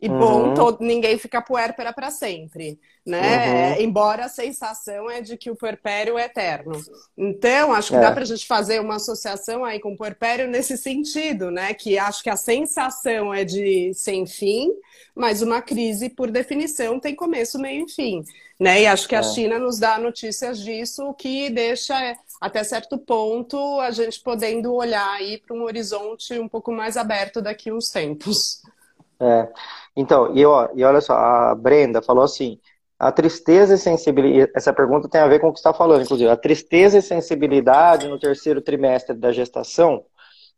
E 0.00 0.08
uhum. 0.08 0.18
bom, 0.18 0.54
todo, 0.54 0.84
ninguém 0.84 1.16
fica 1.16 1.40
puérpera 1.40 1.90
para 1.90 2.10
sempre, 2.10 2.78
né? 3.04 3.72
Uhum. 3.72 3.80
Embora 3.80 4.26
a 4.26 4.28
sensação 4.28 5.10
é 5.10 5.22
de 5.22 5.38
que 5.38 5.50
o 5.50 5.56
puerpério 5.56 6.18
é 6.18 6.26
eterno. 6.26 6.78
Então, 7.16 7.72
acho 7.72 7.88
que 7.88 7.96
é. 7.96 8.00
dá 8.00 8.12
para 8.12 8.22
a 8.22 8.26
gente 8.26 8.46
fazer 8.46 8.78
uma 8.78 8.96
associação 8.96 9.64
aí 9.64 9.80
com 9.80 9.94
o 9.94 9.96
puerpério 9.96 10.46
nesse 10.48 10.76
sentido, 10.76 11.50
né? 11.50 11.72
Que 11.72 11.98
acho 11.98 12.22
que 12.22 12.28
a 12.28 12.36
sensação 12.36 13.32
é 13.32 13.42
de 13.42 13.94
sem 13.94 14.26
fim, 14.26 14.70
mas 15.14 15.40
uma 15.40 15.62
crise, 15.62 16.10
por 16.10 16.30
definição, 16.30 17.00
tem 17.00 17.14
começo, 17.14 17.58
meio 17.58 17.86
e 17.86 17.90
fim. 17.90 18.22
Né? 18.60 18.82
E 18.82 18.86
acho 18.86 19.08
que 19.08 19.14
a 19.14 19.20
é. 19.20 19.22
China 19.22 19.58
nos 19.58 19.78
dá 19.78 19.98
notícias 19.98 20.58
disso, 20.58 21.14
que 21.14 21.48
deixa 21.48 21.94
até 22.38 22.62
certo 22.64 22.98
ponto 22.98 23.80
a 23.80 23.90
gente 23.90 24.20
podendo 24.20 24.74
olhar 24.74 25.10
aí 25.12 25.38
para 25.38 25.56
um 25.56 25.62
horizonte 25.62 26.38
um 26.38 26.48
pouco 26.48 26.70
mais 26.70 26.98
aberto 26.98 27.40
daqui 27.40 27.72
uns 27.72 27.88
tempos. 27.88 28.62
É. 29.20 29.48
Então, 29.96 30.34
e, 30.36 30.44
ó, 30.44 30.68
e 30.74 30.84
olha 30.84 31.00
só, 31.00 31.14
a 31.14 31.54
Brenda 31.54 32.02
falou 32.02 32.24
assim, 32.24 32.60
a 32.98 33.10
tristeza 33.12 33.74
e 33.74 33.78
sensibilidade, 33.78 34.52
essa 34.54 34.72
pergunta 34.72 35.08
tem 35.08 35.20
a 35.20 35.26
ver 35.26 35.40
com 35.40 35.48
o 35.48 35.52
que 35.52 35.58
está 35.58 35.72
falando, 35.72 36.02
inclusive, 36.02 36.30
a 36.30 36.36
tristeza 36.36 36.98
e 36.98 37.02
sensibilidade 37.02 38.08
no 38.08 38.18
terceiro 38.18 38.60
trimestre 38.60 39.16
da 39.16 39.32
gestação 39.32 40.04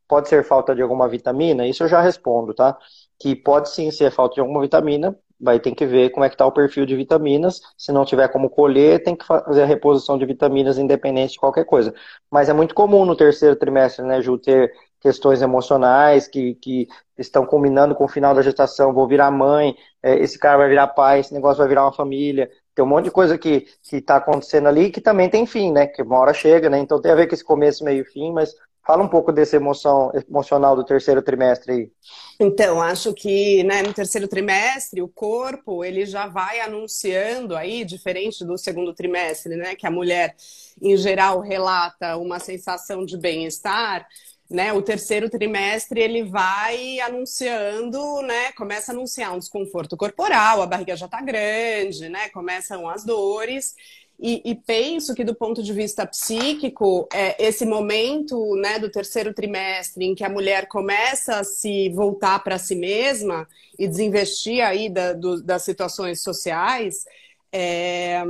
pode 0.08 0.28
ser 0.28 0.44
falta 0.44 0.74
de 0.74 0.82
alguma 0.82 1.08
vitamina? 1.08 1.66
Isso 1.66 1.84
eu 1.84 1.88
já 1.88 2.00
respondo, 2.00 2.54
tá? 2.54 2.76
Que 3.18 3.36
pode 3.36 3.70
sim 3.70 3.90
ser 3.90 4.10
falta 4.10 4.36
de 4.36 4.40
alguma 4.40 4.60
vitamina, 4.60 5.16
vai 5.40 5.60
ter 5.60 5.72
que 5.74 5.86
ver 5.86 6.10
como 6.10 6.24
é 6.24 6.28
que 6.28 6.34
está 6.34 6.46
o 6.46 6.52
perfil 6.52 6.86
de 6.86 6.96
vitaminas. 6.96 7.60
Se 7.76 7.92
não 7.92 8.04
tiver 8.04 8.28
como 8.28 8.50
colher, 8.50 9.02
tem 9.02 9.14
que 9.14 9.24
fazer 9.24 9.62
a 9.62 9.66
reposição 9.66 10.18
de 10.18 10.24
vitaminas 10.26 10.78
independente 10.78 11.34
de 11.34 11.38
qualquer 11.38 11.64
coisa. 11.64 11.94
Mas 12.30 12.48
é 12.48 12.52
muito 12.52 12.74
comum 12.74 13.04
no 13.04 13.14
terceiro 13.16 13.54
trimestre, 13.56 14.04
né, 14.04 14.20
Ju, 14.20 14.38
ter 14.38 14.72
questões 15.00 15.42
emocionais 15.42 16.26
que, 16.26 16.54
que 16.54 16.88
estão 17.16 17.46
combinando 17.46 17.94
com 17.94 18.04
o 18.04 18.08
final 18.08 18.34
da 18.34 18.42
gestação, 18.42 18.92
vou 18.92 19.06
virar 19.06 19.30
mãe, 19.30 19.76
é, 20.02 20.18
esse 20.18 20.38
cara 20.38 20.58
vai 20.58 20.68
virar 20.68 20.88
pai, 20.88 21.20
esse 21.20 21.32
negócio 21.32 21.58
vai 21.58 21.68
virar 21.68 21.84
uma 21.84 21.92
família. 21.92 22.50
Tem 22.74 22.84
um 22.84 22.88
monte 22.88 23.04
de 23.06 23.10
coisa 23.10 23.36
que 23.36 23.66
está 23.92 24.16
acontecendo 24.16 24.68
ali 24.68 24.90
que 24.90 25.00
também 25.00 25.28
tem 25.28 25.46
fim, 25.46 25.72
né? 25.72 25.86
Que 25.86 26.02
uma 26.02 26.18
hora 26.18 26.32
chega, 26.32 26.70
né? 26.70 26.78
Então 26.78 27.00
tem 27.00 27.10
a 27.10 27.16
ver 27.16 27.26
com 27.26 27.34
esse 27.34 27.44
começo, 27.44 27.84
meio 27.84 28.02
e 28.02 28.04
fim, 28.04 28.32
mas 28.32 28.54
Fala 28.88 29.04
um 29.04 29.08
pouco 29.08 29.30
dessa 29.30 29.54
emoção 29.54 30.10
emocional 30.26 30.74
do 30.74 30.82
terceiro 30.82 31.20
trimestre 31.20 31.72
aí. 31.72 31.92
Então, 32.40 32.80
acho 32.80 33.12
que 33.12 33.62
né, 33.64 33.82
no 33.82 33.92
terceiro 33.92 34.26
trimestre 34.26 35.02
o 35.02 35.08
corpo 35.08 35.84
ele 35.84 36.06
já 36.06 36.26
vai 36.26 36.60
anunciando 36.60 37.54
aí, 37.54 37.84
diferente 37.84 38.46
do 38.46 38.56
segundo 38.56 38.94
trimestre, 38.94 39.56
né? 39.56 39.76
Que 39.76 39.86
a 39.86 39.90
mulher, 39.90 40.34
em 40.80 40.96
geral, 40.96 41.40
relata 41.40 42.16
uma 42.16 42.38
sensação 42.38 43.04
de 43.04 43.18
bem-estar. 43.18 44.08
Né, 44.50 44.72
o 44.72 44.80
terceiro 44.80 45.28
trimestre 45.28 46.00
ele 46.00 46.22
vai 46.22 46.98
anunciando, 47.00 48.22
né, 48.22 48.50
começa 48.52 48.92
a 48.92 48.94
anunciar 48.94 49.34
um 49.34 49.38
desconforto 49.38 49.94
corporal, 49.94 50.62
a 50.62 50.66
barriga 50.66 50.96
já 50.96 51.04
está 51.04 51.20
grande, 51.20 52.08
né, 52.08 52.30
começam 52.30 52.88
as 52.88 53.04
dores. 53.04 53.74
E, 54.20 54.42
e, 54.44 54.54
penso 54.54 55.14
que, 55.14 55.22
do 55.22 55.34
ponto 55.34 55.62
de 55.62 55.72
vista 55.72 56.04
psíquico, 56.04 57.08
é, 57.12 57.40
esse 57.46 57.64
momento 57.64 58.56
né, 58.56 58.78
do 58.78 58.90
terceiro 58.90 59.32
trimestre, 59.32 60.04
em 60.04 60.14
que 60.14 60.24
a 60.24 60.28
mulher 60.28 60.66
começa 60.66 61.36
a 61.36 61.44
se 61.44 61.88
voltar 61.90 62.42
para 62.42 62.58
si 62.58 62.74
mesma 62.74 63.46
e 63.78 63.86
desinvestir 63.86 64.60
aí 64.64 64.88
da, 64.88 65.12
do, 65.12 65.40
das 65.40 65.62
situações 65.62 66.20
sociais, 66.20 67.04
é, 67.52 68.24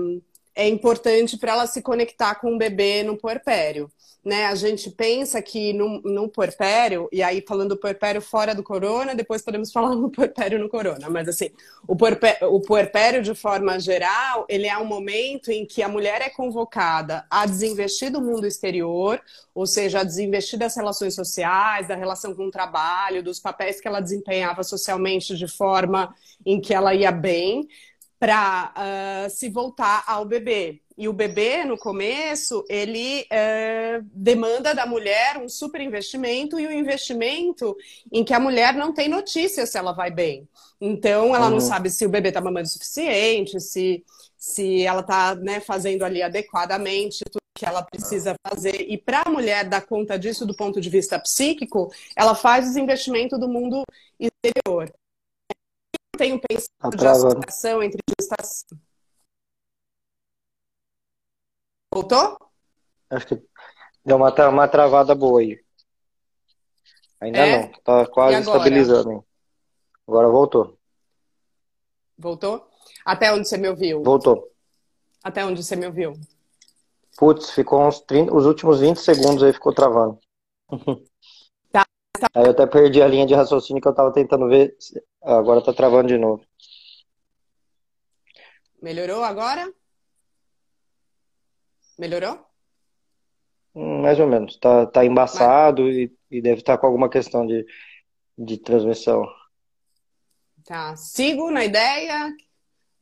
é 0.54 0.68
importante 0.68 1.38
para 1.38 1.52
ela 1.52 1.66
se 1.66 1.80
conectar 1.80 2.34
com 2.34 2.54
o 2.54 2.58
bebê 2.58 3.02
no 3.02 3.16
puerpério 3.16 3.90
né, 4.24 4.46
a 4.46 4.54
gente 4.54 4.90
pensa 4.90 5.40
que 5.40 5.72
no, 5.72 6.00
no 6.02 6.28
puerpério, 6.28 7.08
e 7.12 7.22
aí 7.22 7.42
falando 7.46 7.70
do 7.70 7.76
puerpério 7.76 8.20
fora 8.20 8.54
do 8.54 8.62
corona, 8.62 9.14
depois 9.14 9.42
podemos 9.42 9.70
falar 9.72 9.94
no 9.94 10.10
puerpério 10.10 10.58
no 10.58 10.68
corona, 10.68 11.08
mas 11.08 11.28
assim, 11.28 11.50
o 11.86 11.96
puerpério, 11.96 12.52
o 12.52 12.60
puerpério 12.60 13.22
de 13.22 13.34
forma 13.34 13.78
geral, 13.78 14.44
ele 14.48 14.66
é 14.66 14.76
um 14.76 14.84
momento 14.84 15.50
em 15.50 15.64
que 15.64 15.82
a 15.82 15.88
mulher 15.88 16.20
é 16.20 16.28
convocada 16.28 17.24
a 17.30 17.46
desinvestir 17.46 18.10
do 18.10 18.20
mundo 18.20 18.46
exterior, 18.46 19.20
ou 19.54 19.66
seja, 19.66 20.00
a 20.00 20.04
desinvestir 20.04 20.58
das 20.58 20.76
relações 20.76 21.14
sociais, 21.14 21.88
da 21.88 21.94
relação 21.94 22.34
com 22.34 22.46
o 22.46 22.50
trabalho, 22.50 23.22
dos 23.22 23.40
papéis 23.40 23.80
que 23.80 23.88
ela 23.88 24.00
desempenhava 24.00 24.62
socialmente 24.62 25.36
de 25.36 25.48
forma 25.48 26.14
em 26.44 26.60
que 26.60 26.74
ela 26.74 26.94
ia 26.94 27.10
bem, 27.10 27.68
para 28.18 28.72
uh, 28.76 29.30
se 29.30 29.48
voltar 29.48 30.04
ao 30.06 30.24
bebê. 30.24 30.80
E 30.96 31.08
o 31.08 31.12
bebê, 31.12 31.64
no 31.64 31.78
começo, 31.78 32.64
ele 32.68 33.24
é, 33.30 34.00
demanda 34.12 34.74
da 34.74 34.84
mulher 34.84 35.38
um 35.38 35.48
super 35.48 35.80
investimento 35.80 36.58
e 36.58 36.66
um 36.66 36.72
investimento 36.72 37.76
em 38.10 38.24
que 38.24 38.34
a 38.34 38.40
mulher 38.40 38.74
não 38.74 38.92
tem 38.92 39.08
notícia 39.08 39.64
se 39.64 39.78
ela 39.78 39.92
vai 39.92 40.10
bem. 40.10 40.48
Então, 40.80 41.36
ela 41.36 41.46
uhum. 41.46 41.52
não 41.52 41.60
sabe 41.60 41.88
se 41.88 42.04
o 42.04 42.08
bebê 42.08 42.30
está 42.30 42.40
mamando 42.40 42.66
o 42.66 42.70
suficiente, 42.70 43.60
se, 43.60 44.04
se 44.36 44.82
ela 44.82 45.00
está 45.02 45.36
né, 45.36 45.60
fazendo 45.60 46.04
ali 46.04 46.20
adequadamente 46.20 47.24
tudo 47.30 47.38
que 47.56 47.64
ela 47.64 47.82
precisa 47.82 48.34
fazer. 48.44 48.86
E 48.88 48.98
para 48.98 49.22
a 49.24 49.30
mulher 49.30 49.68
dar 49.68 49.86
conta 49.86 50.18
disso 50.18 50.44
do 50.44 50.56
ponto 50.56 50.80
de 50.80 50.90
vista 50.90 51.16
psíquico, 51.18 51.92
ela 52.16 52.34
faz 52.34 52.68
os 52.68 52.76
investimentos 52.76 53.38
do 53.38 53.48
mundo 53.48 53.84
exterior. 54.18 54.92
Eu 56.18 56.38
tenho 56.38 56.40
pensado 56.40 56.96
de 56.96 57.06
associação 57.06 57.80
entre 57.80 58.00
gestação 58.18 58.76
Voltou? 61.94 62.36
Acho 63.08 63.26
que 63.28 63.42
deu 64.04 64.16
uma, 64.16 64.48
uma 64.48 64.68
travada 64.68 65.14
boa 65.14 65.40
aí. 65.40 65.60
Ainda 67.20 67.38
é? 67.38 67.62
não, 67.62 67.72
tá 67.82 68.06
quase 68.08 68.40
estabilizando. 68.40 69.24
Agora 70.08 70.28
voltou. 70.28 70.76
Voltou? 72.18 72.68
Até 73.04 73.32
onde 73.32 73.48
você 73.48 73.56
me 73.56 73.68
ouviu? 73.68 74.02
Voltou. 74.02 74.52
Até 75.22 75.46
onde 75.46 75.62
você 75.62 75.76
me 75.76 75.86
ouviu? 75.86 76.14
Putz, 77.16 77.50
ficou 77.50 77.86
uns 77.86 78.00
30, 78.00 78.34
os 78.34 78.44
últimos 78.44 78.80
20 78.80 78.96
segundos 78.96 79.42
aí 79.42 79.52
ficou 79.52 79.72
travando. 79.72 80.18
Tá. 82.18 82.28
Aí 82.34 82.44
eu 82.44 82.50
até 82.50 82.66
perdi 82.66 83.00
a 83.00 83.06
linha 83.06 83.26
de 83.26 83.34
raciocínio 83.34 83.80
que 83.80 83.88
eu 83.88 83.94
tava 83.94 84.12
tentando 84.12 84.48
ver. 84.48 84.76
Agora 85.22 85.62
tá 85.62 85.72
travando 85.72 86.08
de 86.08 86.18
novo. 86.18 86.42
Melhorou 88.80 89.24
agora? 89.24 89.72
Melhorou? 91.98 92.38
Hum, 93.74 94.02
mais 94.02 94.18
ou 94.18 94.26
menos. 94.26 94.56
Tá, 94.56 94.86
tá 94.86 95.04
embaçado 95.04 95.88
e, 95.90 96.12
e, 96.30 96.40
deve 96.40 96.60
estar 96.60 96.74
tá 96.74 96.78
com 96.78 96.86
alguma 96.86 97.08
questão 97.08 97.46
de, 97.46 97.66
de 98.36 98.58
transmissão. 98.58 99.24
Tá. 100.64 100.96
Sigo 100.96 101.50
na 101.50 101.64
ideia. 101.64 102.32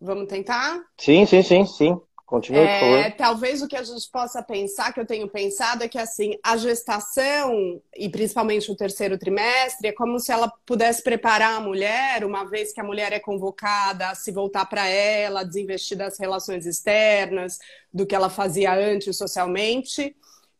Vamos 0.00 0.28
tentar? 0.28 0.82
Sim, 0.98 1.24
sim, 1.26 1.42
sim, 1.42 1.66
sim. 1.66 2.00
Continua, 2.26 2.60
é. 2.60 3.10
Talvez 3.10 3.62
o 3.62 3.68
que 3.68 3.76
a 3.76 3.84
gente 3.84 4.10
possa 4.10 4.42
pensar, 4.42 4.92
que 4.92 4.98
eu 4.98 5.06
tenho 5.06 5.28
pensado, 5.28 5.84
é 5.84 5.88
que 5.88 5.96
assim, 5.96 6.36
a 6.42 6.56
gestação, 6.56 7.80
e 7.96 8.08
principalmente 8.08 8.68
o 8.68 8.74
terceiro 8.74 9.16
trimestre, 9.16 9.86
é 9.86 9.92
como 9.92 10.18
se 10.18 10.32
ela 10.32 10.52
pudesse 10.66 11.04
preparar 11.04 11.54
a 11.56 11.60
mulher, 11.60 12.24
uma 12.24 12.44
vez 12.44 12.72
que 12.72 12.80
a 12.80 12.84
mulher 12.84 13.12
é 13.12 13.20
convocada 13.20 14.08
a 14.08 14.14
se 14.16 14.32
voltar 14.32 14.66
para 14.66 14.88
ela, 14.88 15.44
desinvestir 15.44 15.96
das 15.96 16.18
relações 16.18 16.66
externas, 16.66 17.60
do 17.94 18.04
que 18.04 18.14
ela 18.14 18.28
fazia 18.28 18.74
antes 18.74 19.16
socialmente, 19.16 20.16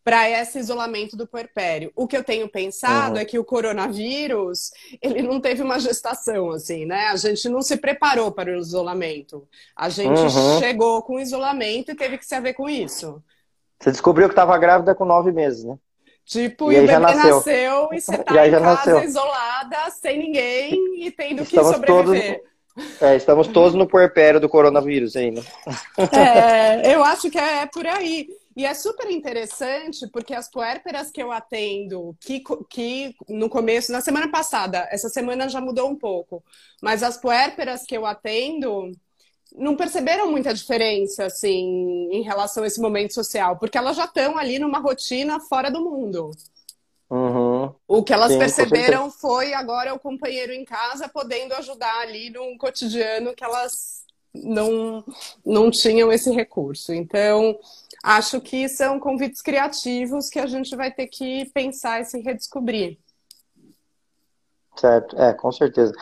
para 0.07 0.31
esse 0.31 0.61
isolamento 0.61 1.17
do 1.17 1.27
puerpério. 1.27 1.91
O 1.97 2.07
que 2.07 2.17
eu 2.17 2.23
tenho 2.23 2.49
pensado 2.49 3.17
uhum. 3.17 3.21
é 3.21 3.25
que 3.25 3.41
o 3.41 3.45
coronavírus, 3.45 4.71
ele 5.03 5.21
não 5.21 5.41
teve 5.41 5.65
uma 5.65 5.81
gestação, 5.81 6.53
assim, 6.53 6.87
né? 6.87 7.09
A 7.09 7.17
gente 7.17 7.49
não 7.49 7.61
se 7.61 7.77
preparou 7.77 8.31
para 8.31 8.53
o 8.53 8.57
isolamento. 8.57 9.49
A 9.75 9.89
gente 9.89 10.21
uhum. 10.21 10.61
chegou 10.61 11.03
com 11.03 11.17
o 11.17 11.21
isolamento 11.21 11.91
e 11.91 11.97
teve 11.97 12.19
que 12.19 12.25
se 12.25 12.37
haver 12.37 12.55
com 12.55 12.69
isso. 12.69 13.21
Você 13.81 13.91
descobriu 13.91 14.29
que 14.29 14.33
estava 14.33 14.57
grávida 14.57 14.95
com 14.95 15.05
nove 15.05 15.33
meses, 15.33 15.65
né? 15.65 15.77
Tipo, 16.25 16.71
e, 16.71 16.77
e 16.77 16.79
o 16.79 16.87
bebê 16.87 16.99
nasceu. 17.01 17.35
nasceu. 17.35 17.89
e 17.93 18.01
você 18.01 18.19
tá 18.23 18.47
em 18.47 18.51
casa 18.53 18.61
nasceu. 18.61 19.03
isolada, 19.03 19.91
sem 19.91 20.21
ninguém 20.21 21.05
e 21.05 21.11
tendo 21.11 21.43
Estamos 21.43 21.71
que 21.71 21.75
sobreviver. 21.75 22.43
Todos... 22.77 23.03
É, 23.03 23.17
estamos 23.17 23.49
todos 23.49 23.75
no 23.75 23.89
puerpério 23.89 24.39
do 24.39 24.49
coronavírus 24.49 25.17
ainda. 25.17 25.43
É, 26.13 26.95
eu 26.95 27.03
acho 27.03 27.29
que 27.29 27.39
é 27.39 27.67
por 27.67 27.85
aí. 27.85 28.29
E 28.57 28.65
é 28.65 28.73
super 28.73 29.11
interessante 29.11 30.09
porque 30.09 30.35
as 30.35 30.51
puérperas 30.51 31.11
que 31.11 31.23
eu 31.23 31.31
atendo, 31.31 32.17
que, 32.19 32.43
que 32.71 33.15
no 33.29 33.51
começo, 33.51 33.93
na 33.93 34.01
semana 34.01 34.31
passada, 34.31 34.89
essa 34.91 35.11
semana 35.11 35.47
já 35.47 35.61
mudou 35.61 35.91
um 35.91 35.95
pouco, 35.95 36.43
mas 36.81 37.03
as 37.03 37.19
puérperas 37.19 37.83
que 37.83 37.95
eu 37.95 38.07
atendo 38.07 38.91
não 39.55 39.77
perceberam 39.77 40.31
muita 40.31 40.55
diferença, 40.55 41.27
assim, 41.27 42.09
em 42.11 42.23
relação 42.23 42.65
a 42.65 42.67
esse 42.67 42.81
momento 42.81 43.13
social, 43.13 43.59
porque 43.59 43.77
elas 43.77 43.97
já 43.97 44.05
estão 44.05 44.39
ali 44.39 44.59
numa 44.59 44.79
rotina 44.79 45.39
fora 45.39 45.71
do 45.71 45.83
mundo. 45.83 46.31
Uhum. 47.11 47.73
O 47.87 48.03
que 48.03 48.13
elas 48.13 48.33
Sim, 48.33 48.39
perceberam 48.39 49.11
foi 49.11 49.53
agora 49.53 49.95
o 49.95 49.99
companheiro 49.99 50.53
em 50.53 50.65
casa 50.65 51.09
podendo 51.09 51.55
ajudar 51.55 52.01
ali 52.01 52.31
num 52.31 52.57
cotidiano 52.57 53.35
que 53.35 53.45
elas 53.45 54.05
não, 54.35 55.05
não 55.45 55.71
tinham 55.71 56.11
esse 56.13 56.31
recurso. 56.31 56.93
Então, 56.93 57.59
acho 58.07 58.41
que 58.41 58.69
são 58.69 59.01
convites 59.01 59.43
criativos 59.43 60.29
que 60.29 60.39
a 60.39 60.47
gente 60.47 60.77
vai 60.77 60.93
ter 60.93 61.09
que 61.09 61.51
pensar 61.53 62.01
e 62.01 62.05
se 62.05 62.21
redescobrir. 62.21 62.99
Certo, 64.77 65.21
é, 65.21 65.33
com 65.33 65.51
certeza. 65.51 65.93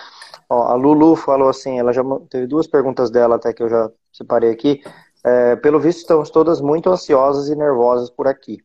Ó, 0.50 0.64
a 0.64 0.74
Lulu 0.74 1.16
falou 1.16 1.48
assim, 1.48 1.78
ela 1.78 1.94
já 1.94 2.02
teve 2.28 2.46
duas 2.46 2.66
perguntas 2.66 3.10
dela 3.10 3.36
até 3.36 3.54
que 3.54 3.62
eu 3.62 3.70
já 3.70 3.90
separei 4.12 4.50
aqui. 4.50 4.82
É, 5.24 5.56
pelo 5.56 5.80
visto, 5.80 6.00
estamos 6.00 6.28
todas 6.28 6.60
muito 6.60 6.90
ansiosas 6.90 7.48
e 7.48 7.56
nervosas 7.56 8.10
por 8.10 8.28
aqui. 8.28 8.58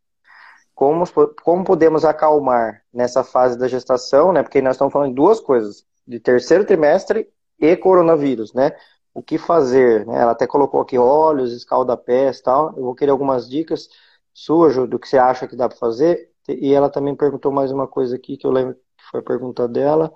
Como, 0.76 1.06
como 1.42 1.64
podemos 1.64 2.04
acalmar 2.04 2.82
nessa 2.94 3.24
fase 3.24 3.58
da 3.58 3.70
gestação, 3.70 4.34
né? 4.34 4.44
Porque 4.44 4.62
nós 4.62 4.76
estamos 4.76 4.92
falando 4.92 5.10
de 5.10 5.16
duas 5.16 5.40
coisas, 5.40 5.86
de 6.06 6.20
terceiro 6.20 6.66
trimestre 6.66 7.30
e 7.58 7.78
coronavírus, 7.78 8.54
né? 8.54 8.76
O 9.14 9.22
que 9.22 9.38
fazer. 9.38 10.06
Né? 10.06 10.22
Ela 10.22 10.32
até 10.32 10.48
colocou 10.48 10.82
aqui 10.82 10.98
óleos, 10.98 11.54
escalda-pés 11.54 12.42
tal. 12.42 12.74
Eu 12.78 12.84
vou 12.84 12.96
querer 12.96 13.12
algumas 13.12 13.50
dicas 13.50 13.90
suas, 14.34 14.76
do 14.88 15.00
que 15.00 15.08
você 15.08 15.18
acha 15.18 15.48
que 15.48 15.56
dá 15.56 15.68
para 15.68 15.78
fazer. 15.78 16.30
E 16.48 16.74
ela 16.74 16.90
também 16.90 17.16
perguntou 17.16 17.52
mais 17.52 17.72
uma 17.72 17.88
coisa 17.88 18.16
aqui 18.16 18.38
que 18.38 18.46
eu 18.48 18.52
lembro 18.52 18.76
que 18.76 19.04
foi 19.12 19.20
a 19.20 19.24
pergunta 19.24 19.68
dela. 19.68 20.12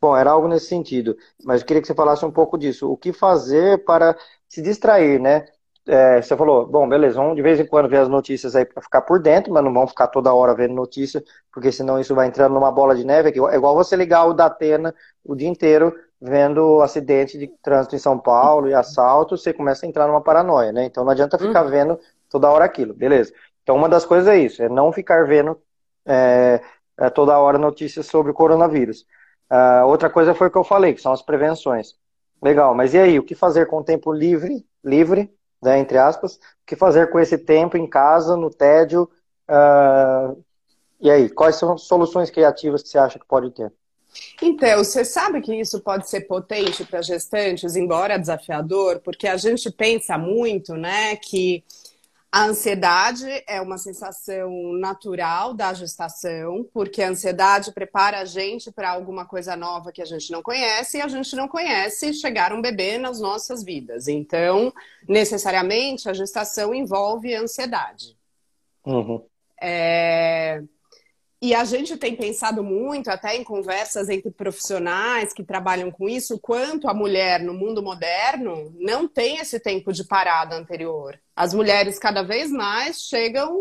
Bom, 0.00 0.16
era 0.16 0.30
algo 0.32 0.46
nesse 0.48 0.66
sentido, 0.66 1.16
mas 1.44 1.62
eu 1.62 1.66
queria 1.66 1.80
que 1.80 1.88
você 1.88 1.94
falasse 1.94 2.24
um 2.26 2.30
pouco 2.30 2.58
disso. 2.58 2.90
O 2.90 2.96
que 2.96 3.12
fazer 3.12 3.84
para 3.84 4.16
se 4.48 4.60
distrair, 4.60 5.18
né? 5.18 5.46
É, 5.86 6.20
você 6.22 6.36
falou, 6.36 6.66
bom, 6.66 6.88
beleza, 6.88 7.16
vamos 7.16 7.36
de 7.36 7.42
vez 7.42 7.60
em 7.60 7.66
quando 7.66 7.88
ver 7.88 7.98
as 7.98 8.08
notícias 8.08 8.56
aí 8.56 8.64
para 8.64 8.82
ficar 8.82 9.02
por 9.02 9.20
dentro, 9.20 9.52
mas 9.52 9.62
não 9.62 9.72
vamos 9.72 9.90
ficar 9.90 10.08
toda 10.08 10.32
hora 10.32 10.54
vendo 10.54 10.74
notícia, 10.74 11.22
porque 11.52 11.70
senão 11.70 12.00
isso 12.00 12.14
vai 12.14 12.26
entrando 12.26 12.54
numa 12.54 12.72
bola 12.72 12.94
de 12.94 13.04
neve. 13.04 13.30
É 13.30 13.56
igual 13.56 13.74
você 13.74 13.96
ligar 13.96 14.26
o 14.26 14.34
Datena 14.34 14.94
o 15.24 15.34
dia 15.34 15.48
inteiro 15.48 15.94
vendo 16.26 16.80
acidente 16.80 17.36
de 17.36 17.46
trânsito 17.62 17.94
em 17.94 17.98
São 17.98 18.18
Paulo 18.18 18.66
e 18.66 18.72
assalto, 18.74 19.36
você 19.36 19.52
começa 19.52 19.84
a 19.84 19.88
entrar 19.88 20.06
numa 20.06 20.22
paranoia, 20.22 20.72
né? 20.72 20.86
Então 20.86 21.04
não 21.04 21.12
adianta 21.12 21.38
ficar 21.38 21.64
uhum. 21.64 21.70
vendo 21.70 22.00
toda 22.30 22.50
hora 22.50 22.64
aquilo, 22.64 22.94
beleza? 22.94 23.30
Então 23.62 23.76
uma 23.76 23.90
das 23.90 24.06
coisas 24.06 24.26
é 24.26 24.38
isso, 24.38 24.62
é 24.62 24.68
não 24.68 24.90
ficar 24.90 25.26
vendo 25.26 25.60
é, 26.06 26.62
é, 26.98 27.10
toda 27.10 27.38
hora 27.38 27.58
notícias 27.58 28.06
sobre 28.06 28.30
o 28.32 28.34
coronavírus. 28.34 29.04
Uh, 29.52 29.86
outra 29.86 30.08
coisa 30.08 30.34
foi 30.34 30.48
o 30.48 30.50
que 30.50 30.56
eu 30.56 30.64
falei, 30.64 30.94
que 30.94 31.02
são 31.02 31.12
as 31.12 31.20
prevenções. 31.20 31.94
Legal, 32.42 32.74
mas 32.74 32.94
e 32.94 32.98
aí, 32.98 33.18
o 33.18 33.22
que 33.22 33.34
fazer 33.34 33.66
com 33.66 33.78
o 33.78 33.84
tempo 33.84 34.10
livre, 34.10 34.66
livre, 34.82 35.30
né, 35.62 35.78
entre 35.78 35.98
aspas, 35.98 36.36
o 36.36 36.40
que 36.66 36.74
fazer 36.74 37.10
com 37.10 37.20
esse 37.20 37.36
tempo 37.36 37.76
em 37.76 37.86
casa, 37.86 38.34
no 38.34 38.48
tédio, 38.48 39.10
uh, 39.50 40.42
e 41.00 41.10
aí, 41.10 41.28
quais 41.28 41.56
são 41.56 41.74
as 41.74 41.82
soluções 41.82 42.30
criativas 42.30 42.82
que 42.82 42.88
você 42.88 42.98
acha 42.98 43.18
que 43.18 43.26
pode 43.26 43.50
ter? 43.50 43.70
Então, 44.42 44.82
você 44.82 45.04
sabe 45.04 45.40
que 45.40 45.54
isso 45.54 45.80
pode 45.80 46.08
ser 46.08 46.22
potente 46.22 46.84
para 46.84 47.02
gestantes, 47.02 47.76
embora 47.76 48.18
desafiador, 48.18 49.00
porque 49.00 49.26
a 49.26 49.36
gente 49.36 49.70
pensa 49.70 50.18
muito, 50.18 50.74
né, 50.74 51.16
que 51.16 51.64
a 52.34 52.46
ansiedade 52.46 53.24
é 53.46 53.60
uma 53.60 53.78
sensação 53.78 54.72
natural 54.72 55.54
da 55.54 55.72
gestação, 55.72 56.68
porque 56.74 57.00
a 57.00 57.10
ansiedade 57.10 57.70
prepara 57.72 58.18
a 58.18 58.24
gente 58.24 58.72
para 58.72 58.90
alguma 58.90 59.24
coisa 59.24 59.54
nova 59.54 59.92
que 59.92 60.02
a 60.02 60.04
gente 60.04 60.32
não 60.32 60.42
conhece 60.42 60.98
e 60.98 61.00
a 61.00 61.06
gente 61.06 61.36
não 61.36 61.46
conhece 61.46 62.12
chegar 62.12 62.52
um 62.52 62.60
bebê 62.60 62.98
nas 62.98 63.20
nossas 63.20 63.62
vidas. 63.62 64.08
Então, 64.08 64.72
necessariamente, 65.08 66.08
a 66.08 66.12
gestação 66.12 66.74
envolve 66.74 67.32
ansiedade. 67.32 68.16
Uhum. 68.84 69.24
É... 69.62 70.60
E 71.44 71.54
a 71.54 71.62
gente 71.62 71.98
tem 71.98 72.16
pensado 72.16 72.64
muito, 72.64 73.08
até 73.10 73.36
em 73.36 73.44
conversas 73.44 74.08
entre 74.08 74.30
profissionais 74.30 75.30
que 75.30 75.44
trabalham 75.44 75.90
com 75.90 76.08
isso, 76.08 76.38
quanto 76.38 76.88
a 76.88 76.94
mulher 76.94 77.42
no 77.42 77.52
mundo 77.52 77.82
moderno 77.82 78.74
não 78.80 79.06
tem 79.06 79.36
esse 79.36 79.60
tempo 79.60 79.92
de 79.92 80.04
parada 80.04 80.56
anterior. 80.56 81.20
As 81.36 81.52
mulheres 81.52 81.98
cada 81.98 82.22
vez 82.22 82.50
mais 82.50 83.02
chegam, 83.02 83.60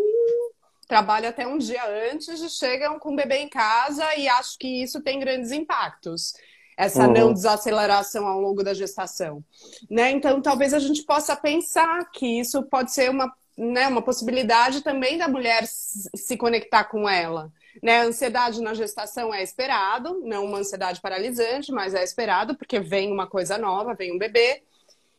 trabalham 0.87 1.29
até 1.29 1.45
um 1.45 1.57
dia 1.57 1.83
antes 2.09 2.39
e 2.39 2.49
chegam 2.49 2.97
com 2.97 3.11
o 3.11 3.15
bebê 3.17 3.39
em 3.39 3.49
casa 3.49 4.15
e 4.15 4.29
acho 4.29 4.57
que 4.57 4.81
isso 4.81 5.01
tem 5.01 5.19
grandes 5.19 5.51
impactos. 5.51 6.31
Essa 6.77 7.05
uhum. 7.05 7.11
não 7.13 7.33
desaceleração 7.33 8.25
ao 8.25 8.39
longo 8.39 8.63
da 8.63 8.73
gestação. 8.73 9.43
Né? 9.91 10.09
Então, 10.11 10.41
talvez 10.41 10.73
a 10.73 10.79
gente 10.79 11.03
possa 11.03 11.35
pensar 11.35 12.09
que 12.11 12.39
isso 12.39 12.63
pode 12.63 12.93
ser 12.93 13.09
uma, 13.09 13.29
né, 13.57 13.89
uma 13.89 14.01
possibilidade 14.01 14.79
também 14.79 15.17
da 15.17 15.27
mulher 15.27 15.65
se 15.67 16.37
conectar 16.37 16.85
com 16.85 17.09
ela. 17.09 17.51
Né? 17.81 18.01
A 18.01 18.05
ansiedade 18.05 18.61
na 18.61 18.73
gestação 18.73 19.33
é 19.33 19.41
esperado, 19.41 20.21
não 20.23 20.45
uma 20.45 20.59
ansiedade 20.59 21.01
paralisante, 21.01 21.71
mas 21.71 21.93
é 21.93 22.03
esperado, 22.03 22.55
porque 22.55 22.79
vem 22.79 23.11
uma 23.11 23.27
coisa 23.27 23.57
nova, 23.57 23.93
vem 23.93 24.13
um 24.13 24.17
bebê. 24.17 24.61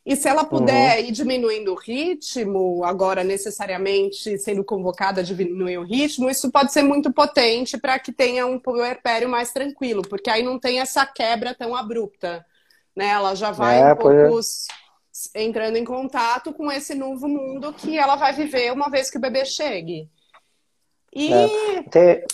E 0.07 0.15
se 0.15 0.29
ela 0.29 0.45
puder 0.45 0.99
uhum. 0.99 1.07
ir 1.07 1.13
diminuindo 1.13 1.73
o 1.73 1.77
ritmo, 1.77 2.85
agora 2.85 3.25
necessariamente 3.25 4.39
sendo 4.39 4.63
convocada 4.63 5.23
a 5.23 5.25
diminuir 5.25 5.79
o 5.79 5.83
ritmo, 5.83 6.29
isso 6.29 6.53
pode 6.53 6.73
ser 6.73 6.83
muito 6.83 7.11
potente 7.11 7.79
para 7.79 7.99
que 7.99 8.13
tenha 8.13 8.47
um 8.47 8.59
puerpério 8.59 9.31
mais 9.31 9.51
tranquilo, 9.51 10.03
porque 10.03 10.29
aí 10.29 10.43
não 10.43 10.59
tem 10.59 10.79
essa 10.79 11.07
quebra 11.07 11.55
tão 11.55 11.75
abrupta. 11.75 12.45
Né? 12.95 13.09
Ela 13.09 13.35
já 13.35 13.51
vai 13.51 13.81
é, 13.81 13.95
um 13.95 13.97
pouco 13.97 14.41
é. 15.35 15.43
entrando 15.43 15.77
em 15.77 15.85
contato 15.85 16.53
com 16.53 16.71
esse 16.71 16.95
novo 16.95 17.27
mundo 17.27 17.73
que 17.73 17.99
ela 17.99 18.15
vai 18.15 18.35
viver 18.35 18.73
uma 18.73 18.91
vez 18.91 19.11
que 19.11 19.17
o 19.17 19.21
bebê 19.21 19.47
chegue. 19.47 20.11
E. 21.15 21.33
É. 21.33 21.83
Tem, 21.85 22.25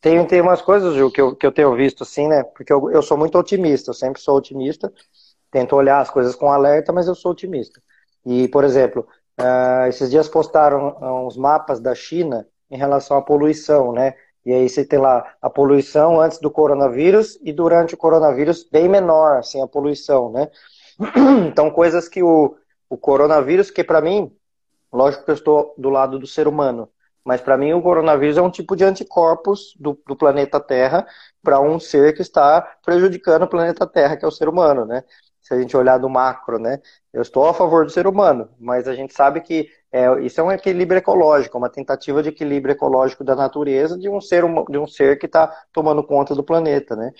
tem, 0.00 0.24
tem 0.26 0.40
umas 0.40 0.62
coisas, 0.62 0.94
Ju, 0.94 1.10
que 1.10 1.20
eu, 1.20 1.34
que 1.34 1.46
eu 1.46 1.52
tenho 1.52 1.74
visto 1.74 2.02
assim, 2.02 2.28
né? 2.28 2.42
Porque 2.44 2.72
eu, 2.72 2.90
eu 2.90 3.02
sou 3.02 3.16
muito 3.16 3.38
otimista, 3.38 3.90
eu 3.90 3.94
sempre 3.94 4.20
sou 4.20 4.36
otimista, 4.36 4.92
tento 5.50 5.74
olhar 5.74 6.00
as 6.00 6.10
coisas 6.10 6.34
com 6.34 6.50
alerta, 6.50 6.92
mas 6.92 7.08
eu 7.08 7.14
sou 7.14 7.32
otimista. 7.32 7.82
E, 8.24 8.48
por 8.48 8.64
exemplo, 8.64 9.06
uh, 9.40 9.86
esses 9.88 10.10
dias 10.10 10.28
postaram 10.28 10.96
uns 11.26 11.36
mapas 11.36 11.80
da 11.80 11.94
China 11.94 12.46
em 12.70 12.76
relação 12.76 13.16
à 13.16 13.22
poluição, 13.22 13.92
né? 13.92 14.14
E 14.44 14.52
aí 14.52 14.68
você 14.68 14.84
tem 14.84 14.98
lá 14.98 15.34
a 15.42 15.50
poluição 15.50 16.20
antes 16.20 16.38
do 16.38 16.50
coronavírus 16.50 17.38
e 17.42 17.52
durante 17.52 17.94
o 17.94 17.98
coronavírus 17.98 18.64
bem 18.64 18.88
menor, 18.88 19.38
assim, 19.38 19.60
a 19.60 19.66
poluição, 19.66 20.30
né? 20.30 20.48
Então, 21.48 21.70
coisas 21.70 22.08
que 22.08 22.22
o, 22.22 22.56
o 22.88 22.96
coronavírus, 22.96 23.70
que 23.70 23.84
para 23.84 24.00
mim, 24.00 24.32
lógico 24.92 25.24
que 25.24 25.30
eu 25.30 25.34
estou 25.34 25.74
do 25.76 25.90
lado 25.90 26.18
do 26.18 26.26
ser 26.26 26.48
humano, 26.48 26.88
mas 27.24 27.40
para 27.40 27.56
mim 27.56 27.72
o 27.72 27.82
coronavírus 27.82 28.36
é 28.38 28.42
um 28.42 28.50
tipo 28.50 28.74
de 28.76 28.84
anticorpos 28.84 29.74
do, 29.78 29.98
do 30.06 30.16
planeta 30.16 30.60
Terra 30.60 31.06
para 31.42 31.60
um 31.60 31.78
ser 31.78 32.14
que 32.14 32.22
está 32.22 32.60
prejudicando 32.84 33.42
o 33.42 33.48
planeta 33.48 33.86
Terra, 33.86 34.16
que 34.16 34.24
é 34.24 34.28
o 34.28 34.32
ser 34.32 34.48
humano, 34.48 34.84
né? 34.84 35.04
Se 35.40 35.54
a 35.54 35.60
gente 35.60 35.76
olhar 35.76 35.98
do 35.98 36.08
macro, 36.08 36.58
né? 36.58 36.80
Eu 37.12 37.22
estou 37.22 37.46
a 37.46 37.54
favor 37.54 37.84
do 37.84 37.90
ser 37.90 38.06
humano, 38.06 38.48
mas 38.58 38.86
a 38.86 38.94
gente 38.94 39.14
sabe 39.14 39.40
que 39.40 39.68
é, 39.90 40.20
isso 40.20 40.40
é 40.40 40.44
um 40.44 40.52
equilíbrio 40.52 40.98
ecológico, 40.98 41.56
uma 41.56 41.70
tentativa 41.70 42.22
de 42.22 42.28
equilíbrio 42.28 42.72
ecológico 42.72 43.24
da 43.24 43.34
natureza 43.34 43.98
de 43.98 44.08
um 44.08 44.20
ser, 44.20 44.44
de 44.68 44.78
um 44.78 44.86
ser 44.86 45.18
que 45.18 45.26
está 45.26 45.50
tomando 45.72 46.04
conta 46.04 46.34
do 46.34 46.44
planeta, 46.44 46.94
né? 46.94 47.12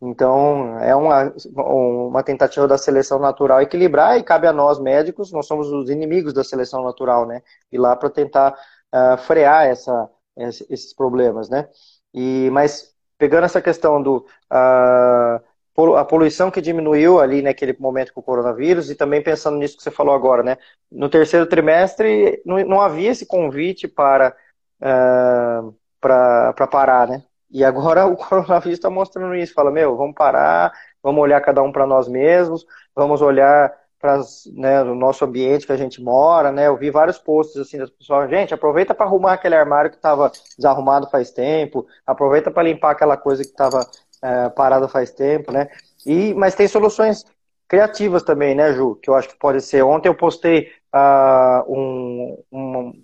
Então, 0.00 0.78
é 0.80 0.94
uma, 0.94 1.32
uma 1.56 2.22
tentativa 2.22 2.68
da 2.68 2.76
seleção 2.76 3.18
natural 3.18 3.62
equilibrar 3.62 4.18
e 4.18 4.22
cabe 4.22 4.46
a 4.46 4.52
nós, 4.52 4.78
médicos, 4.78 5.32
nós 5.32 5.46
somos 5.46 5.70
os 5.70 5.88
inimigos 5.88 6.32
da 6.34 6.44
seleção 6.44 6.82
natural, 6.84 7.26
né? 7.26 7.42
Ir 7.72 7.78
lá 7.78 7.96
para 7.96 8.10
tentar 8.10 8.54
uh, 8.94 9.18
frear 9.18 9.66
essa, 9.66 10.08
esses 10.36 10.94
problemas, 10.94 11.48
né? 11.48 11.68
E, 12.14 12.48
mas 12.50 12.94
pegando 13.18 13.44
essa 13.44 13.60
questão 13.60 14.00
do 14.00 14.26
uh, 14.52 15.96
a 15.96 16.04
poluição 16.04 16.50
que 16.52 16.60
diminuiu 16.60 17.18
ali 17.18 17.42
naquele 17.42 17.76
momento 17.78 18.12
com 18.12 18.20
o 18.20 18.22
coronavírus 18.22 18.90
e 18.90 18.94
também 18.94 19.20
pensando 19.20 19.58
nisso 19.58 19.76
que 19.76 19.82
você 19.82 19.90
falou 19.90 20.14
agora, 20.14 20.42
né? 20.42 20.56
No 20.90 21.08
terceiro 21.08 21.46
trimestre 21.46 22.40
não, 22.46 22.58
não 22.64 22.80
havia 22.80 23.10
esse 23.10 23.26
convite 23.26 23.88
para 23.88 24.36
uh, 24.80 25.74
para 26.00 26.66
parar, 26.70 27.08
né? 27.08 27.24
E 27.50 27.64
agora 27.64 28.06
o 28.06 28.16
coronavírus 28.16 28.78
está 28.78 28.90
mostrando 28.90 29.34
isso, 29.34 29.54
fala, 29.54 29.70
meu, 29.70 29.96
vamos 29.96 30.14
parar, 30.14 30.72
vamos 31.02 31.20
olhar 31.22 31.40
cada 31.40 31.62
um 31.62 31.72
para 31.72 31.86
nós 31.86 32.08
mesmos, 32.08 32.64
vamos 32.94 33.20
olhar 33.22 33.72
para 34.04 34.20
né, 34.52 34.82
o 34.82 34.94
nosso 34.94 35.24
ambiente 35.24 35.64
que 35.64 35.72
a 35.72 35.78
gente 35.78 36.02
mora, 36.02 36.52
né? 36.52 36.66
Eu 36.66 36.76
vi 36.76 36.90
vários 36.90 37.16
posts 37.16 37.56
assim 37.56 37.78
das 37.78 37.88
pessoas, 37.88 38.28
gente, 38.28 38.52
aproveita 38.52 38.94
para 38.94 39.06
arrumar 39.06 39.32
aquele 39.32 39.54
armário 39.54 39.90
que 39.90 39.96
estava 39.96 40.30
desarrumado 40.58 41.08
faz 41.08 41.30
tempo, 41.30 41.86
aproveita 42.06 42.50
para 42.50 42.64
limpar 42.64 42.90
aquela 42.90 43.16
coisa 43.16 43.42
que 43.42 43.48
estava 43.48 43.80
é, 44.22 44.50
parada 44.50 44.88
faz 44.88 45.10
tempo, 45.10 45.50
né? 45.50 45.70
E 46.04 46.34
mas 46.34 46.54
tem 46.54 46.68
soluções 46.68 47.24
criativas 47.66 48.22
também, 48.22 48.54
né, 48.54 48.74
Ju? 48.74 48.96
Que 48.96 49.08
eu 49.08 49.14
acho 49.14 49.30
que 49.30 49.38
pode 49.38 49.62
ser. 49.62 49.82
Ontem 49.82 50.10
eu 50.10 50.14
postei 50.14 50.68
uh, 50.94 51.64
um, 51.66 52.44
um, 52.52 53.02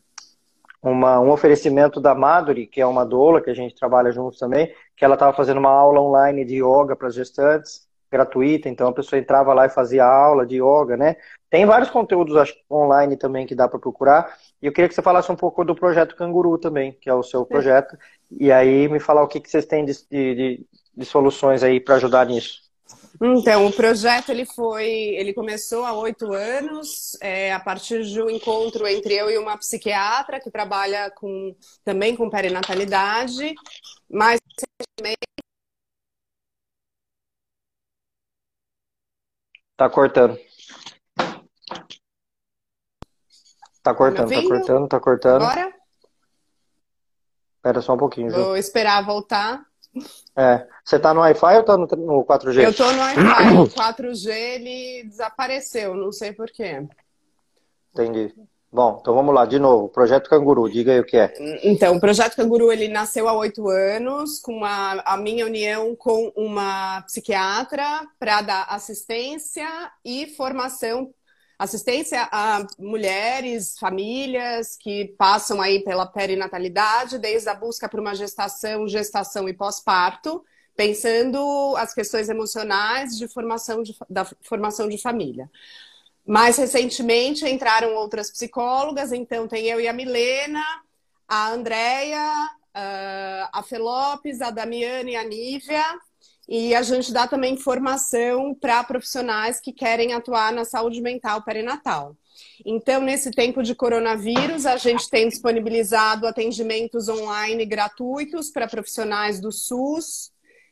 uma, 0.82 1.18
um 1.18 1.30
oferecimento 1.30 1.98
da 1.98 2.14
Maduri, 2.14 2.66
que 2.66 2.78
é 2.78 2.86
uma 2.86 3.06
doula 3.06 3.40
que 3.40 3.48
a 3.48 3.54
gente 3.54 3.74
trabalha 3.74 4.12
juntos 4.12 4.38
também, 4.38 4.70
que 4.94 5.02
ela 5.02 5.14
estava 5.14 5.32
fazendo 5.32 5.60
uma 5.60 5.70
aula 5.70 5.98
online 5.98 6.44
de 6.44 6.56
yoga 6.56 6.94
para 6.94 7.08
gestantes 7.08 7.88
gratuita, 8.10 8.68
então 8.68 8.88
a 8.88 8.92
pessoa 8.92 9.20
entrava 9.20 9.54
lá 9.54 9.66
e 9.66 9.70
fazia 9.70 10.04
aula 10.04 10.44
de 10.44 10.56
yoga, 10.56 10.96
né? 10.96 11.16
Tem 11.48 11.64
vários 11.64 11.90
conteúdos 11.90 12.54
online 12.70 13.16
também 13.16 13.46
que 13.46 13.54
dá 13.54 13.68
para 13.68 13.78
procurar. 13.78 14.36
E 14.60 14.66
eu 14.66 14.72
queria 14.72 14.88
que 14.88 14.94
você 14.94 15.02
falasse 15.02 15.30
um 15.30 15.36
pouco 15.36 15.64
do 15.64 15.74
projeto 15.74 16.16
Canguru 16.16 16.58
também, 16.58 16.92
que 17.00 17.08
é 17.08 17.14
o 17.14 17.22
seu 17.22 17.44
projeto. 17.44 17.96
E 18.30 18.50
aí 18.52 18.88
me 18.88 19.00
falar 19.00 19.22
o 19.22 19.28
que, 19.28 19.40
que 19.40 19.50
vocês 19.50 19.66
têm 19.66 19.84
de, 19.84 19.94
de, 20.10 20.66
de 20.96 21.04
soluções 21.04 21.62
aí 21.62 21.80
para 21.80 21.96
ajudar 21.96 22.26
nisso. 22.26 22.70
Então, 23.22 23.66
o 23.66 23.72
projeto 23.72 24.30
ele 24.30 24.46
foi, 24.46 24.88
ele 24.88 25.34
começou 25.34 25.84
há 25.84 25.92
oito 25.92 26.32
anos, 26.32 27.18
é, 27.20 27.52
a 27.52 27.60
partir 27.60 28.02
de 28.04 28.20
um 28.22 28.30
encontro 28.30 28.86
entre 28.86 29.14
eu 29.14 29.30
e 29.30 29.36
uma 29.36 29.58
psiquiatra 29.58 30.40
que 30.40 30.50
trabalha 30.50 31.10
com, 31.10 31.54
também 31.84 32.16
com 32.16 32.30
perinatalidade, 32.30 33.54
recentemente 34.10 35.29
Tá 39.80 39.88
cortando. 39.88 40.38
Tá 43.82 43.94
cortando, 43.94 44.28
tá 44.28 44.42
cortando, 44.42 44.88
tá 44.88 45.00
cortando. 45.00 45.42
Agora? 45.42 45.74
Espera 47.56 47.80
só 47.80 47.94
um 47.94 47.96
pouquinho, 47.96 48.30
Vou 48.30 48.58
esperar 48.58 49.02
voltar. 49.02 49.64
É. 50.36 50.68
Você 50.84 50.98
tá 50.98 51.14
no 51.14 51.20
Wi-Fi 51.20 51.56
ou 51.56 51.64
tá 51.64 51.78
no, 51.78 51.86
no 51.86 52.26
4G? 52.26 52.62
Eu 52.62 52.76
tô 52.76 52.92
no 52.92 52.98
Wi-Fi. 52.98 53.54
O 53.56 53.68
4G 53.68 54.28
ele 54.28 55.04
desapareceu, 55.04 55.94
não 55.94 56.12
sei 56.12 56.34
porquê. 56.34 56.86
Entendi. 57.94 58.34
Bom, 58.72 58.98
então 59.00 59.12
vamos 59.14 59.34
lá, 59.34 59.44
de 59.46 59.58
novo. 59.58 59.88
Projeto 59.88 60.30
Canguru, 60.30 60.70
diga 60.70 60.92
aí 60.92 61.00
o 61.00 61.04
que 61.04 61.16
é. 61.16 61.34
Então, 61.64 61.96
o 61.96 62.00
Projeto 62.00 62.36
Canguru, 62.36 62.70
ele 62.70 62.86
nasceu 62.86 63.28
há 63.28 63.32
oito 63.32 63.68
anos, 63.68 64.38
com 64.38 64.64
a, 64.64 65.02
a 65.04 65.16
minha 65.16 65.44
união 65.44 65.96
com 65.96 66.32
uma 66.36 67.02
psiquiatra 67.02 68.06
para 68.16 68.42
dar 68.42 68.62
assistência 68.68 69.66
e 70.04 70.28
formação, 70.36 71.12
assistência 71.58 72.28
a 72.30 72.64
mulheres, 72.78 73.76
famílias 73.76 74.76
que 74.76 75.16
passam 75.18 75.60
aí 75.60 75.82
pela 75.82 76.06
perinatalidade, 76.06 77.18
desde 77.18 77.48
a 77.48 77.54
busca 77.54 77.88
por 77.88 77.98
uma 77.98 78.14
gestação, 78.14 78.86
gestação 78.86 79.48
e 79.48 79.52
pós-parto, 79.52 80.44
pensando 80.76 81.74
as 81.76 81.92
questões 81.92 82.28
emocionais 82.28 83.18
de 83.18 83.26
formação 83.26 83.82
de, 83.82 83.96
da 84.08 84.24
formação 84.42 84.88
de 84.88 84.96
família. 84.96 85.50
Mais 86.30 86.56
recentemente 86.58 87.44
entraram 87.44 87.92
outras 87.96 88.30
psicólogas, 88.30 89.10
então 89.10 89.48
tem 89.48 89.66
eu 89.66 89.80
e 89.80 89.88
a 89.88 89.92
Milena, 89.92 90.64
a 91.26 91.50
Andrea, 91.50 92.50
ah, 92.72 93.50
a 93.52 93.64
Felopes, 93.64 94.40
a 94.40 94.52
Damiane 94.52 95.10
e 95.10 95.16
a 95.16 95.24
Nívia. 95.24 95.84
E 96.48 96.72
a 96.72 96.82
gente 96.82 97.12
dá 97.12 97.26
também 97.26 97.56
formação 97.56 98.54
para 98.54 98.84
profissionais 98.84 99.60
que 99.60 99.72
querem 99.72 100.12
atuar 100.12 100.52
na 100.52 100.64
saúde 100.64 101.00
mental 101.00 101.42
perinatal. 101.42 102.16
Então, 102.64 103.00
nesse 103.00 103.32
tempo 103.32 103.60
de 103.60 103.74
coronavírus, 103.74 104.66
a 104.66 104.76
gente 104.76 105.10
tem 105.10 105.28
disponibilizado 105.28 106.28
atendimentos 106.28 107.08
online 107.08 107.66
gratuitos 107.66 108.52
para 108.52 108.68
profissionais 108.68 109.40
do 109.40 109.50
SUS, 109.50 110.29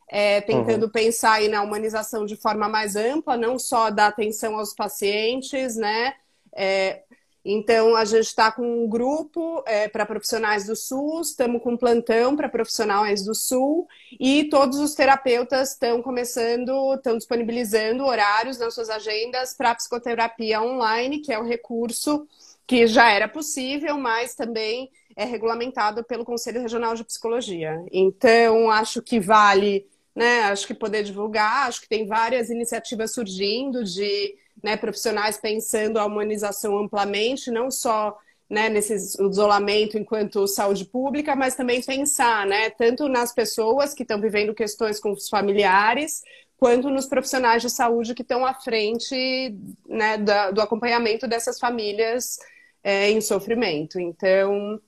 é, 0.09 0.41
tentando 0.41 0.85
uhum. 0.85 0.91
pensar 0.91 1.35
aí 1.35 1.49
na 1.49 1.63
humanização 1.63 2.25
de 2.25 2.37
forma 2.37 2.69
mais 2.69 2.97
ampla, 2.97 3.37
não 3.37 3.59
só 3.59 3.91
dar 3.91 4.09
atenção 4.09 4.59
aos 4.59 4.75
pacientes, 4.75 5.77
né? 5.77 6.15
É, 6.55 7.03
então, 7.45 7.97
a 7.97 8.05
gente 8.05 8.27
está 8.27 8.53
com 8.53 8.85
um 8.85 8.89
grupo 8.89 9.63
é, 9.67 9.89
para 9.89 10.05
profissionais 10.05 10.67
do 10.67 10.77
SUS, 10.77 11.31
estamos 11.31 11.63
com 11.63 11.73
um 11.73 11.77
plantão 11.77 12.37
para 12.37 12.49
profissionais 12.49 13.25
do 13.25 13.35
Sul 13.35 13.87
e 14.21 14.45
todos 14.45 14.79
os 14.79 14.95
terapeutas 14.95 15.71
estão 15.73 16.03
começando, 16.03 16.95
estão 16.95 17.17
disponibilizando 17.17 18.05
horários 18.05 18.59
nas 18.59 18.75
suas 18.75 18.91
agendas 18.91 19.55
para 19.55 19.75
psicoterapia 19.75 20.61
online, 20.61 21.21
que 21.21 21.33
é 21.33 21.39
um 21.39 21.47
recurso 21.47 22.27
que 22.67 22.87
já 22.87 23.11
era 23.11 23.27
possível, 23.27 23.97
mas 23.97 24.35
também 24.35 24.91
é 25.17 25.25
regulamentado 25.25 26.05
pelo 26.05 26.27
Conselho 26.27 26.61
Regional 26.61 26.95
de 26.95 27.05
Psicologia. 27.05 27.83
Então, 27.91 28.71
acho 28.71 29.01
que 29.01 29.19
vale 29.19 29.87
né? 30.15 30.43
Acho 30.43 30.67
que 30.67 30.75
poder 30.75 31.03
divulgar, 31.03 31.69
acho 31.69 31.81
que 31.81 31.89
tem 31.89 32.07
várias 32.07 32.51
iniciativas 32.51 33.13
surgindo 33.13 33.85
de 33.85 34.35
né, 34.63 34.77
profissionais 34.77 35.39
pensando 35.39 35.99
a 35.99 36.07
humanização 36.07 36.79
amplamente, 36.79 37.51
não 37.51 37.71
só 37.71 38.19
né, 38.49 38.69
nesse 38.69 38.95
isolamento 38.95 39.99
enquanto 39.99 40.47
saúde 40.47 40.85
pública, 40.85 41.37
mas 41.37 41.55
também 41.55 41.83
pensar, 41.83 42.47
né, 42.47 42.71
tanto 42.71 43.09
nas 43.09 43.33
pessoas 43.33 43.93
que 43.93 44.03
estão 44.03 44.21
vivendo 44.21 44.55
questões 44.55 44.99
com 44.99 45.13
os 45.13 45.29
familiares, 45.29 46.23
quanto 46.59 46.91
nos 46.91 47.07
profissionais 47.07 47.63
de 47.63 47.71
saúde 47.71 48.15
que 48.15 48.23
estão 48.23 48.45
à 48.45 48.55
frente 48.55 49.55
né, 49.87 50.19
do 50.53 50.61
acompanhamento 50.61 51.29
dessas 51.29 51.61
famílias 51.61 52.39
é, 52.83 53.11
em 53.11 53.21
sofrimento. 53.21 54.01
Então, 54.01 54.81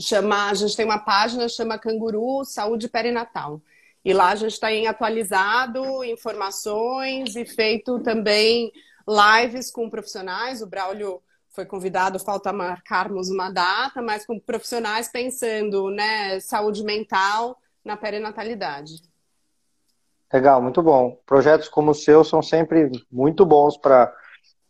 chama, 0.00 0.50
a 0.50 0.54
gente 0.54 0.76
tem 0.76 0.84
uma 0.84 0.98
página 0.98 1.48
chama 1.48 1.78
Canguru 1.78 2.44
Saúde 2.44 2.88
Perinatal. 2.88 3.60
E 4.06 4.14
lá 4.14 4.28
a 4.28 4.36
gente 4.36 4.52
está 4.52 4.72
em 4.72 4.86
atualizado 4.86 6.04
informações 6.04 7.34
e 7.34 7.44
feito 7.44 7.98
também 8.04 8.70
lives 9.04 9.68
com 9.68 9.90
profissionais. 9.90 10.62
O 10.62 10.66
Braulio 10.68 11.20
foi 11.48 11.66
convidado, 11.66 12.20
falta 12.20 12.52
marcarmos 12.52 13.28
uma 13.30 13.50
data, 13.50 14.00
mas 14.00 14.24
com 14.24 14.38
profissionais 14.38 15.08
pensando, 15.08 15.90
né, 15.90 16.38
saúde 16.38 16.84
mental 16.84 17.58
na 17.84 17.96
perinatalidade. 17.96 19.02
Legal, 20.32 20.62
muito 20.62 20.80
bom. 20.80 21.18
Projetos 21.26 21.68
como 21.68 21.90
o 21.90 21.94
seu 21.94 22.22
são 22.22 22.40
sempre 22.40 22.88
muito 23.10 23.44
bons 23.44 23.76
para 23.76 24.14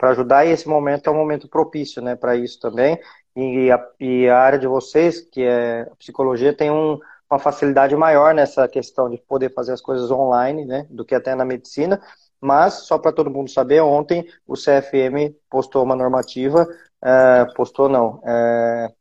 ajudar 0.00 0.46
e 0.46 0.50
esse 0.50 0.66
momento 0.66 1.08
é 1.08 1.12
um 1.12 1.16
momento 1.16 1.46
propício, 1.46 2.00
né, 2.00 2.16
para 2.16 2.36
isso 2.36 2.58
também. 2.58 2.98
E 3.36 3.70
a, 3.70 3.86
e 4.00 4.30
a 4.30 4.38
área 4.38 4.58
de 4.58 4.66
vocês, 4.66 5.20
que 5.20 5.42
é 5.42 5.82
a 5.92 5.96
psicologia, 5.96 6.54
tem 6.54 6.70
um 6.70 6.98
uma 7.30 7.38
facilidade 7.38 7.94
maior 7.96 8.34
nessa 8.34 8.68
questão 8.68 9.10
de 9.10 9.18
poder 9.18 9.52
fazer 9.52 9.72
as 9.72 9.80
coisas 9.80 10.10
online, 10.10 10.64
né, 10.64 10.86
do 10.90 11.04
que 11.04 11.14
até 11.14 11.34
na 11.34 11.44
medicina. 11.44 12.00
Mas, 12.40 12.86
só 12.86 12.98
para 12.98 13.12
todo 13.12 13.30
mundo 13.30 13.50
saber, 13.50 13.80
ontem 13.80 14.26
o 14.46 14.54
CFM 14.54 15.34
postou 15.50 15.82
uma 15.82 15.96
normativa, 15.96 16.66
é, 17.02 17.46
postou 17.56 17.88
não, 17.88 18.20
é, 18.24 18.92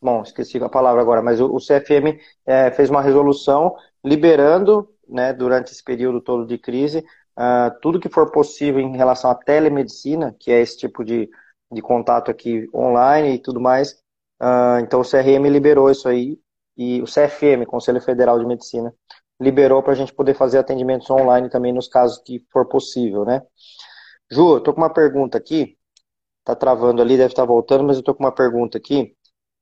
bom, 0.00 0.22
esqueci 0.22 0.62
a 0.62 0.68
palavra 0.68 1.00
agora, 1.00 1.22
mas 1.22 1.40
o, 1.40 1.56
CFM 1.58 2.18
é, 2.46 2.70
fez 2.70 2.90
uma 2.90 3.02
resolução 3.02 3.74
liberando, 4.04 4.88
né, 5.08 5.32
durante 5.32 5.72
esse 5.72 5.82
período 5.82 6.20
todo 6.20 6.46
de 6.46 6.58
crise, 6.58 7.04
uh, 7.38 7.70
tudo 7.80 8.00
que 8.00 8.08
for 8.08 8.30
possível 8.30 8.80
em 8.80 8.96
relação 8.96 9.30
à 9.30 9.34
telemedicina, 9.34 10.34
que 10.38 10.50
é 10.50 10.60
esse 10.60 10.76
tipo 10.76 11.04
de, 11.04 11.30
de 11.72 11.80
contato 11.80 12.30
aqui 12.30 12.68
online 12.74 13.34
e 13.34 13.38
tudo 13.38 13.60
mais. 13.60 13.92
Uh, 14.40 14.78
então 14.82 15.00
o 15.00 15.04
CRM 15.04 15.48
liberou 15.48 15.90
isso 15.90 16.08
aí 16.08 16.38
e 16.78 17.02
o 17.02 17.06
CFM, 17.06 17.66
Conselho 17.66 18.00
Federal 18.00 18.38
de 18.38 18.46
Medicina, 18.46 18.94
liberou 19.40 19.82
para 19.82 19.92
a 19.92 19.96
gente 19.96 20.14
poder 20.14 20.34
fazer 20.34 20.58
atendimentos 20.58 21.10
online 21.10 21.50
também 21.50 21.72
nos 21.72 21.88
casos 21.88 22.18
que 22.18 22.44
for 22.52 22.66
possível, 22.68 23.24
né? 23.24 23.42
Ju, 24.30 24.56
eu 24.56 24.60
tô 24.60 24.72
com 24.72 24.80
uma 24.80 24.92
pergunta 24.92 25.36
aqui, 25.36 25.76
tá 26.44 26.54
travando 26.54 27.02
ali, 27.02 27.16
deve 27.16 27.32
estar 27.32 27.42
tá 27.42 27.46
voltando, 27.46 27.84
mas 27.84 27.96
eu 27.96 28.02
tô 28.02 28.14
com 28.14 28.22
uma 28.22 28.32
pergunta 28.32 28.78
aqui, 28.78 29.16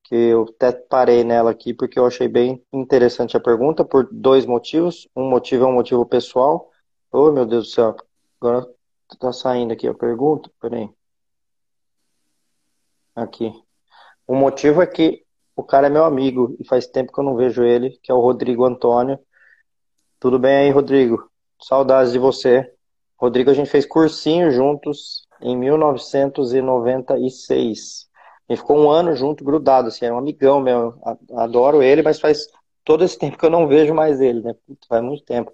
que 0.05 0.14
eu 0.14 0.45
até 0.45 0.73
parei 0.73 1.25
nela 1.25 1.51
aqui 1.51 1.75
porque 1.75 1.99
eu 1.99 2.07
achei 2.07 2.29
bem 2.29 2.64
interessante 2.73 3.37
a 3.37 3.41
pergunta, 3.41 3.85
por 3.85 4.09
dois 4.12 4.47
motivos. 4.47 5.09
Um 5.17 5.29
motivo 5.29 5.64
é 5.64 5.69
um 5.69 5.73
motivo 5.73 6.07
pessoal. 6.07 6.71
Oh, 7.12 7.33
meu 7.33 7.47
Deus 7.47 7.69
do 7.69 7.71
céu, 7.71 7.97
agora 8.41 8.67
tá 9.19 9.33
saindo 9.33 9.73
aqui 9.73 9.89
a 9.89 9.95
pergunta, 9.95 10.51
peraí. 10.61 10.89
Aqui. 13.14 13.53
O 14.27 14.35
motivo 14.35 14.83
é 14.83 14.87
que 14.87 15.26
o 15.57 15.65
cara 15.65 15.87
é 15.87 15.91
meu 15.91 16.05
amigo 16.05 16.55
e 16.61 16.67
faz 16.67 16.87
tempo 16.87 17.11
que 17.11 17.19
eu 17.19 17.25
não 17.25 17.35
vejo 17.35 17.65
ele, 17.65 17.99
que 18.03 18.13
é 18.13 18.15
o 18.15 18.21
Rodrigo 18.21 18.63
Antônio. 18.65 19.19
Tudo 20.21 20.39
bem 20.39 20.57
aí, 20.57 20.71
Rodrigo? 20.71 21.31
Saudades 21.61 22.13
de 22.13 22.19
você. 22.19 22.71
Rodrigo, 23.19 23.51
a 23.51 23.55
gente 23.55 23.71
fez 23.71 23.87
cursinho 23.87 24.51
juntos 24.51 25.27
em 25.41 25.57
1996. 25.57 28.07
A 28.49 28.53
gente 28.53 28.61
ficou 28.61 28.79
um 28.79 28.91
ano 28.91 29.17
junto, 29.17 29.43
grudado, 29.43 29.89
assim, 29.89 30.05
é 30.05 30.13
um 30.13 30.19
amigão 30.19 30.61
meu. 30.61 31.01
Adoro 31.35 31.83
ele, 31.83 32.03
mas 32.03 32.21
faz 32.21 32.47
todo 32.85 33.03
esse 33.03 33.19
tempo 33.19 33.39
que 33.39 33.47
eu 33.47 33.51
não 33.51 33.67
vejo 33.67 33.95
mais 33.95 34.21
ele, 34.21 34.43
né? 34.43 34.55
Faz 34.87 35.03
muito 35.03 35.25
tempo. 35.25 35.51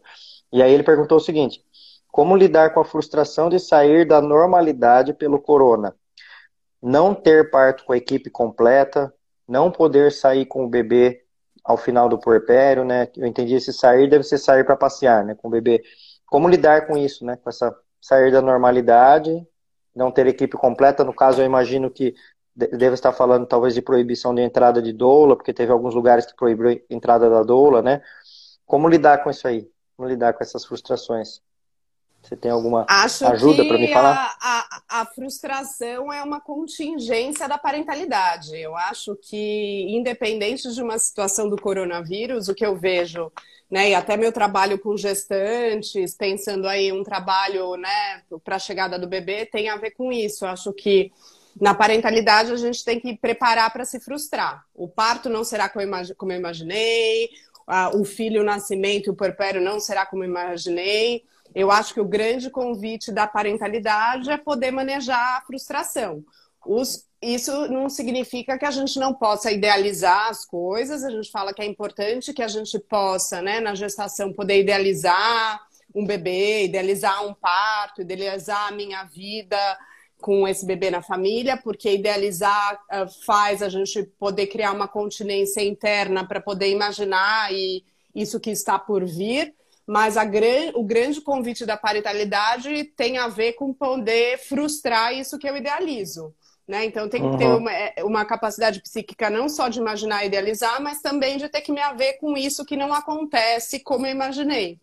E 0.53 0.61
aí 0.61 0.72
ele 0.72 0.82
perguntou 0.82 1.18
o 1.18 1.20
seguinte: 1.20 1.64
como 2.09 2.36
lidar 2.36 2.74
com 2.74 2.80
a 2.80 2.84
frustração 2.84 3.48
de 3.48 3.61
sair 3.61 4.05
da 4.05 4.20
normalidade 4.20 5.14
pelo 5.14 5.40
corona? 5.40 5.94
Não 6.82 7.14
ter 7.14 7.48
parto 7.50 7.84
com 7.84 7.92
a 7.92 7.96
equipe 7.96 8.28
completa, 8.28 9.14
não 9.53 9.70
poder 9.70 10.11
sair 10.11 10.46
com 10.46 10.64
o 10.64 10.68
bebê 10.68 11.22
ao 11.62 11.76
final 11.76 12.09
do 12.09 12.18
puerpério, 12.18 12.84
né? 12.84 13.07
Eu 13.14 13.26
entendi 13.26 13.55
esse 13.55 13.70
sair 13.70 14.09
deve 14.09 14.24
ser 14.24 14.38
sair 14.38 14.64
para 14.64 14.74
passear, 14.74 15.22
né, 15.22 15.34
com 15.34 15.48
o 15.48 15.50
bebê. 15.50 15.82
Como 16.26 16.48
lidar 16.48 16.86
com 16.86 16.96
isso, 16.96 17.22
né? 17.26 17.36
Com 17.36 17.50
essa 17.50 17.76
sair 18.00 18.32
da 18.32 18.40
normalidade, 18.40 19.46
não 19.94 20.11
ter 20.11 20.26
equipe 20.26 20.57
completa. 20.57 21.05
No 21.05 21.14
caso, 21.14 21.42
eu 21.42 21.44
imagino 21.44 21.90
que 21.90 22.14
deve 22.57 22.94
estar 22.94 23.12
falando 23.12 23.46
talvez 23.46 23.74
de 23.74 23.82
proibição 23.82 24.34
de 24.34 24.40
entrada 24.40 24.80
de 24.80 24.92
doula, 24.92 25.36
porque 25.36 25.53
teve 25.53 25.70
alguns 25.70 25.94
lugares 25.94 26.24
que 26.24 26.34
proibiram 26.34 26.70
a 26.70 26.94
entrada 26.94 27.28
da 27.28 27.42
doula, 27.42 27.82
né? 27.82 28.00
Como 28.64 28.88
lidar 28.88 29.22
com 29.22 29.28
isso 29.28 29.46
aí? 29.46 29.70
Como 29.94 30.09
lidar 30.09 30.32
com 30.32 30.42
essas 30.42 30.64
frustrações? 30.64 31.42
Você 32.22 32.36
tem 32.36 32.50
alguma 32.50 32.86
Acho 32.88 33.26
ajuda 33.26 33.64
para 33.66 33.76
me 33.76 33.92
falar? 33.92 34.34
A, 34.40 34.61
a, 35.01 35.07
frustração 35.07 36.12
é 36.12 36.22
uma 36.22 36.40
contingência 36.40 37.49
da 37.49 37.57
parentalidade. 37.57 38.57
Eu 38.57 38.76
acho 38.76 39.16
que, 39.16 39.86
independente 39.88 40.72
de 40.72 40.82
uma 40.82 40.99
situação 40.99 41.49
do 41.49 41.61
coronavírus, 41.61 42.49
o 42.49 42.55
que 42.55 42.64
eu 42.64 42.76
vejo, 42.76 43.32
né, 43.70 43.90
e 43.90 43.95
até 43.95 44.16
meu 44.16 44.32
trabalho 44.32 44.78
com 44.78 44.97
gestantes, 44.97 46.14
pensando 46.14 46.68
aí 46.68 46.93
um 46.93 47.03
trabalho 47.03 47.76
né, 47.76 48.22
para 48.45 48.57
a 48.57 48.59
chegada 48.59 48.99
do 48.99 49.09
bebê, 49.09 49.47
tem 49.47 49.68
a 49.68 49.76
ver 49.76 49.93
com 49.93 50.12
isso. 50.12 50.45
Eu 50.45 50.51
acho 50.51 50.72
que 50.72 51.11
na 51.61 51.74
parentalidade 51.74 52.53
a 52.53 52.57
gente 52.57 52.84
tem 52.84 53.01
que 53.01 53.16
preparar 53.16 53.72
para 53.72 53.84
se 53.84 53.99
frustrar. 54.01 54.64
O 54.74 54.88
parto 54.88 55.28
não 55.28 55.45
será 55.45 55.68
como 55.68 56.32
eu 56.32 56.38
imaginei, 56.38 57.30
o 57.95 58.05
filho, 58.05 58.43
o 58.43 58.45
nascimento, 58.45 59.11
o 59.11 59.16
puerpério 59.16 59.61
não 59.61 59.80
será 59.80 60.05
como 60.05 60.24
eu 60.24 60.28
imaginei. 60.28 61.24
Eu 61.55 61.70
acho 61.70 61.94
que 61.94 62.00
o 62.00 62.09
grande 62.09 62.50
convite 62.50 63.12
da 63.12 63.26
parentalidade 63.26 64.30
é 64.30 64.36
poder 64.36 64.70
manejar 64.70 65.38
a 65.38 65.42
frustração. 65.42 66.24
Os, 66.64 67.07
isso 67.20 67.68
não 67.68 67.88
significa 67.88 68.59
que 68.59 68.64
a 68.64 68.70
gente 68.70 68.98
não 68.98 69.12
possa 69.12 69.50
idealizar 69.50 70.28
as 70.28 70.44
coisas, 70.44 71.05
a 71.05 71.11
gente 71.11 71.30
fala 71.30 71.53
que 71.53 71.62
é 71.62 71.66
importante 71.66 72.32
que 72.32 72.42
a 72.42 72.48
gente 72.48 72.78
possa, 72.78 73.42
né, 73.42 73.61
na 73.61 73.74
gestação, 73.74 74.32
poder 74.32 74.61
idealizar 74.61 75.61
um 75.94 76.07
bebê, 76.07 76.64
idealizar 76.64 77.26
um 77.26 77.34
parto, 77.34 78.03
idealizar 78.03 78.68
a 78.68 78.72
minha 78.72 79.05
vida 79.05 79.59
com 80.20 80.46
esse 80.46 80.64
bebê 80.64 80.90
na 80.90 81.03
família, 81.03 81.57
porque 81.57 81.92
idealizar 81.92 82.74
uh, 82.74 83.24
faz 83.26 83.61
a 83.61 83.68
gente 83.68 84.05
poder 84.18 84.46
criar 84.46 84.72
uma 84.72 84.88
continência 84.88 85.62
interna 85.62 86.26
para 86.26 86.40
poder 86.40 86.70
imaginar 86.70 87.53
e 87.53 87.84
isso 88.14 88.40
que 88.40 88.50
está 88.50 88.78
por 88.78 89.05
vir. 89.05 89.53
Mas 89.86 90.16
a 90.16 90.24
gran... 90.24 90.72
o 90.74 90.84
grande 90.84 91.20
convite 91.20 91.66
da 91.66 91.76
parentalidade 91.76 92.84
tem 92.96 93.18
a 93.18 93.28
ver 93.28 93.54
com 93.54 93.72
poder 93.72 94.38
frustrar 94.38 95.12
isso 95.12 95.38
que 95.38 95.48
eu 95.48 95.56
idealizo. 95.56 96.34
Né? 96.66 96.84
Então 96.84 97.08
tem 97.08 97.20
que 97.20 97.26
uhum. 97.26 97.36
ter 97.36 97.46
uma, 97.46 97.72
é, 97.72 97.94
uma, 98.04 98.24
capacidade 98.24 98.80
psíquica 98.80 99.28
não 99.28 99.48
só 99.48 99.68
de 99.68 99.80
imaginar 99.80 100.22
e 100.22 100.28
idealizar, 100.28 100.80
mas 100.80 101.02
também 101.02 101.36
de 101.36 101.48
ter 101.48 101.60
que 101.60 101.72
me 101.72 101.80
haver 101.80 102.18
com 102.18 102.36
isso 102.36 102.64
que 102.64 102.76
não 102.76 102.94
acontece 102.94 103.80
como 103.80 104.06
eu 104.06 104.12
imaginei. 104.12 104.78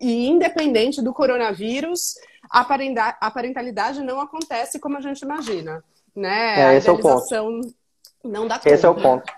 E 0.00 0.28
independente 0.28 1.02
do 1.02 1.12
coronavírus, 1.12 2.14
a 2.50 3.30
parentalidade 3.30 4.02
não 4.02 4.20
acontece 4.20 4.78
como 4.78 4.96
a 4.96 5.00
gente 5.00 5.22
imagina. 5.22 5.82
Né? 6.14 6.60
É, 6.60 6.64
a 6.66 6.74
esse 6.74 6.88
é 6.88 6.92
o 6.92 6.98
ponto. 6.98 7.74
não 8.22 8.46
dá 8.46 8.56
conta. 8.56 8.70
Esse 8.70 8.86
é 8.86 8.88
o 8.88 8.94
ponto. 8.94 9.32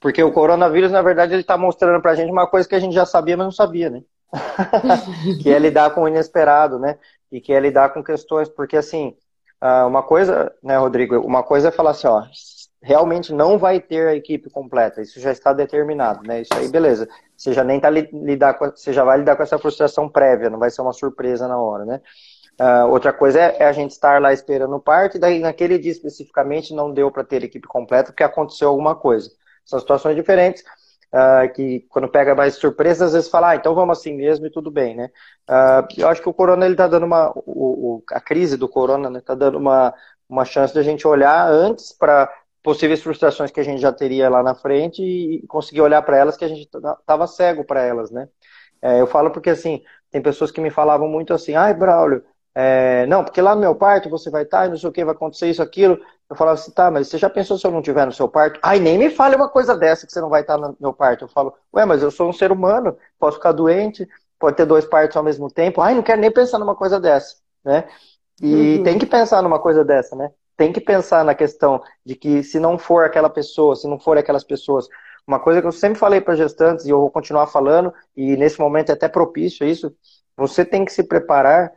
Porque 0.00 0.22
o 0.22 0.32
coronavírus, 0.32 0.90
na 0.90 1.02
verdade, 1.02 1.34
ele 1.34 1.42
está 1.42 1.58
mostrando 1.58 2.00
para 2.00 2.12
a 2.12 2.14
gente 2.14 2.32
uma 2.32 2.46
coisa 2.46 2.68
que 2.68 2.74
a 2.74 2.80
gente 2.80 2.94
já 2.94 3.04
sabia, 3.04 3.36
mas 3.36 3.44
não 3.44 3.52
sabia, 3.52 3.90
né? 3.90 4.02
que 5.42 5.50
é 5.50 5.58
lidar 5.58 5.90
com 5.94 6.02
o 6.02 6.08
inesperado, 6.08 6.78
né? 6.78 6.98
E 7.30 7.40
que 7.40 7.52
é 7.52 7.60
lidar 7.60 7.90
com 7.90 8.02
questões, 8.02 8.48
porque 8.48 8.76
assim, 8.76 9.16
ah, 9.60 9.86
uma 9.86 10.02
coisa, 10.02 10.52
né, 10.62 10.76
Rodrigo, 10.76 11.18
uma 11.20 11.42
coisa 11.42 11.68
é 11.68 11.70
falar 11.70 11.90
assim, 11.90 12.06
ó, 12.06 12.24
realmente 12.82 13.32
não 13.32 13.58
vai 13.58 13.80
ter 13.80 14.08
a 14.08 14.14
equipe 14.14 14.50
completa, 14.50 15.00
isso 15.00 15.20
já 15.20 15.30
está 15.30 15.52
determinado, 15.52 16.22
né? 16.26 16.40
Isso 16.40 16.52
aí, 16.54 16.68
beleza. 16.68 17.08
Você 17.36 17.52
já 17.52 17.62
nem 17.62 17.78
tá 17.78 17.88
lidar 17.88 18.54
com, 18.54 18.70
você 18.70 18.92
já 18.92 19.04
vai 19.04 19.18
lidar 19.18 19.36
com 19.36 19.42
essa 19.42 19.58
frustração 19.58 20.08
prévia, 20.08 20.50
não 20.50 20.58
vai 20.58 20.70
ser 20.70 20.82
uma 20.82 20.92
surpresa 20.92 21.46
na 21.46 21.58
hora, 21.58 21.84
né? 21.84 22.00
Uh, 22.60 22.86
outra 22.90 23.12
coisa 23.12 23.40
é, 23.40 23.56
é, 23.60 23.64
a 23.64 23.72
gente 23.72 23.92
estar 23.92 24.20
lá 24.20 24.32
esperando 24.32 24.74
o 24.76 24.80
parto, 24.80 25.16
e 25.16 25.20
daí 25.20 25.38
naquele 25.40 25.78
dia 25.78 25.92
especificamente 25.92 26.74
não 26.74 26.92
deu 26.92 27.10
para 27.10 27.24
ter 27.24 27.42
equipe 27.42 27.66
completa 27.66 28.12
porque 28.12 28.24
aconteceu 28.24 28.68
alguma 28.68 28.94
coisa. 28.94 29.30
São 29.64 29.78
situações 29.78 30.16
diferentes 30.16 30.64
uh, 31.12 31.52
que 31.52 31.80
quando 31.88 32.08
pega 32.08 32.34
mais 32.34 32.54
surpresa, 32.54 33.04
às 33.04 33.12
vezes 33.12 33.28
fala, 33.30 33.50
ah, 33.50 33.56
então 33.56 33.74
vamos 33.74 33.98
assim 33.98 34.14
mesmo 34.14 34.46
e 34.46 34.50
tudo 34.50 34.70
bem, 34.70 34.96
né? 34.96 35.10
Uh, 35.48 35.86
eu 35.98 36.08
acho 36.08 36.22
que 36.22 36.28
o 36.28 36.34
corona 36.34 36.64
ele 36.64 36.74
está 36.74 36.88
dando 36.88 37.04
uma, 37.06 37.30
o, 37.36 37.96
o, 37.96 38.04
a 38.10 38.20
crise 38.20 38.56
do 38.56 38.68
corona, 38.68 39.10
né, 39.10 39.20
tá 39.20 39.34
dando 39.34 39.58
uma, 39.58 39.94
uma 40.28 40.44
chance 40.44 40.72
de 40.72 40.78
a 40.80 40.82
gente 40.82 41.06
olhar 41.06 41.48
antes 41.48 41.92
para 41.92 42.32
possíveis 42.62 43.02
frustrações 43.02 43.50
que 43.50 43.60
a 43.60 43.64
gente 43.64 43.80
já 43.80 43.92
teria 43.92 44.28
lá 44.28 44.42
na 44.42 44.54
frente 44.54 45.02
e 45.02 45.46
conseguir 45.48 45.80
olhar 45.80 46.00
para 46.02 46.16
elas 46.16 46.36
que 46.36 46.44
a 46.44 46.48
gente 46.48 46.62
estava 46.62 47.26
cego 47.26 47.64
para 47.64 47.82
elas, 47.82 48.10
né? 48.10 48.28
É, 48.80 49.00
eu 49.00 49.06
falo 49.06 49.30
porque 49.30 49.50
assim 49.50 49.82
tem 50.10 50.20
pessoas 50.20 50.50
que 50.50 50.60
me 50.60 50.70
falavam 50.70 51.08
muito 51.08 51.32
assim, 51.32 51.54
ai 51.54 51.72
Braulio, 51.74 52.24
é, 52.54 53.06
não, 53.06 53.24
porque 53.24 53.40
lá 53.40 53.54
no 53.54 53.60
meu 53.60 53.74
parto 53.74 54.10
você 54.10 54.30
vai 54.30 54.42
estar, 54.42 54.64
tá, 54.64 54.68
não 54.68 54.76
sei 54.76 54.88
o 54.88 54.92
que, 54.92 55.04
vai 55.04 55.14
acontecer 55.14 55.48
isso, 55.48 55.62
aquilo. 55.62 55.98
Eu 56.28 56.36
falava 56.36 56.58
assim, 56.58 56.70
tá, 56.70 56.90
mas 56.90 57.08
você 57.08 57.18
já 57.18 57.28
pensou 57.28 57.58
se 57.58 57.66
eu 57.66 57.70
não 57.70 57.80
estiver 57.80 58.06
no 58.06 58.12
seu 58.12 58.28
parto? 58.28 58.58
Ai, 58.62 58.78
nem 58.78 58.98
me 58.98 59.10
fale 59.10 59.36
uma 59.36 59.48
coisa 59.48 59.76
dessa 59.76 60.06
que 60.06 60.12
você 60.12 60.20
não 60.20 60.28
vai 60.28 60.42
estar 60.42 60.58
no 60.58 60.76
meu 60.80 60.92
parto. 60.92 61.24
Eu 61.24 61.28
falo, 61.28 61.54
ué, 61.74 61.84
mas 61.84 62.02
eu 62.02 62.10
sou 62.10 62.28
um 62.28 62.32
ser 62.32 62.52
humano, 62.52 62.96
posso 63.18 63.36
ficar 63.36 63.52
doente, 63.52 64.08
pode 64.38 64.56
ter 64.56 64.66
dois 64.66 64.84
partos 64.84 65.16
ao 65.16 65.22
mesmo 65.22 65.50
tempo. 65.50 65.80
Ai, 65.80 65.94
não 65.94 66.02
quero 66.02 66.20
nem 66.20 66.30
pensar 66.30 66.58
numa 66.58 66.74
coisa 66.74 67.00
dessa, 67.00 67.36
né? 67.64 67.84
E 68.40 68.78
uhum. 68.78 68.82
tem 68.82 68.98
que 68.98 69.06
pensar 69.06 69.42
numa 69.42 69.58
coisa 69.58 69.84
dessa, 69.84 70.16
né? 70.16 70.30
Tem 70.56 70.72
que 70.72 70.80
pensar 70.80 71.24
na 71.24 71.34
questão 71.34 71.82
de 72.04 72.14
que 72.14 72.42
se 72.42 72.58
não 72.58 72.78
for 72.78 73.04
aquela 73.04 73.30
pessoa, 73.30 73.76
se 73.76 73.86
não 73.86 73.98
for 73.98 74.18
aquelas 74.18 74.44
pessoas, 74.44 74.88
uma 75.26 75.38
coisa 75.38 75.60
que 75.60 75.66
eu 75.66 75.72
sempre 75.72 75.98
falei 75.98 76.20
para 76.20 76.34
gestantes 76.34 76.84
e 76.84 76.90
eu 76.90 77.00
vou 77.00 77.10
continuar 77.10 77.46
falando, 77.46 77.92
e 78.16 78.36
nesse 78.36 78.58
momento 78.58 78.90
é 78.90 78.92
até 78.92 79.08
propício 79.08 79.66
isso, 79.66 79.94
você 80.36 80.64
tem 80.64 80.84
que 80.84 80.92
se 80.92 81.04
preparar 81.04 81.72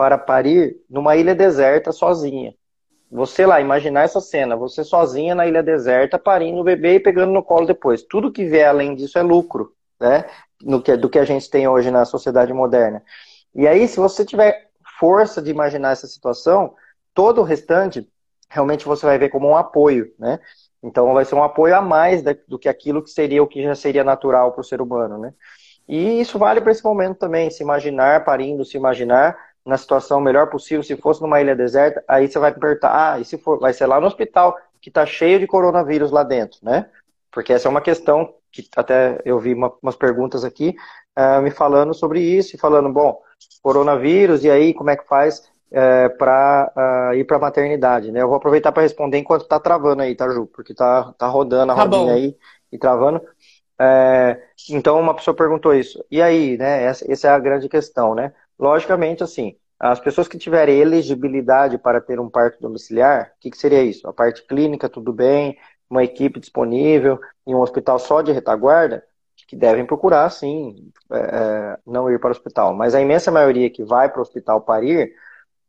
para 0.00 0.16
parir 0.16 0.78
numa 0.88 1.14
ilha 1.14 1.34
deserta 1.34 1.92
sozinha. 1.92 2.54
Você 3.12 3.44
lá, 3.44 3.60
imaginar 3.60 4.04
essa 4.04 4.18
cena, 4.18 4.56
você 4.56 4.82
sozinha 4.82 5.34
na 5.34 5.46
ilha 5.46 5.62
deserta, 5.62 6.18
parindo 6.18 6.58
o 6.58 6.64
bebê 6.64 6.94
e 6.94 7.00
pegando 7.00 7.32
no 7.32 7.42
colo 7.42 7.66
depois. 7.66 8.02
Tudo 8.02 8.32
que 8.32 8.46
vier 8.46 8.66
além 8.66 8.94
disso 8.94 9.18
é 9.18 9.22
lucro, 9.22 9.74
né? 10.00 10.24
No 10.62 10.80
que, 10.80 10.96
do 10.96 11.10
que 11.10 11.18
a 11.18 11.24
gente 11.26 11.50
tem 11.50 11.68
hoje 11.68 11.90
na 11.90 12.06
sociedade 12.06 12.50
moderna. 12.50 13.02
E 13.54 13.68
aí, 13.68 13.86
se 13.86 14.00
você 14.00 14.24
tiver 14.24 14.70
força 14.98 15.42
de 15.42 15.50
imaginar 15.50 15.90
essa 15.90 16.06
situação, 16.06 16.72
todo 17.12 17.42
o 17.42 17.44
restante 17.44 18.08
realmente 18.48 18.86
você 18.86 19.04
vai 19.04 19.18
ver 19.18 19.28
como 19.28 19.48
um 19.48 19.56
apoio, 19.56 20.14
né? 20.18 20.40
Então 20.82 21.12
vai 21.12 21.26
ser 21.26 21.34
um 21.34 21.44
apoio 21.44 21.76
a 21.76 21.82
mais 21.82 22.22
do 22.48 22.58
que 22.58 22.70
aquilo 22.70 23.02
que 23.02 23.10
seria 23.10 23.42
o 23.42 23.46
que 23.46 23.62
já 23.62 23.74
seria 23.74 24.02
natural 24.02 24.52
para 24.52 24.62
o 24.62 24.64
ser 24.64 24.80
humano, 24.80 25.18
né? 25.18 25.34
E 25.86 26.22
isso 26.22 26.38
vale 26.38 26.62
para 26.62 26.72
esse 26.72 26.82
momento 26.82 27.18
também, 27.18 27.50
se 27.50 27.62
imaginar 27.62 28.24
parindo, 28.24 28.64
se 28.64 28.78
imaginar 28.78 29.49
na 29.64 29.76
situação 29.76 30.20
melhor 30.20 30.48
possível. 30.48 30.82
Se 30.82 30.96
fosse 30.96 31.20
numa 31.20 31.40
ilha 31.40 31.54
deserta, 31.54 32.02
aí 32.08 32.28
você 32.28 32.38
vai 32.38 32.52
perguntar, 32.52 33.12
ah, 33.12 33.18
e 33.18 33.24
se 33.24 33.38
for, 33.38 33.58
vai 33.58 33.72
ser 33.72 33.86
lá 33.86 34.00
no 34.00 34.06
hospital 34.06 34.56
que 34.80 34.88
está 34.88 35.04
cheio 35.04 35.38
de 35.38 35.46
coronavírus 35.46 36.10
lá 36.10 36.22
dentro, 36.22 36.58
né? 36.62 36.88
Porque 37.30 37.52
essa 37.52 37.68
é 37.68 37.70
uma 37.70 37.80
questão 37.80 38.34
que 38.50 38.68
até 38.76 39.20
eu 39.24 39.38
vi 39.38 39.54
uma, 39.54 39.72
umas 39.82 39.94
perguntas 39.94 40.44
aqui 40.44 40.74
uh, 41.18 41.40
me 41.40 41.50
falando 41.50 41.94
sobre 41.94 42.20
isso, 42.20 42.56
e 42.56 42.58
falando, 42.58 42.92
bom, 42.92 43.20
coronavírus, 43.62 44.42
e 44.44 44.50
aí 44.50 44.74
como 44.74 44.90
é 44.90 44.96
que 44.96 45.06
faz 45.06 45.38
uh, 45.38 45.44
eh, 45.72 46.08
para 46.08 46.72
uh, 47.12 47.14
ir 47.14 47.24
para 47.24 47.38
maternidade, 47.38 48.10
né? 48.10 48.22
Eu 48.22 48.28
vou 48.28 48.36
aproveitar 48.36 48.72
para 48.72 48.82
responder 48.82 49.18
enquanto 49.18 49.42
está 49.42 49.60
travando 49.60 50.02
aí, 50.02 50.14
tá, 50.14 50.28
Ju? 50.30 50.46
Porque 50.46 50.74
tá, 50.74 51.12
tá 51.16 51.26
rodando 51.26 51.72
a 51.72 51.76
tá 51.76 51.82
rodinha 51.82 52.04
bom. 52.04 52.10
aí 52.12 52.36
e 52.72 52.78
travando. 52.78 53.20
É, 53.78 54.38
então, 54.68 55.00
uma 55.00 55.14
pessoa 55.14 55.34
perguntou 55.34 55.74
isso. 55.74 56.04
E 56.10 56.20
aí, 56.20 56.58
né? 56.58 56.84
Essa, 56.84 57.10
essa 57.10 57.28
é 57.28 57.30
a 57.30 57.38
grande 57.38 57.68
questão, 57.68 58.14
né? 58.14 58.32
Logicamente, 58.60 59.24
assim, 59.24 59.56
as 59.78 59.98
pessoas 59.98 60.28
que 60.28 60.36
tiverem 60.36 60.78
elegibilidade 60.78 61.78
para 61.78 62.00
ter 62.00 62.20
um 62.20 62.28
parto 62.28 62.60
domiciliar, 62.60 63.32
o 63.36 63.40
que, 63.40 63.50
que, 63.50 63.56
seria 63.56 63.82
isso? 63.82 64.06
A 64.06 64.12
parte 64.12 64.46
clínica, 64.46 64.88
tudo 64.88 65.12
bem, 65.12 65.56
uma 65.88 66.04
equipe 66.04 66.38
disponível, 66.38 67.18
em 67.46 67.54
um 67.54 67.60
hospital 67.60 67.98
só 67.98 68.20
de 68.20 68.32
retaguarda, 68.32 69.02
que 69.48 69.56
devem 69.56 69.86
procurar, 69.86 70.30
sim, 70.30 70.92
é, 71.10 71.18
é, 71.18 71.78
não 71.86 72.08
ir 72.10 72.20
para 72.20 72.28
o 72.28 72.30
hospital. 72.30 72.74
Mas 72.74 72.94
a 72.94 73.00
imensa 73.00 73.32
maioria 73.32 73.70
que 73.70 73.82
vai 73.82 74.08
para 74.08 74.18
o 74.18 74.22
hospital 74.22 74.60
parir, 74.60 75.12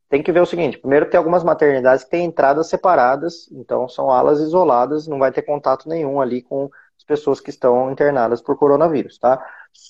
tem 0.10 0.22
que 0.22 0.32
ver 0.32 0.42
o 0.42 0.46
seguinte: 0.46 0.78
primeiro, 0.78 1.10
tem 1.10 1.18
algumas 1.18 1.44
maternidades 1.44 2.04
que 2.04 2.12
têm 2.12 2.26
entradas 2.26 2.68
separadas, 2.68 3.50
então 3.52 3.88
são 3.88 4.12
alas 4.12 4.40
isoladas, 4.40 5.08
não 5.08 5.18
vai 5.18 5.32
ter 5.32 5.42
contato 5.44 5.88
nenhum 5.88 6.20
ali 6.22 6.42
com 6.42 6.70
as 6.98 7.04
pessoas 7.06 7.40
que 7.40 7.50
estão 7.50 7.90
internadas 7.90 8.42
por 8.42 8.58
coronavírus, 8.58 9.18
tá? 9.18 9.44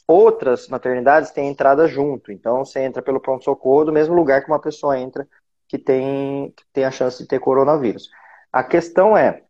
Outras 0.08 0.68
maternidades 0.68 1.32
têm 1.32 1.50
entrada 1.50 1.88
junto, 1.88 2.32
então 2.32 2.66
você 2.66 2.82
entra 2.82 3.02
pelo 3.02 3.20
pronto-socorro 3.20 3.86
do 3.86 3.94
mesmo 3.94 4.14
lugar 4.14 4.44
que 4.44 4.52
uma 4.52 4.60
pessoa 4.60 4.98
entra 5.00 5.28
que 5.68 5.78
tem, 5.78 6.52
que 6.56 6.64
tem 6.74 6.84
a 6.84 6.92
chance 6.92 7.22
de 7.22 7.28
ter 7.28 7.40
coronavírus. 7.40 8.10
A 8.52 8.64
questão 8.64 9.16
é 9.16 9.44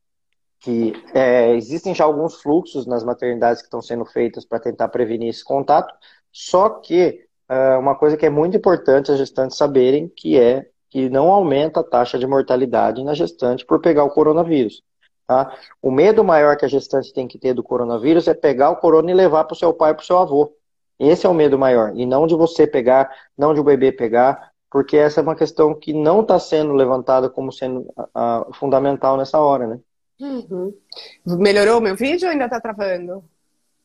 que 0.59 0.93
é, 1.13 1.55
existem 1.55 1.95
já 1.95 2.03
alguns 2.03 2.39
fluxos 2.39 2.85
nas 2.85 3.03
maternidades 3.03 3.61
que 3.61 3.67
estão 3.67 3.81
sendo 3.81 4.05
feitas 4.05 4.45
para 4.45 4.59
tentar 4.59 4.89
prevenir 4.89 5.29
esse 5.29 5.43
contato, 5.43 5.93
só 6.31 6.69
que 6.69 7.25
é, 7.49 7.75
uma 7.77 7.95
coisa 7.95 8.15
que 8.15 8.25
é 8.25 8.29
muito 8.29 8.55
importante 8.55 9.11
as 9.11 9.17
gestantes 9.17 9.57
saberem 9.57 10.07
que 10.07 10.39
é 10.39 10.69
que 10.91 11.09
não 11.09 11.31
aumenta 11.31 11.79
a 11.79 11.83
taxa 11.83 12.19
de 12.19 12.27
mortalidade 12.27 13.03
na 13.03 13.13
gestante 13.13 13.65
por 13.65 13.81
pegar 13.81 14.03
o 14.03 14.09
coronavírus. 14.09 14.83
Tá? 15.31 15.55
O 15.81 15.89
medo 15.89 16.25
maior 16.25 16.57
que 16.57 16.65
a 16.65 16.67
gestante 16.67 17.13
tem 17.13 17.25
que 17.25 17.39
ter 17.39 17.53
do 17.53 17.63
coronavírus 17.63 18.27
é 18.27 18.33
pegar 18.33 18.69
o 18.69 18.75
corona 18.75 19.11
e 19.11 19.13
levar 19.13 19.45
para 19.45 19.53
o 19.53 19.57
seu 19.57 19.73
pai 19.73 19.93
para 19.93 20.03
o 20.03 20.05
seu 20.05 20.17
avô. 20.17 20.53
Esse 20.99 21.25
é 21.25 21.29
o 21.29 21.33
medo 21.33 21.57
maior. 21.57 21.93
E 21.95 22.05
não 22.05 22.27
de 22.27 22.35
você 22.35 22.67
pegar, 22.67 23.09
não 23.37 23.53
de 23.53 23.61
o 23.61 23.63
bebê 23.63 23.93
pegar, 23.93 24.51
porque 24.69 24.97
essa 24.97 25.21
é 25.21 25.23
uma 25.23 25.33
questão 25.33 25.73
que 25.73 25.93
não 25.93 26.19
está 26.19 26.37
sendo 26.37 26.73
levantada 26.73 27.29
como 27.29 27.49
sendo 27.49 27.87
fundamental 28.55 29.15
nessa 29.15 29.39
hora, 29.39 29.67
né? 29.67 29.79
Uhum. 30.19 30.73
Melhorou 31.25 31.77
o 31.77 31.81
meu 31.81 31.95
vídeo 31.95 32.25
ou 32.25 32.33
ainda 32.33 32.43
está 32.43 32.59
travando? 32.59 33.23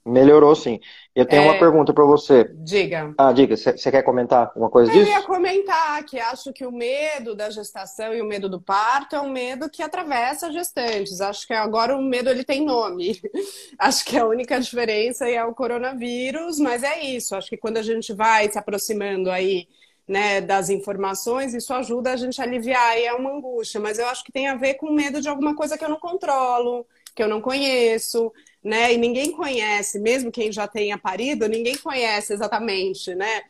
Melhorou 0.07 0.55
sim. 0.55 0.79
Eu 1.15 1.27
tenho 1.27 1.43
é... 1.43 1.45
uma 1.47 1.59
pergunta 1.59 1.93
para 1.93 2.05
você. 2.05 2.49
Diga. 2.59 3.13
Ah, 3.19 3.33
diga. 3.33 3.57
Você 3.57 3.91
quer 3.91 4.03
comentar 4.03 4.47
alguma 4.49 4.71
coisa 4.71 4.93
disso? 4.93 5.11
Eu 5.11 5.15
ia 5.15 5.23
comentar 5.23 6.05
que 6.05 6.21
acho 6.21 6.53
que 6.53 6.65
o 6.65 6.71
medo 6.71 7.35
da 7.35 7.51
gestação 7.51 8.15
e 8.15 8.23
o 8.23 8.25
medo 8.25 8.49
do 8.49 8.61
parto 8.61 9.17
é 9.17 9.21
um 9.21 9.29
medo 9.29 9.69
que 9.69 9.83
atravessa 9.83 10.53
gestantes. 10.53 11.21
Acho 11.21 11.47
que 11.47 11.53
agora 11.53 11.97
o 11.97 12.03
medo 12.03 12.31
ele 12.31 12.45
tem 12.45 12.65
nome. 12.65 13.21
acho 13.79 14.05
que 14.05 14.17
a 14.17 14.27
única 14.27 14.61
diferença 14.61 15.29
é 15.29 15.43
o 15.45 15.55
coronavírus, 15.55 16.61
mas 16.61 16.85
é 16.85 17.01
isso. 17.03 17.35
Acho 17.35 17.49
que 17.49 17.57
quando 17.57 17.79
a 17.79 17.83
gente 17.83 18.13
vai 18.13 18.49
se 18.49 18.59
aproximando 18.59 19.31
aí 19.31 19.67
né, 20.07 20.41
das 20.41 20.71
informações, 20.71 21.53
isso 21.53 21.75
ajuda 21.75 22.13
a 22.13 22.17
gente 22.17 22.41
a 22.41 22.45
aliviar 22.45 22.97
e 22.97 23.07
é 23.07 23.13
uma 23.13 23.33
angústia. 23.33 23.81
Mas 23.81 23.99
eu 23.99 24.07
acho 24.07 24.23
que 24.23 24.31
tem 24.31 24.47
a 24.47 24.55
ver 24.55 24.75
com 24.75 24.93
medo 24.93 25.21
de 25.21 25.29
alguma 25.29 25.57
coisa 25.57 25.77
que 25.77 25.85
eu 25.85 25.89
não 25.89 25.99
controlo, 25.99 26.87
que 27.15 27.23
eu 27.23 27.29
não 27.29 27.41
conheço 27.41 28.33
né? 28.67 28.93
E 28.93 28.99
ninguém 28.99 29.33
conhece, 29.33 29.99
mesmo 30.01 30.31
quem 30.33 30.51
já 30.53 30.67
tenha 30.69 30.99
parido, 30.99 31.49
ninguém 31.49 31.77
conhece 31.79 32.33
exatamente, 32.35 33.15
né? 33.15 33.43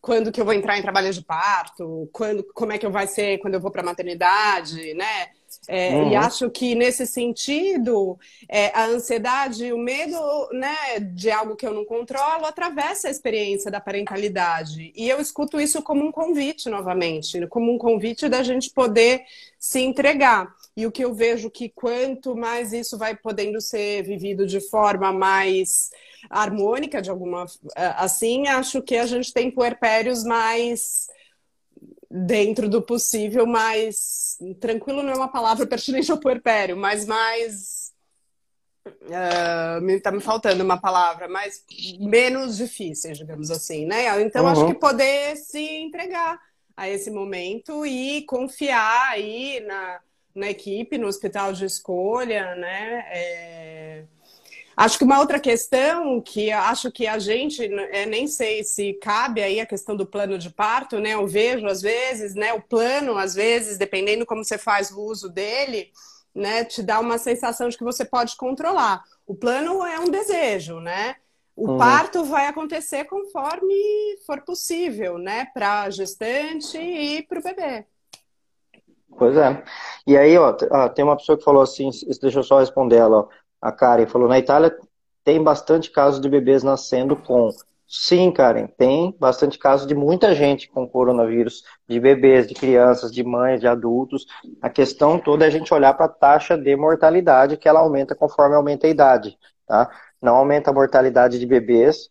Quando 0.00 0.32
que 0.32 0.40
eu 0.40 0.44
vou 0.44 0.54
entrar 0.54 0.78
em 0.78 0.82
trabalho 0.82 1.12
de 1.12 1.22
parto, 1.22 2.08
quando, 2.12 2.44
como 2.54 2.72
é 2.72 2.78
que 2.78 2.86
eu 2.86 2.90
vai 2.90 3.06
ser 3.06 3.38
quando 3.38 3.54
eu 3.54 3.60
vou 3.60 3.70
para 3.70 3.82
maternidade, 3.82 4.94
né? 4.94 5.30
É, 5.68 5.90
uhum. 5.90 6.10
E 6.10 6.16
acho 6.16 6.50
que 6.50 6.74
nesse 6.74 7.06
sentido, 7.06 8.18
é, 8.48 8.68
a 8.74 8.86
ansiedade, 8.86 9.72
o 9.72 9.78
medo 9.78 10.18
né, 10.52 10.98
de 11.00 11.30
algo 11.30 11.54
que 11.54 11.66
eu 11.66 11.74
não 11.74 11.84
controlo 11.84 12.46
atravessa 12.46 13.08
a 13.08 13.10
experiência 13.10 13.70
da 13.70 13.80
parentalidade. 13.80 14.92
E 14.96 15.08
eu 15.08 15.20
escuto 15.20 15.60
isso 15.60 15.82
como 15.82 16.04
um 16.04 16.10
convite 16.10 16.68
novamente, 16.68 17.46
como 17.48 17.72
um 17.72 17.78
convite 17.78 18.28
da 18.28 18.42
gente 18.42 18.70
poder 18.70 19.22
se 19.58 19.80
entregar. 19.80 20.52
E 20.76 20.86
o 20.86 20.92
que 20.92 21.04
eu 21.04 21.12
vejo 21.12 21.50
que 21.50 21.68
quanto 21.68 22.34
mais 22.34 22.72
isso 22.72 22.96
vai 22.96 23.14
podendo 23.14 23.60
ser 23.60 24.02
vivido 24.02 24.46
de 24.46 24.60
forma 24.60 25.12
mais 25.12 25.90
harmônica, 26.28 27.00
de 27.00 27.10
alguma 27.10 27.46
assim, 27.96 28.46
acho 28.48 28.82
que 28.82 28.96
a 28.96 29.06
gente 29.06 29.32
tem 29.32 29.50
puerpérios 29.50 30.24
mais 30.24 31.08
dentro 32.10 32.68
do 32.68 32.82
possível, 32.82 33.46
mais 33.46 34.36
tranquilo 34.58 35.02
não 35.02 35.12
é 35.12 35.16
uma 35.16 35.28
palavra 35.28 35.66
pertinente 35.66 36.10
ao 36.10 36.18
puerpério, 36.18 36.76
mas 36.76 37.06
mais 37.06 37.92
uh, 38.86 39.80
me 39.80 40.00
tá 40.00 40.10
me 40.10 40.20
faltando 40.20 40.64
uma 40.64 40.80
palavra, 40.80 41.28
mas 41.28 41.64
menos 42.00 42.56
difíceis, 42.56 43.16
digamos 43.16 43.50
assim, 43.50 43.86
né? 43.86 44.20
Então 44.22 44.44
uhum. 44.44 44.50
acho 44.50 44.66
que 44.66 44.74
poder 44.74 45.36
se 45.36 45.60
entregar 45.60 46.40
a 46.76 46.88
esse 46.88 47.10
momento 47.10 47.86
e 47.86 48.22
confiar 48.22 49.10
aí 49.10 49.60
na, 49.60 50.00
na 50.34 50.50
equipe, 50.50 50.98
no 50.98 51.06
hospital 51.06 51.52
de 51.52 51.64
escolha, 51.64 52.56
né? 52.56 53.04
É 53.10 54.04
Acho 54.80 54.96
que 54.96 55.04
uma 55.04 55.20
outra 55.20 55.38
questão 55.38 56.22
que 56.22 56.50
acho 56.50 56.90
que 56.90 57.06
a 57.06 57.18
gente 57.18 57.62
é, 57.92 58.06
nem 58.06 58.26
sei 58.26 58.64
se 58.64 58.94
cabe 58.94 59.42
aí 59.42 59.60
a 59.60 59.66
questão 59.66 59.94
do 59.94 60.06
plano 60.06 60.38
de 60.38 60.48
parto, 60.48 60.98
né? 60.98 61.10
Eu 61.10 61.26
vejo 61.26 61.66
às 61.66 61.82
vezes, 61.82 62.34
né? 62.34 62.54
O 62.54 62.62
plano, 62.62 63.18
às 63.18 63.34
vezes, 63.34 63.76
dependendo 63.76 64.24
como 64.24 64.42
você 64.42 64.56
faz 64.56 64.90
o 64.90 65.02
uso 65.02 65.28
dele, 65.28 65.90
né? 66.34 66.64
Te 66.64 66.82
dá 66.82 66.98
uma 66.98 67.18
sensação 67.18 67.68
de 67.68 67.76
que 67.76 67.84
você 67.84 68.06
pode 68.06 68.38
controlar. 68.38 69.04
O 69.26 69.34
plano 69.34 69.84
é 69.84 70.00
um 70.00 70.08
desejo, 70.08 70.80
né? 70.80 71.16
O 71.54 71.72
uhum. 71.72 71.76
parto 71.76 72.24
vai 72.24 72.46
acontecer 72.46 73.04
conforme 73.04 74.16
for 74.26 74.40
possível, 74.40 75.18
né? 75.18 75.48
Para 75.52 75.82
a 75.82 75.90
gestante 75.90 76.78
e 76.78 77.20
para 77.24 77.38
o 77.38 77.42
bebê. 77.42 77.84
Pois 79.18 79.36
é. 79.36 79.62
E 80.06 80.16
aí, 80.16 80.38
ó, 80.38 80.56
tem 80.88 81.04
uma 81.04 81.18
pessoa 81.18 81.36
que 81.36 81.44
falou 81.44 81.60
assim, 81.60 81.90
deixa 82.22 82.38
eu 82.38 82.42
só 82.42 82.60
responder 82.60 82.96
ela, 82.96 83.18
ó 83.18 83.28
a 83.60 83.70
Karen 83.70 84.06
falou, 84.06 84.28
na 84.28 84.38
Itália 84.38 84.74
tem 85.24 85.42
bastante 85.42 85.90
casos 85.90 86.20
de 86.20 86.28
bebês 86.28 86.62
nascendo 86.62 87.14
com. 87.14 87.50
Sim, 87.86 88.30
Karen, 88.30 88.68
tem 88.78 89.14
bastante 89.18 89.58
casos 89.58 89.86
de 89.86 89.96
muita 89.96 90.32
gente 90.32 90.68
com 90.68 90.86
coronavírus, 90.86 91.64
de 91.88 91.98
bebês, 91.98 92.46
de 92.46 92.54
crianças, 92.54 93.12
de 93.12 93.24
mães, 93.24 93.60
de 93.60 93.66
adultos. 93.66 94.26
A 94.62 94.70
questão 94.70 95.18
toda 95.18 95.44
é 95.44 95.48
a 95.48 95.50
gente 95.50 95.74
olhar 95.74 95.94
para 95.94 96.06
a 96.06 96.08
taxa 96.08 96.56
de 96.56 96.74
mortalidade, 96.76 97.56
que 97.56 97.68
ela 97.68 97.80
aumenta 97.80 98.14
conforme 98.14 98.54
aumenta 98.54 98.86
a 98.86 98.90
idade, 98.90 99.36
tá? 99.66 99.90
Não 100.22 100.36
aumenta 100.36 100.70
a 100.70 100.74
mortalidade 100.74 101.38
de 101.38 101.46
bebês 101.46 102.08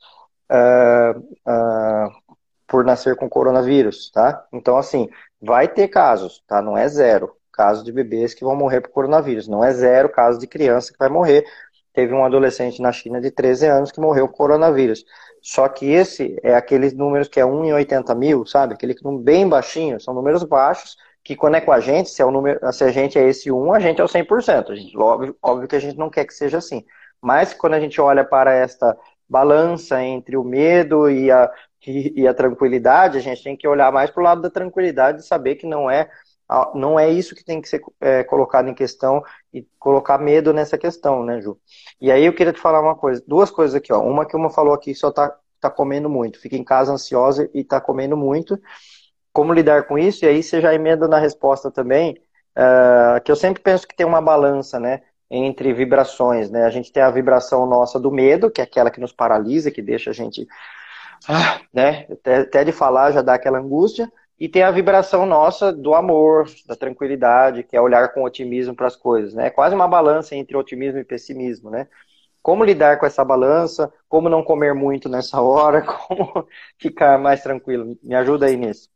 uh, 0.52 1.18
uh, 1.18 2.36
por 2.68 2.84
nascer 2.84 3.16
com 3.16 3.30
coronavírus, 3.30 4.12
tá? 4.12 4.46
Então, 4.52 4.78
assim, 4.78 5.10
vai 5.42 5.68
ter 5.68 5.88
casos, 5.88 6.44
tá? 6.46 6.62
Não 6.62 6.78
é 6.78 6.90
zero 6.90 7.39
casos 7.60 7.84
de 7.84 7.92
bebês 7.92 8.34
que 8.34 8.46
vão 8.46 8.56
morrer 8.56 8.80
por 8.80 8.92
coronavírus. 8.92 9.50
Não 9.50 9.62
é 9.62 9.74
zero 9.74 10.08
caso 10.08 10.40
de 10.40 10.48
criança 10.48 10.94
que 10.94 10.98
vai 10.98 11.10
morrer. 11.10 11.44
Teve 11.94 12.14
um 12.14 12.24
adolescente 12.24 12.82
na 12.82 12.90
China 12.94 13.20
de 13.20 13.32
13 13.32 13.66
anos 13.66 13.92
que 13.92 14.00
morreu 14.00 14.30
por 14.30 14.38
coronavírus. 14.38 15.04
Só 15.42 15.68
que 15.68 15.92
esse 15.92 16.40
é 16.42 16.56
aqueles 16.56 16.94
números 16.94 17.28
que 17.28 17.38
é 17.38 17.46
1 17.46 17.66
em 17.66 17.74
80 17.74 18.16
mil, 18.16 18.46
sabe? 18.46 18.76
Aquele 18.76 18.96
bem 19.22 19.46
baixinho, 19.46 20.00
são 20.00 20.14
números 20.14 20.42
baixos, 20.46 20.96
que 21.22 21.36
quando 21.36 21.56
é 21.56 21.62
com 21.62 21.74
a 21.74 21.82
gente, 21.82 22.10
se, 22.10 22.22
é 22.22 22.26
o 22.26 22.32
número, 22.32 22.60
se 22.72 22.82
a 22.86 22.92
gente 22.92 23.20
é 23.20 23.28
esse 23.28 23.52
1, 23.52 23.74
a 23.74 23.80
gente 23.82 24.00
é 24.00 24.04
o 24.06 24.08
100%. 24.08 24.72
A 24.72 24.76
gente, 24.76 24.98
óbvio, 24.98 25.36
óbvio 25.44 25.68
que 25.68 25.76
a 25.76 25.82
gente 25.82 25.98
não 25.98 26.10
quer 26.10 26.24
que 26.24 26.34
seja 26.34 26.60
assim. 26.60 26.86
Mas 27.22 27.54
quando 27.54 27.74
a 27.74 27.80
gente 27.82 28.00
olha 28.00 28.24
para 28.24 28.54
esta 28.54 28.98
balança 29.28 30.02
entre 30.02 30.38
o 30.38 30.46
medo 30.46 31.10
e 31.10 31.30
a, 31.30 31.52
e, 31.86 32.22
e 32.22 32.28
a 32.28 32.34
tranquilidade, 32.34 33.18
a 33.18 33.22
gente 33.22 33.44
tem 33.44 33.58
que 33.58 33.68
olhar 33.68 33.92
mais 33.92 34.10
para 34.10 34.22
o 34.22 34.24
lado 34.24 34.42
da 34.42 34.50
tranquilidade 34.50 35.20
e 35.20 35.28
saber 35.28 35.56
que 35.56 35.68
não 35.68 35.92
é 35.92 36.10
não 36.74 37.00
é 37.00 37.10
isso 37.10 37.36
que 37.36 37.44
tem 37.44 37.62
que 37.62 37.70
ser 37.70 37.82
é, 38.02 38.24
colocado 38.24 38.68
em 38.70 38.74
questão 38.74 39.24
e 39.54 39.68
colocar 39.78 40.18
medo 40.18 40.52
nessa 40.52 40.78
questão, 40.78 41.24
né, 41.24 41.40
Ju? 41.40 41.60
E 42.02 42.12
aí 42.12 42.26
eu 42.26 42.34
queria 42.34 42.52
te 42.54 42.60
falar 42.60 42.82
uma 42.82 42.96
coisa, 42.96 43.24
duas 43.28 43.52
coisas 43.52 43.76
aqui, 43.76 43.94
ó. 43.94 44.02
Uma 44.02 44.26
que 44.26 44.36
uma 44.36 44.50
falou 44.50 44.74
aqui 44.74 44.96
só 44.96 45.12
tá, 45.12 45.36
tá 45.62 45.70
comendo 45.70 46.10
muito, 46.10 46.42
fica 46.42 46.56
em 46.56 46.64
casa 46.64 46.92
ansiosa 46.92 47.50
e 47.54 47.64
tá 47.64 47.80
comendo 47.80 48.18
muito. 48.18 48.60
Como 49.32 49.54
lidar 49.54 49.84
com 49.86 49.98
isso? 49.98 50.26
E 50.26 50.28
aí 50.28 50.42
você 50.42 50.60
já 50.60 50.74
emenda 50.74 51.08
na 51.08 51.20
resposta 51.20 51.70
também, 51.70 52.18
uh, 52.58 53.22
que 53.24 53.32
eu 53.32 53.36
sempre 53.36 53.62
penso 53.62 53.88
que 53.88 53.96
tem 53.96 54.06
uma 54.06 54.22
balança, 54.22 54.80
né? 54.80 55.02
Entre 55.30 55.72
vibrações, 55.72 56.50
né? 56.50 56.64
A 56.66 56.72
gente 56.72 56.92
tem 56.92 57.04
a 57.04 57.12
vibração 57.12 57.68
nossa 57.68 58.00
do 58.00 58.10
medo, 58.12 58.50
que 58.50 58.60
é 58.60 58.64
aquela 58.64 58.90
que 58.90 59.00
nos 59.00 59.14
paralisa, 59.14 59.70
que 59.70 59.84
deixa 59.84 60.10
a 60.10 60.14
gente, 60.14 60.48
ah, 61.28 61.62
né? 61.72 62.08
Até, 62.10 62.38
até 62.38 62.64
de 62.64 62.72
falar 62.72 63.12
já 63.12 63.22
dá 63.22 63.36
aquela 63.36 63.60
angústia. 63.60 64.12
E 64.40 64.48
tem 64.48 64.64
a 64.64 64.72
vibração 64.72 65.26
nossa 65.26 65.74
do 65.74 65.94
amor, 65.94 66.50
da 66.66 66.76
tranquilidade, 66.76 67.64
que 67.64 67.76
é 67.76 67.82
olhar 67.82 68.14
com 68.14 68.24
otimismo 68.24 68.74
para 68.74 68.88
as 68.88 68.96
coisas, 68.96 69.34
né? 69.34 69.48
É 69.48 69.50
quase 69.50 69.76
uma 69.76 69.88
balança 69.88 70.34
entre 70.34 70.56
otimismo 70.56 70.98
e 70.98 71.04
pessimismo, 71.04 71.70
né? 71.70 71.88
Como 72.42 72.64
lidar 72.64 72.98
com 72.98 73.06
essa 73.06 73.26
balança, 73.26 73.92
como 74.08 74.30
não 74.30 74.42
comer 74.42 74.74
muito 74.74 75.10
nessa 75.10 75.42
hora, 75.44 75.82
como 75.82 76.48
ficar 76.78 77.20
mais 77.20 77.44
tranquilo. 77.44 77.98
Me 78.02 78.16
ajuda 78.16 78.46
aí 78.46 78.56
nisso. 78.56 78.90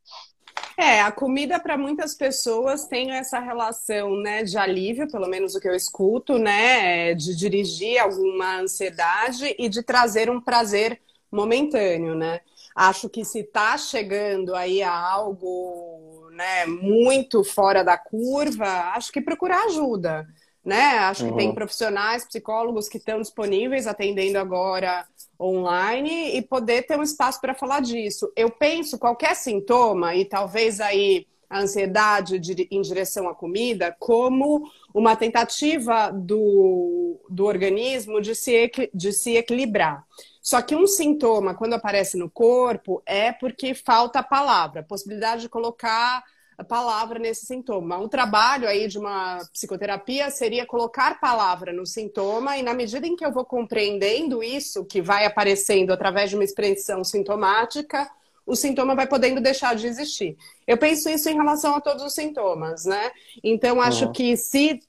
É, 0.77 1.01
a 1.01 1.11
comida 1.11 1.59
para 1.59 1.77
muitas 1.77 2.15
pessoas 2.15 2.87
tem 2.87 3.11
essa 3.11 3.37
relação, 3.37 4.15
né, 4.15 4.43
de 4.43 4.57
alívio, 4.57 5.11
pelo 5.11 5.27
menos 5.27 5.53
o 5.53 5.59
que 5.59 5.67
eu 5.67 5.75
escuto, 5.75 6.39
né, 6.39 7.13
de 7.13 7.35
dirigir 7.35 7.99
alguma 7.99 8.61
ansiedade 8.61 9.55
e 9.59 9.69
de 9.69 9.83
trazer 9.83 10.31
um 10.31 10.41
prazer 10.41 10.99
momentâneo, 11.31 12.15
né? 12.15 12.41
Acho 12.75 13.09
que 13.09 13.23
se 13.23 13.39
está 13.39 13.77
chegando 13.77 14.55
aí 14.55 14.81
a 14.81 14.93
algo 14.93 16.29
né, 16.31 16.65
muito 16.65 17.43
fora 17.43 17.83
da 17.83 17.97
curva, 17.97 18.65
acho 18.95 19.11
que 19.11 19.21
procurar 19.21 19.65
ajuda. 19.65 20.27
Né? 20.63 20.97
Acho 20.99 21.25
uhum. 21.25 21.31
que 21.31 21.37
tem 21.37 21.49
uhum. 21.49 21.55
profissionais, 21.55 22.25
psicólogos 22.25 22.87
que 22.87 22.97
estão 22.97 23.19
disponíveis 23.19 23.85
atendendo 23.85 24.39
agora 24.39 25.05
online 25.39 26.37
e 26.37 26.41
poder 26.41 26.83
ter 26.83 26.97
um 26.97 27.03
espaço 27.03 27.41
para 27.41 27.53
falar 27.53 27.81
disso. 27.81 28.31
Eu 28.35 28.49
penso 28.49 28.97
qualquer 28.97 29.35
sintoma, 29.35 30.15
e 30.15 30.23
talvez 30.23 30.79
aí 30.79 31.27
a 31.53 31.59
ansiedade 31.59 32.39
de, 32.39 32.67
em 32.71 32.81
direção 32.81 33.29
à 33.29 33.35
comida, 33.35 33.95
como 33.99 34.69
uma 34.93 35.15
tentativa 35.15 36.09
do, 36.11 37.19
do 37.29 37.45
organismo 37.45 38.19
de 38.19 38.33
se, 38.33 38.71
de 38.93 39.13
se 39.13 39.37
equilibrar. 39.37 40.03
Só 40.41 40.61
que 40.61 40.75
um 40.75 40.87
sintoma, 40.87 41.53
quando 41.53 41.73
aparece 41.73 42.17
no 42.17 42.29
corpo, 42.29 43.01
é 43.05 43.31
porque 43.31 43.75
falta 43.75 44.19
a 44.19 44.23
palavra, 44.23 44.81
a 44.81 44.83
possibilidade 44.83 45.43
de 45.43 45.49
colocar 45.49 46.23
a 46.57 46.63
palavra 46.63 47.19
nesse 47.19 47.45
sintoma. 47.45 47.97
Um 47.97 48.07
trabalho 48.07 48.67
aí 48.67 48.87
de 48.87 48.97
uma 48.97 49.39
psicoterapia 49.51 50.29
seria 50.31 50.65
colocar 50.65 51.19
palavra 51.19 51.71
no 51.71 51.85
sintoma 51.85 52.57
e 52.57 52.63
na 52.63 52.73
medida 52.73 53.05
em 53.05 53.15
que 53.15 53.25
eu 53.25 53.31
vou 53.31 53.45
compreendendo 53.45 54.43
isso 54.43 54.85
que 54.85 55.01
vai 55.01 55.25
aparecendo 55.25 55.91
através 55.91 56.29
de 56.29 56.35
uma 56.35 56.43
expressão 56.43 57.03
sintomática, 57.03 58.09
o 58.45 58.55
sintoma 58.55 58.95
vai 58.95 59.07
podendo 59.07 59.39
deixar 59.39 59.75
de 59.75 59.87
existir. 59.87 60.35
Eu 60.67 60.77
penso 60.77 61.09
isso 61.09 61.29
em 61.29 61.35
relação 61.35 61.75
a 61.75 61.81
todos 61.81 62.03
os 62.03 62.13
sintomas, 62.13 62.85
né? 62.85 63.11
Então, 63.43 63.81
acho 63.81 64.05
uhum. 64.05 64.11
que 64.11 64.35
se 64.35 64.79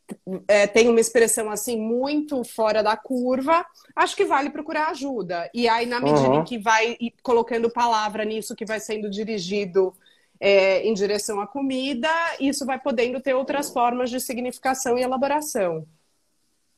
é, 0.49 0.67
tem 0.67 0.89
uma 0.89 1.01
expressão 1.01 1.51
assim 1.51 1.81
muito 1.81 2.43
fora 2.45 2.83
da 2.83 2.97
curva, 2.97 3.65
acho 3.95 4.17
que 4.17 4.25
vale 4.25 4.51
procurar 4.51 4.89
ajuda. 4.89 5.49
E 5.55 5.69
aí, 5.69 5.87
na 5.87 6.01
medida 6.01 6.29
uhum. 6.29 6.41
em 6.41 6.45
que 6.45 6.59
vai 6.59 6.97
colocando 7.23 7.71
palavra 7.71 8.25
nisso 8.25 8.57
que 8.57 8.65
vai 8.65 8.81
sendo 8.81 9.09
dirigido 9.09 9.95
é, 10.41 10.83
em 10.83 10.93
direção 10.93 11.41
à 11.41 11.47
comida, 11.47 12.11
isso 12.41 12.67
vai 12.67 12.79
podendo 12.79 13.21
ter 13.21 13.35
outras 13.35 13.71
formas 13.71 14.11
de 14.11 14.21
significação 14.21 14.99
e 14.99 15.03
elaboração. 15.03 15.87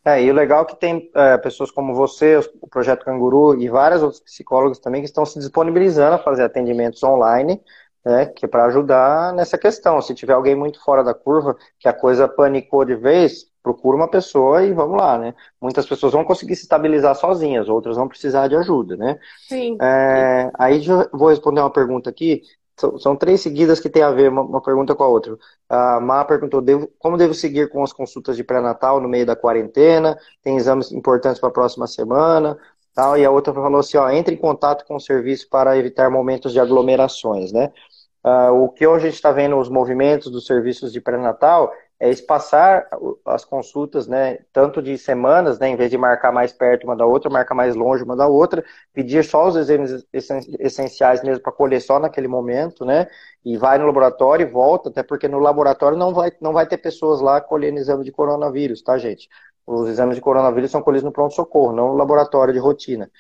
É, 0.07 0.23
e 0.23 0.31
o 0.31 0.35
legal 0.35 0.63
é 0.63 0.65
que 0.67 0.77
tem 0.77 1.11
é, 1.17 1.37
pessoas 1.37 1.69
como 1.73 1.93
você, 1.93 2.37
o 2.61 2.69
Projeto 2.69 3.05
Canguru 3.05 3.61
e 3.61 3.69
vários 3.69 4.05
outros 4.05 4.21
psicólogos 4.21 4.79
também 4.79 5.03
que 5.03 5.09
estão 5.09 5.27
se 5.27 5.37
disponibilizando 5.37 6.15
a 6.15 6.19
fazer 6.19 6.45
atendimentos 6.45 7.03
online, 7.03 7.61
né, 8.05 8.27
que 8.27 8.45
é 8.45 8.49
para 8.49 8.67
ajudar 8.67 9.33
nessa 9.33 9.59
questão. 9.59 10.01
Se 10.01 10.15
tiver 10.15 10.35
alguém 10.35 10.55
muito 10.55 10.81
fora 10.81 11.03
da 11.03 11.13
curva, 11.13 11.57
que 11.81 11.89
a 11.89 11.93
coisa 11.93 12.29
panicou 12.29 12.85
de 12.85 12.95
vez, 12.95 13.51
procura 13.61 13.97
uma 13.97 14.09
pessoa 14.09 14.63
e 14.63 14.73
vamos 14.73 14.97
lá, 14.97 15.19
né? 15.19 15.35
Muitas 15.61 15.85
pessoas 15.85 16.13
vão 16.13 16.25
conseguir 16.25 16.55
se 16.55 16.63
estabilizar 16.63 17.17
sozinhas, 17.17 17.69
outras 17.69 17.97
vão 17.97 18.07
precisar 18.07 18.47
de 18.47 18.55
ajuda, 18.55 18.97
né? 18.97 19.19
Sim. 19.49 19.77
É, 19.83 20.53
aí 20.57 20.87
eu 20.87 21.09
vou 21.13 21.31
responder 21.31 21.63
uma 21.63 21.73
pergunta 21.73 22.11
aqui 22.11 22.43
são, 22.79 22.99
são, 22.99 23.17
três 23.17 23.41
seguidas 23.41 23.81
que 23.81 23.89
tem 23.89 24.03
a 24.03 24.11
ver 24.11 24.29
uma, 24.31 24.43
uma, 24.43 24.63
pergunta 24.63 24.95
com 24.95 25.03
a 25.03 25.09
outra. 25.09 25.37
A 25.69 26.01
Má 26.01 26.25
perguntou 26.25 26.61
devo, 26.61 26.91
como 26.99 27.17
devo 27.17 27.35
seguir 27.35 27.69
com 27.71 27.83
as 27.83 27.93
consultas 27.93 28.37
de 28.37 28.45
pré-natal 28.45 29.01
no 29.01 29.09
meio 29.09 29.25
da 29.27 29.35
quarentena, 29.37 30.19
tem 30.43 30.57
exames 30.57 30.93
importantes 30.93 31.41
para 31.41 31.49
a 31.49 31.53
próxima 31.53 31.87
semana, 31.87 32.59
tal. 32.95 33.17
E 33.17 33.25
a 33.25 33.31
outra 33.31 33.53
falou 33.53 33.81
assim, 33.81 33.97
ó, 33.97 34.11
entre 34.11 34.35
em 34.35 34.39
contato 34.39 34.85
com 34.87 34.97
o 34.97 35.01
serviço 35.01 35.49
para 35.49 35.77
evitar 35.79 36.11
momentos 36.11 36.53
de 36.53 36.61
aglomerações, 36.61 37.53
né? 37.53 37.73
Uh, 38.25 38.53
o 38.65 38.69
que 38.71 38.85
hoje 38.87 39.07
a 39.07 39.09
gente 39.09 39.17
está 39.17 39.31
vendo 39.31 39.57
os 39.57 39.69
movimentos 39.69 40.31
dos 40.33 40.47
serviços 40.47 40.93
de 40.93 41.01
pré-natal 41.01 41.73
é 41.99 42.11
espaçar 42.11 42.87
as 43.25 43.45
consultas, 43.45 44.07
né, 44.07 44.39
tanto 44.53 44.83
de 44.83 44.99
semanas, 44.99 45.59
né, 45.59 45.69
em 45.69 45.77
vez 45.77 45.91
de 45.91 45.97
marcar 45.97 46.31
mais 46.31 46.53
perto 46.53 46.85
uma 46.85 46.95
da 46.95 47.07
outra, 47.07 47.31
marcar 47.31 47.55
mais 47.55 47.75
longe 47.75 48.05
uma 48.05 48.15
da 48.15 48.27
outra, 48.27 48.63
pedir 48.93 49.25
só 49.25 49.49
os 49.49 49.57
exames 49.57 50.05
essenciais 50.61 51.23
mesmo 51.23 51.43
para 51.43 51.53
colher 51.53 51.81
só 51.81 51.99
naquele 51.99 52.29
momento, 52.29 52.85
né, 52.85 53.07
e 53.45 53.57
vai 53.57 53.79
no 53.79 53.87
laboratório 53.87 54.47
e 54.47 54.51
volta, 54.51 54.91
até 54.91 55.03
porque 55.03 55.27
no 55.29 55.39
laboratório 55.39 55.97
não 55.97 56.13
vai, 56.13 56.31
não 56.41 56.53
vai 56.53 56.67
ter 56.67 56.77
pessoas 56.79 57.21
lá 57.21 57.41
colhendo 57.41 57.79
exame 57.79 58.05
de 58.05 58.13
coronavírus, 58.13 58.83
tá, 58.83 58.99
gente? 58.99 59.29
Os 59.67 59.89
exames 59.89 60.15
de 60.17 60.21
coronavírus 60.21 60.71
são 60.71 60.83
colhidos 60.83 61.05
no 61.05 61.13
pronto-socorro, 61.13 61.73
não 61.73 61.89
no 61.89 61.95
laboratório 61.95 62.53
de 62.55 62.61
rotina. 62.61 63.11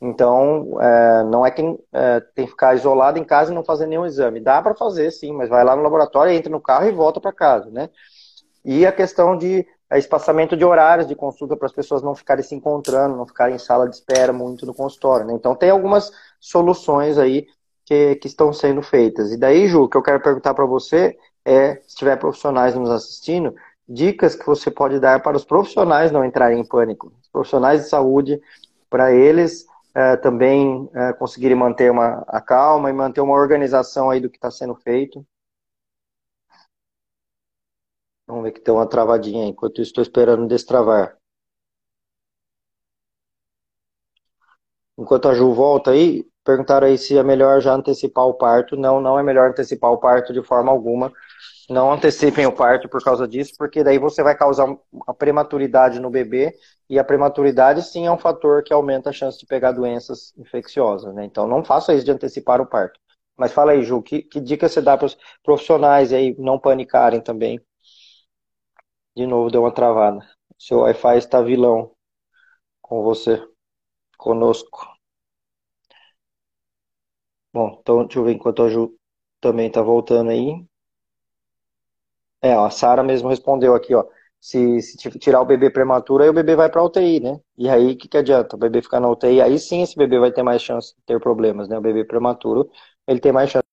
Então, 0.00 0.80
é, 0.80 1.24
não 1.24 1.44
é 1.44 1.50
quem 1.50 1.78
é, 1.92 2.20
tem 2.34 2.44
que 2.44 2.50
ficar 2.50 2.74
isolado 2.74 3.18
em 3.18 3.24
casa 3.24 3.50
e 3.50 3.54
não 3.54 3.64
fazer 3.64 3.86
nenhum 3.86 4.04
exame. 4.06 4.40
Dá 4.40 4.60
para 4.60 4.74
fazer, 4.74 5.10
sim, 5.10 5.32
mas 5.32 5.48
vai 5.48 5.64
lá 5.64 5.74
no 5.74 5.82
laboratório, 5.82 6.32
entra 6.32 6.50
no 6.50 6.60
carro 6.60 6.86
e 6.88 6.92
volta 6.92 7.20
para 7.20 7.32
casa, 7.32 7.70
né? 7.70 7.88
E 8.66 8.84
a 8.84 8.90
questão 8.90 9.38
de 9.38 9.64
é, 9.88 9.96
espaçamento 9.96 10.56
de 10.56 10.64
horários 10.64 11.06
de 11.06 11.14
consulta 11.14 11.56
para 11.56 11.66
as 11.66 11.72
pessoas 11.72 12.02
não 12.02 12.16
ficarem 12.16 12.42
se 12.42 12.52
encontrando, 12.52 13.16
não 13.16 13.24
ficarem 13.24 13.54
em 13.54 13.58
sala 13.58 13.88
de 13.88 13.94
espera 13.94 14.32
muito 14.32 14.66
no 14.66 14.74
consultório. 14.74 15.24
Né? 15.24 15.34
Então, 15.34 15.54
tem 15.54 15.70
algumas 15.70 16.10
soluções 16.40 17.16
aí 17.16 17.46
que, 17.84 18.16
que 18.16 18.26
estão 18.26 18.52
sendo 18.52 18.82
feitas. 18.82 19.30
E 19.30 19.36
daí, 19.36 19.68
Ju, 19.68 19.84
o 19.84 19.88
que 19.88 19.96
eu 19.96 20.02
quero 20.02 20.20
perguntar 20.20 20.52
para 20.52 20.66
você 20.66 21.16
é, 21.44 21.80
se 21.86 21.94
tiver 21.94 22.16
profissionais 22.16 22.74
nos 22.74 22.90
assistindo, 22.90 23.54
dicas 23.88 24.34
que 24.34 24.44
você 24.44 24.68
pode 24.68 24.98
dar 24.98 25.22
para 25.22 25.36
os 25.36 25.44
profissionais 25.44 26.10
não 26.10 26.24
entrarem 26.24 26.58
em 26.58 26.64
pânico. 26.66 27.12
Os 27.22 27.28
profissionais 27.28 27.82
de 27.84 27.88
saúde, 27.88 28.40
para 28.90 29.12
eles 29.12 29.64
é, 29.94 30.16
também 30.16 30.90
é, 30.92 31.12
conseguirem 31.12 31.56
manter 31.56 31.92
uma, 31.92 32.24
a 32.26 32.40
calma 32.40 32.90
e 32.90 32.92
manter 32.92 33.20
uma 33.20 33.34
organização 33.34 34.10
aí 34.10 34.20
do 34.20 34.28
que 34.28 34.36
está 34.36 34.50
sendo 34.50 34.74
feito. 34.74 35.24
Vamos 38.28 38.44
ver 38.44 38.52
que 38.52 38.60
tem 38.60 38.72
uma 38.72 38.88
travadinha 38.88 39.42
aí, 39.42 39.48
enquanto 39.50 39.82
estou 39.82 40.00
esperando 40.00 40.46
destravar. 40.46 41.18
Enquanto 44.98 45.28
a 45.28 45.34
Ju 45.34 45.52
volta 45.52 45.90
aí, 45.90 46.24
perguntaram 46.44 46.86
aí 46.86 46.96
se 46.96 47.18
é 47.18 47.22
melhor 47.22 47.60
já 47.60 47.74
antecipar 47.74 48.24
o 48.26 48.34
parto. 48.34 48.76
Não, 48.76 49.00
não 49.00 49.18
é 49.18 49.22
melhor 49.22 49.50
antecipar 49.50 49.90
o 49.92 49.98
parto 49.98 50.32
de 50.32 50.42
forma 50.42 50.70
alguma. 50.72 51.12
Não 51.70 51.92
antecipem 51.92 52.46
o 52.46 52.52
parto 52.52 52.88
por 52.88 53.02
causa 53.04 53.28
disso, 53.28 53.52
porque 53.58 53.84
daí 53.84 53.98
você 53.98 54.22
vai 54.22 54.36
causar 54.36 54.66
uma 54.92 55.14
prematuridade 55.14 56.00
no 56.00 56.10
bebê, 56.10 56.54
e 56.90 56.98
a 56.98 57.04
prematuridade 57.04 57.82
sim 57.82 58.06
é 58.06 58.12
um 58.12 58.18
fator 58.18 58.62
que 58.64 58.72
aumenta 58.74 59.10
a 59.10 59.14
chance 59.14 59.38
de 59.38 59.46
pegar 59.46 59.72
doenças 59.72 60.34
infecciosas, 60.38 61.14
né? 61.14 61.24
Então 61.24 61.46
não 61.48 61.64
faça 61.64 61.94
isso 61.94 62.04
de 62.04 62.12
antecipar 62.12 62.60
o 62.60 62.66
parto. 62.66 63.00
Mas 63.38 63.52
fala 63.52 63.72
aí, 63.72 63.82
Ju, 63.84 64.02
que, 64.02 64.22
que 64.22 64.40
dica 64.40 64.68
você 64.68 64.82
dá 64.82 64.96
para 64.98 65.06
os 65.06 65.18
profissionais 65.44 66.12
aí 66.12 66.36
não 66.38 66.58
panicarem 66.58 67.20
também? 67.22 67.60
De 69.16 69.26
novo, 69.26 69.50
deu 69.50 69.62
uma 69.62 69.72
travada. 69.74 70.24
Seu 70.56 70.78
Wi-Fi 70.82 71.18
está 71.18 71.42
vilão 71.42 71.90
com 72.82 73.02
você, 73.02 73.42
conosco. 74.18 74.88
Bom, 77.52 77.76
então 77.80 78.04
deixa 78.04 78.20
eu 78.20 78.24
ver 78.24 78.34
enquanto 78.34 78.62
a 78.62 78.68
Ju 78.68 78.96
também 79.40 79.66
está 79.66 79.82
voltando 79.82 80.30
aí. 80.30 80.64
É, 82.42 82.52
a 82.52 82.70
Sara 82.70 83.02
mesmo 83.02 83.28
respondeu 83.28 83.74
aqui, 83.74 83.94
ó. 83.94 84.04
Se, 84.40 84.80
se, 84.82 84.96
tirar 85.18 85.40
o 85.40 85.44
bebê 85.46 85.70
prematuro, 85.70 86.22
aí 86.22 86.28
o 86.28 86.32
bebê 86.32 86.54
vai 86.54 86.70
para 86.70 86.82
UTI, 86.84 87.20
né? 87.20 87.40
E 87.58 87.68
aí, 87.68 87.92
o 87.92 87.98
que, 87.98 88.06
que 88.08 88.16
adianta? 88.18 88.54
O 88.56 88.58
bebê 88.58 88.82
ficar 88.82 89.00
na 89.00 89.08
UTI, 89.10 89.40
aí 89.40 89.58
sim 89.58 89.82
esse 89.82 89.96
bebê 89.96 90.18
vai 90.18 90.30
ter 90.32 90.42
mais 90.42 90.62
chance 90.62 90.94
de 90.94 91.02
ter 91.04 91.18
problemas, 91.20 91.68
né? 91.68 91.78
O 91.78 91.80
bebê 91.80 92.04
prematuro, 92.04 92.70
ele 93.06 93.18
tem 93.20 93.32
mais 93.32 93.50
chance. 93.50 93.65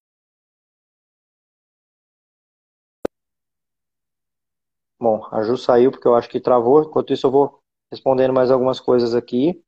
Bom, 5.04 5.28
a 5.32 5.44
Ju 5.44 5.58
saiu 5.58 5.92
porque 5.92 6.08
eu 6.08 6.16
acho 6.16 6.30
que 6.30 6.40
travou. 6.40 6.82
Enquanto 6.84 7.12
isso, 7.14 7.28
eu 7.28 7.32
vou 7.32 7.60
respondendo 7.92 8.34
mais 8.34 8.50
algumas 8.52 8.80
coisas 8.80 9.14
aqui. 9.14 9.62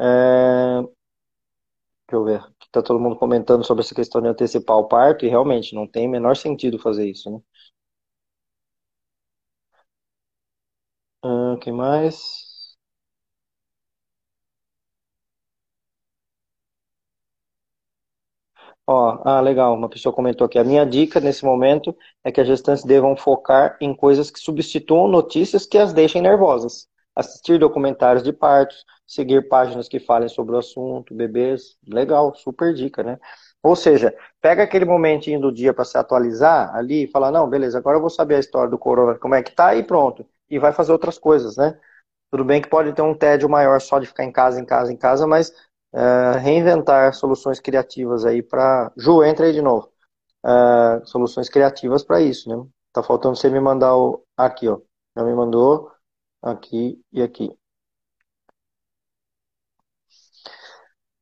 É... 0.00 0.82
Deixa 2.08 2.16
eu 2.20 2.24
ver. 2.24 2.42
Está 2.62 2.82
todo 2.82 2.98
mundo 3.00 3.14
comentando 3.16 3.64
sobre 3.64 3.82
essa 3.84 3.94
questão 3.94 4.20
de 4.20 4.26
antecipar 4.28 4.76
o 4.76 4.88
parto, 4.88 5.24
e 5.24 5.28
realmente 5.28 5.72
não 5.74 5.86
tem 5.86 6.06
o 6.08 6.10
menor 6.10 6.36
sentido 6.36 6.78
fazer 6.80 7.08
isso, 7.08 7.30
né? 7.30 7.40
Ah, 11.22 11.58
que 11.60 11.70
mais? 11.72 12.45
Ó, 18.88 19.20
ah, 19.24 19.40
legal, 19.40 19.74
uma 19.74 19.88
pessoa 19.88 20.14
comentou 20.14 20.44
aqui. 20.44 20.58
A 20.58 20.64
minha 20.64 20.86
dica 20.86 21.18
nesse 21.18 21.44
momento 21.44 21.96
é 22.22 22.30
que 22.30 22.40
as 22.40 22.46
gestantes 22.46 22.84
devam 22.84 23.16
focar 23.16 23.76
em 23.80 23.94
coisas 23.94 24.30
que 24.30 24.38
substituam 24.38 25.08
notícias 25.08 25.66
que 25.66 25.76
as 25.76 25.92
deixem 25.92 26.22
nervosas. 26.22 26.88
Assistir 27.14 27.58
documentários 27.58 28.22
de 28.22 28.32
partos, 28.32 28.84
seguir 29.06 29.48
páginas 29.48 29.88
que 29.88 29.98
falem 29.98 30.28
sobre 30.28 30.54
o 30.54 30.58
assunto, 30.58 31.14
bebês. 31.14 31.76
Legal, 31.86 32.34
super 32.36 32.72
dica, 32.72 33.02
né? 33.02 33.18
Ou 33.62 33.74
seja, 33.74 34.14
pega 34.40 34.62
aquele 34.62 34.84
momentinho 34.84 35.40
do 35.40 35.50
dia 35.50 35.74
para 35.74 35.84
se 35.84 35.98
atualizar 35.98 36.72
ali 36.76 37.04
e 37.04 37.10
fala, 37.10 37.32
não, 37.32 37.48
beleza, 37.48 37.78
agora 37.78 37.96
eu 37.96 38.00
vou 38.00 38.10
saber 38.10 38.36
a 38.36 38.38
história 38.38 38.70
do 38.70 38.78
corona, 38.78 39.18
como 39.18 39.34
é 39.34 39.42
que 39.42 39.50
tá, 39.50 39.74
e 39.74 39.82
pronto. 39.82 40.24
E 40.48 40.58
vai 40.60 40.72
fazer 40.72 40.92
outras 40.92 41.18
coisas, 41.18 41.56
né? 41.56 41.76
Tudo 42.30 42.44
bem 42.44 42.60
que 42.60 42.68
pode 42.68 42.92
ter 42.92 43.02
um 43.02 43.14
tédio 43.14 43.48
maior 43.48 43.80
só 43.80 43.98
de 43.98 44.06
ficar 44.06 44.24
em 44.24 44.32
casa, 44.32 44.60
em 44.60 44.64
casa, 44.64 44.92
em 44.92 44.96
casa, 44.96 45.26
mas 45.26 45.52
uh, 45.96 46.38
reinventar 46.38 47.14
soluções 47.14 47.58
criativas 47.58 48.24
aí 48.24 48.42
para. 48.42 48.92
Ju, 48.96 49.24
entra 49.24 49.46
aí 49.46 49.52
de 49.52 49.62
novo. 49.62 49.90
Uh, 50.44 51.04
soluções 51.06 51.48
criativas 51.48 52.04
para 52.04 52.20
isso, 52.20 52.48
né? 52.48 52.64
Tá 52.92 53.02
faltando 53.02 53.36
você 53.36 53.48
me 53.48 53.60
mandar 53.60 53.96
o. 53.96 54.22
Aqui, 54.36 54.68
ó. 54.68 54.78
Já 55.16 55.24
me 55.24 55.34
mandou 55.34 55.90
aqui 56.42 57.00
e 57.12 57.22
aqui. 57.22 57.50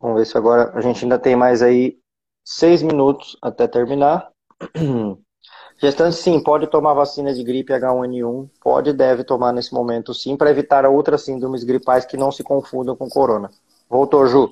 Vamos 0.00 0.18
ver 0.18 0.26
se 0.26 0.36
agora 0.36 0.70
a 0.76 0.80
gente 0.80 1.04
ainda 1.04 1.18
tem 1.18 1.34
mais 1.34 1.62
aí 1.62 1.98
seis 2.44 2.82
minutos 2.82 3.38
até 3.40 3.66
terminar. 3.66 4.30
Gestante, 5.80 6.16
sim, 6.16 6.42
pode 6.42 6.66
tomar 6.68 6.94
vacina 6.94 7.32
de 7.34 7.42
gripe 7.42 7.72
H1N1, 7.72 8.48
pode 8.60 8.90
e 8.90 8.92
deve 8.92 9.24
tomar 9.24 9.52
nesse 9.52 9.72
momento, 9.74 10.14
sim, 10.14 10.36
para 10.36 10.50
evitar 10.50 10.86
outras 10.86 11.22
síndromes 11.22 11.64
gripais 11.64 12.04
que 12.06 12.16
não 12.16 12.30
se 12.30 12.44
confundam 12.44 12.94
com 12.96 13.08
corona. 13.08 13.50
Voltou, 13.94 14.26
Ju. 14.26 14.50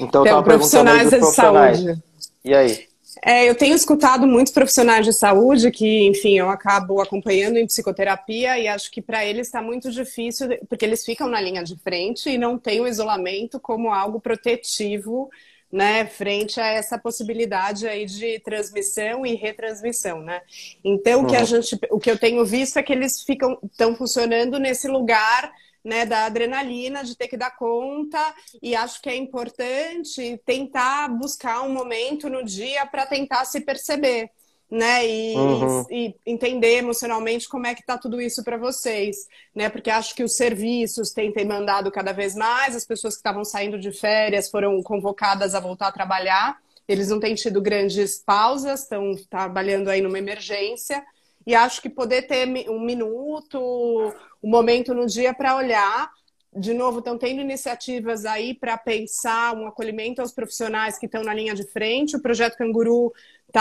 Então, 0.00 0.24
Tem 0.24 0.42
profissionais 0.42 1.10
de 1.10 1.18
profissionais. 1.18 1.78
saúde. 1.78 2.02
E 2.42 2.54
aí? 2.54 2.88
É, 3.22 3.46
eu 3.46 3.54
tenho 3.54 3.74
escutado 3.74 4.26
muitos 4.26 4.50
profissionais 4.50 5.04
de 5.04 5.12
saúde 5.12 5.70
que, 5.70 6.06
enfim, 6.06 6.38
eu 6.38 6.48
acabo 6.48 6.98
acompanhando 6.98 7.58
em 7.58 7.66
psicoterapia 7.66 8.58
e 8.58 8.66
acho 8.66 8.90
que 8.90 9.02
para 9.02 9.26
eles 9.26 9.48
está 9.48 9.60
muito 9.60 9.90
difícil, 9.90 10.48
porque 10.70 10.86
eles 10.86 11.04
ficam 11.04 11.28
na 11.28 11.38
linha 11.38 11.62
de 11.62 11.76
frente 11.76 12.30
e 12.30 12.38
não 12.38 12.56
têm 12.56 12.80
o 12.80 12.86
isolamento 12.86 13.60
como 13.60 13.92
algo 13.92 14.20
protetivo, 14.20 15.28
né, 15.70 16.06
frente 16.06 16.58
a 16.58 16.68
essa 16.68 16.96
possibilidade 16.96 17.86
aí 17.86 18.06
de 18.06 18.38
transmissão 18.40 19.26
e 19.26 19.34
retransmissão, 19.34 20.22
né? 20.22 20.40
Então, 20.82 21.20
uhum. 21.20 21.26
o 21.26 21.28
que 21.28 21.36
a 21.36 21.40
uhum. 21.40 21.44
gente, 21.44 21.78
o 21.90 22.00
que 22.00 22.10
eu 22.10 22.18
tenho 22.18 22.42
visto 22.42 22.78
é 22.78 22.82
que 22.82 22.94
eles 22.94 23.20
ficam, 23.20 23.58
estão 23.62 23.94
funcionando 23.94 24.58
nesse 24.58 24.88
lugar 24.88 25.52
né, 25.88 26.04
da 26.04 26.26
adrenalina, 26.26 27.02
de 27.02 27.16
ter 27.16 27.28
que 27.28 27.36
dar 27.36 27.56
conta, 27.56 28.34
e 28.62 28.76
acho 28.76 29.00
que 29.00 29.08
é 29.08 29.16
importante 29.16 30.38
tentar 30.44 31.08
buscar 31.08 31.62
um 31.62 31.72
momento 31.72 32.28
no 32.28 32.44
dia 32.44 32.84
para 32.84 33.06
tentar 33.06 33.46
se 33.46 33.62
perceber. 33.62 34.30
Né, 34.70 35.08
e, 35.08 35.34
uhum. 35.34 35.86
e, 35.90 36.14
entender 36.26 36.74
emocionalmente 36.74 37.48
como 37.48 37.66
é 37.66 37.74
que 37.74 37.80
está 37.80 37.96
tudo 37.96 38.20
isso 38.20 38.44
para 38.44 38.58
vocês, 38.58 39.16
né? 39.54 39.70
Porque 39.70 39.88
acho 39.88 40.14
que 40.14 40.22
os 40.22 40.36
serviços 40.36 41.10
têm, 41.10 41.32
têm 41.32 41.46
mandado 41.46 41.90
cada 41.90 42.12
vez 42.12 42.34
mais, 42.34 42.76
as 42.76 42.84
pessoas 42.84 43.14
que 43.14 43.20
estavam 43.20 43.46
saindo 43.46 43.78
de 43.78 43.90
férias 43.92 44.50
foram 44.50 44.82
convocadas 44.82 45.54
a 45.54 45.60
voltar 45.60 45.88
a 45.88 45.92
trabalhar, 45.92 46.58
eles 46.86 47.08
não 47.08 47.18
têm 47.18 47.34
tido 47.34 47.62
grandes 47.62 48.18
pausas, 48.18 48.82
estão 48.82 49.14
trabalhando 49.30 49.88
aí 49.88 50.02
numa 50.02 50.18
emergência, 50.18 51.02
e 51.46 51.54
acho 51.54 51.80
que 51.80 51.88
poder 51.88 52.26
ter 52.26 52.46
um 52.68 52.78
minuto, 52.78 54.12
um 54.42 54.50
momento 54.50 54.94
no 54.94 55.06
dia 55.06 55.34
para 55.34 55.56
olhar. 55.56 56.10
De 56.52 56.72
novo, 56.72 56.98
estão 56.98 57.18
tendo 57.18 57.40
iniciativas 57.40 58.24
aí 58.24 58.54
para 58.54 58.76
pensar 58.78 59.54
um 59.54 59.66
acolhimento 59.66 60.20
aos 60.20 60.32
profissionais 60.32 60.98
que 60.98 61.06
estão 61.06 61.22
na 61.22 61.34
linha 61.34 61.54
de 61.54 61.64
frente. 61.70 62.16
O 62.16 62.22
projeto 62.22 62.56
Canguru 62.56 63.12
está. 63.48 63.60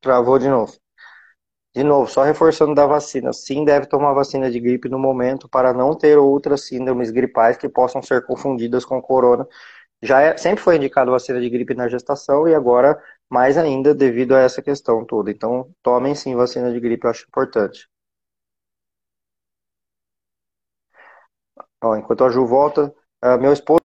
Travou 0.00 0.38
de 0.38 0.48
novo. 0.48 0.78
De 1.74 1.84
novo, 1.84 2.10
só 2.10 2.24
reforçando 2.24 2.74
da 2.74 2.86
vacina. 2.86 3.32
Sim, 3.32 3.64
deve 3.64 3.86
tomar 3.86 4.12
vacina 4.12 4.50
de 4.50 4.58
gripe 4.58 4.88
no 4.88 4.98
momento 4.98 5.48
para 5.48 5.72
não 5.72 5.94
ter 5.96 6.18
outras 6.18 6.62
síndromes 6.66 7.10
gripais 7.10 7.56
que 7.56 7.68
possam 7.68 8.02
ser 8.02 8.26
confundidas 8.26 8.84
com 8.84 9.00
corona. 9.00 9.46
Já 10.02 10.20
é, 10.20 10.36
sempre 10.36 10.62
foi 10.64 10.76
indicado 10.76 11.12
vacina 11.12 11.40
de 11.40 11.48
gripe 11.48 11.74
na 11.74 11.88
gestação 11.88 12.48
e 12.48 12.54
agora 12.54 13.00
mais 13.30 13.56
ainda 13.58 13.94
devido 13.94 14.34
a 14.34 14.40
essa 14.40 14.62
questão 14.62 15.04
toda. 15.06 15.30
Então, 15.30 15.70
tomem 15.82 16.14
sim 16.14 16.34
vacina 16.36 16.72
de 16.72 16.80
gripe, 16.80 17.06
eu 17.06 17.10
acho 17.10 17.26
importante. 17.28 17.88
Enquanto 21.98 22.24
a 22.24 22.30
Ju 22.30 22.46
volta, 22.46 22.92
uh, 23.24 23.38
meu 23.40 23.52
esposo 23.52 23.80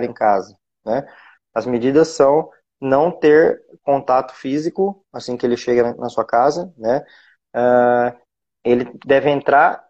em 0.00 0.12
casa, 0.12 0.56
né? 0.84 1.06
As 1.54 1.66
medidas 1.66 2.08
são 2.08 2.48
não 2.80 3.10
ter 3.10 3.62
contato 3.82 4.34
físico 4.34 5.04
assim 5.12 5.36
que 5.36 5.44
ele 5.44 5.56
chega 5.56 5.94
na 5.94 6.08
sua 6.08 6.24
casa, 6.24 6.72
né? 6.76 7.04
Uh, 7.54 8.16
ele 8.64 8.84
deve 9.04 9.30
entrar, 9.30 9.84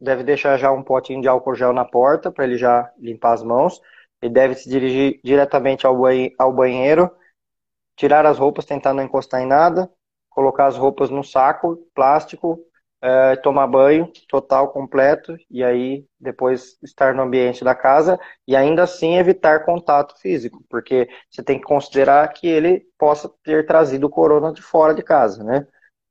deve 0.00 0.22
deixar 0.24 0.56
já 0.58 0.70
um 0.70 0.82
potinho 0.82 1.20
de 1.22 1.28
álcool 1.28 1.54
gel 1.54 1.72
na 1.72 1.84
porta 1.84 2.30
para 2.30 2.44
ele 2.44 2.56
já 2.58 2.90
limpar 2.98 3.32
as 3.34 3.42
mãos. 3.42 3.80
Ele 4.22 4.32
deve 4.32 4.54
se 4.54 4.68
dirigir 4.68 5.20
diretamente 5.24 5.86
ao, 5.86 5.96
ao 6.38 6.52
banheiro, 6.52 7.10
tirar 7.96 8.24
as 8.24 8.38
roupas, 8.38 8.64
tentar 8.64 8.94
não 8.94 9.02
encostar 9.02 9.42
em 9.42 9.46
nada, 9.46 9.90
colocar 10.30 10.66
as 10.66 10.76
roupas 10.76 11.10
no 11.10 11.24
saco 11.24 11.76
plástico, 11.94 12.58
é, 13.02 13.34
tomar 13.36 13.66
banho 13.66 14.10
total, 14.28 14.72
completo, 14.72 15.36
e 15.50 15.64
aí 15.64 16.06
depois 16.20 16.78
estar 16.82 17.14
no 17.14 17.22
ambiente 17.22 17.64
da 17.64 17.74
casa 17.74 18.18
e 18.46 18.54
ainda 18.54 18.84
assim 18.84 19.16
evitar 19.16 19.64
contato 19.64 20.16
físico, 20.20 20.64
porque 20.70 21.08
você 21.28 21.42
tem 21.42 21.58
que 21.58 21.64
considerar 21.64 22.32
que 22.32 22.46
ele 22.46 22.86
possa 22.96 23.28
ter 23.42 23.66
trazido 23.66 24.06
o 24.06 24.10
corona 24.10 24.52
de 24.52 24.62
fora 24.62 24.94
de 24.94 25.02
casa, 25.02 25.42
né? 25.42 25.66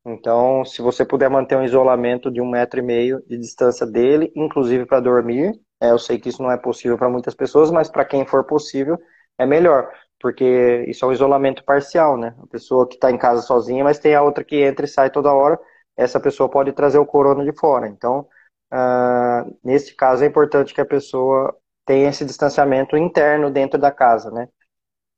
Então, 0.06 0.66
se 0.66 0.82
você 0.82 1.06
puder 1.06 1.30
manter 1.30 1.56
um 1.56 1.64
isolamento 1.64 2.32
de 2.32 2.42
um 2.42 2.50
metro 2.50 2.80
e 2.80 2.84
meio 2.84 3.24
de 3.28 3.38
distância 3.38 3.86
dele, 3.86 4.32
inclusive 4.36 4.86
para 4.86 5.00
dormir, 5.00 5.54
é, 5.82 5.90
eu 5.90 5.98
sei 5.98 6.20
que 6.20 6.30
isso 6.30 6.44
não 6.44 6.52
é 6.52 6.58
possível 6.58 6.98
para 6.98 7.10
muitas 7.10 7.34
pessoas, 7.34 7.72
mas 7.72 7.90
para 7.90 8.06
quem 8.06 8.26
for 8.26 8.44
possível, 8.44 9.00
é 9.38 9.46
melhor, 9.48 9.92
porque 10.20 10.86
isso 10.88 11.04
é 11.04 11.08
um 11.08 11.12
isolamento 11.12 11.64
parcial, 11.64 12.18
né? 12.18 12.36
A 12.42 12.48
pessoa 12.48 12.88
que 12.88 12.94
está 12.96 13.10
em 13.10 13.18
casa 13.18 13.42
sozinha, 13.42 13.84
mas 13.84 13.98
tem 13.98 14.14
a 14.14 14.22
outra 14.22 14.44
que 14.44 14.58
entra 14.62 14.86
e 14.86 14.88
sai 14.88 15.10
toda 15.10 15.34
hora, 15.34 15.60
essa 15.98 16.20
pessoa 16.20 16.48
pode 16.48 16.72
trazer 16.74 17.00
o 17.00 17.06
corona 17.06 17.44
de 17.44 17.52
fora. 17.58 17.88
Então, 17.88 18.28
uh, 18.72 19.58
nesse 19.64 19.96
caso, 19.96 20.24
é 20.24 20.28
importante 20.28 20.74
que 20.74 20.82
a 20.82 20.86
pessoa 20.86 21.56
tenha 21.84 22.10
esse 22.10 22.24
distanciamento 22.24 22.96
interno 22.96 23.50
dentro 23.50 23.80
da 23.80 23.92
casa, 23.92 24.30
né? 24.30 24.48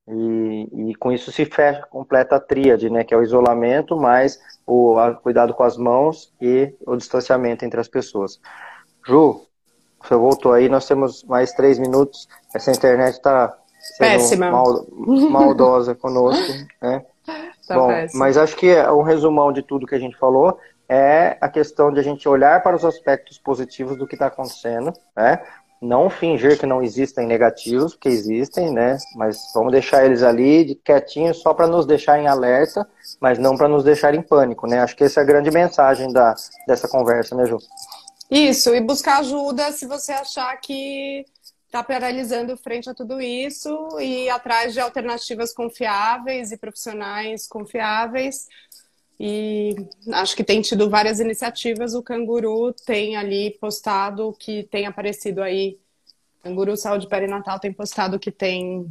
E, 0.07 0.91
e 0.91 0.95
com 0.95 1.11
isso 1.11 1.32
se 1.32 1.45
fecha, 1.45 1.86
completa 1.88 2.38
a 2.38 2.39
tríade, 2.39 2.89
né? 2.89 3.03
Que 3.03 3.14
é 3.14 3.18
o 3.18 3.24
isolamento, 3.24 3.97
mais 3.97 4.39
o 4.66 4.95
cuidado 5.22 5.53
com 5.53 5.64
as 5.64 5.78
mãos 5.78 6.34
e 6.41 6.74
o 6.86 6.95
distanciamento 6.95 7.66
entre 7.66 7.80
as 7.82 7.88
pessoas. 7.89 8.39
Ju, 9.05 9.45
você 10.04 10.16
voltou 10.16 10.54
aí, 10.54 10.68
nós 10.68 10.88
temos 10.88 11.24
mais 11.24 11.54
três 11.54 11.80
minutos. 11.80 12.28
Essa 12.54 12.72
internet 12.72 13.14
está 13.14 13.56
sendo 14.20 14.51
mal, 14.51 14.86
maldosa 15.30 15.95
conosco, 15.95 16.51
né? 16.82 17.06
Tá 17.68 17.76
Bom, 17.76 17.88
péssimo. 17.88 18.20
mas 18.20 18.38
acho 18.38 18.56
que 18.58 18.68
é 18.68 18.91
um 18.91 19.01
resumão 19.01 19.51
de 19.54 19.62
tudo 19.64 19.88
que 19.88 19.95
a 19.95 19.99
gente 19.99 20.18
falou 20.18 20.60
é 20.88 21.38
a 21.39 21.47
questão 21.47 21.91
de 21.91 21.99
a 21.99 22.04
gente 22.04 22.28
olhar 22.28 22.62
para 22.62 22.76
os 22.76 22.84
aspectos 22.84 23.38
positivos 23.38 23.97
do 23.97 24.06
que 24.06 24.16
está 24.16 24.28
acontecendo, 24.28 24.91
né? 25.16 25.41
Não 25.82 26.10
fingir 26.10 26.58
que 26.58 26.66
não 26.66 26.82
existem 26.82 27.26
negativos, 27.28 27.93
porque 27.93 28.10
existem, 28.10 28.72
né? 28.72 28.97
Mas 29.16 29.38
vamos 29.54 29.72
deixar 29.72 30.06
eles 30.06 30.24
ali 30.24 30.64
de 30.64 30.76
quietinhos 30.76 31.41
só 31.41 31.54
para 31.54 31.68
nos 31.68 31.86
deixar 31.86 32.20
em 32.20 32.28
alerta, 32.28 32.88
mas 33.20 33.38
não 33.39 33.58
para 33.58 33.68
nos 33.68 33.84
deixar 33.84 34.14
em 34.14 34.22
pânico, 34.22 34.68
né? 34.68 34.80
Acho 34.80 34.95
que 34.95 35.04
essa 35.04 35.20
é 35.20 35.24
a 35.24 35.26
grande 35.26 35.51
mensagem 35.51 36.12
da, 36.12 36.36
dessa 36.68 36.88
conversa, 36.88 37.36
né, 37.36 37.45
Ju? 37.45 37.58
Isso, 38.36 38.73
e 38.73 38.81
buscar 38.81 39.19
ajuda 39.19 39.71
se 39.71 39.86
você 39.86 40.11
achar 40.11 40.57
que 40.57 41.23
está 41.67 41.84
paralisando 41.84 42.57
frente 42.57 42.89
a 42.89 42.93
tudo 42.93 43.21
isso 43.21 43.99
e 43.99 44.27
atrás 44.27 44.73
de 44.73 44.79
alternativas 44.79 45.53
confiáveis 45.53 46.51
e 46.51 46.57
profissionais 46.57 47.47
confiáveis 47.47 48.47
e 49.19 49.75
acho 50.13 50.36
que 50.36 50.43
tem 50.43 50.61
tido 50.61 50.89
várias 50.89 51.19
iniciativas. 51.19 51.93
O 51.93 52.01
Canguru 52.01 52.73
tem 52.73 53.15
ali 53.15 53.51
postado 53.51 54.36
que 54.39 54.63
tem 54.63 54.88
aparecido 54.88 55.43
aí. 55.43 55.77
Canguru 56.41 56.75
Saúde 56.75 57.07
Perinatal 57.07 57.59
tem 57.59 57.71
postado 57.71 58.19
que 58.19 58.31
tem 58.31 58.86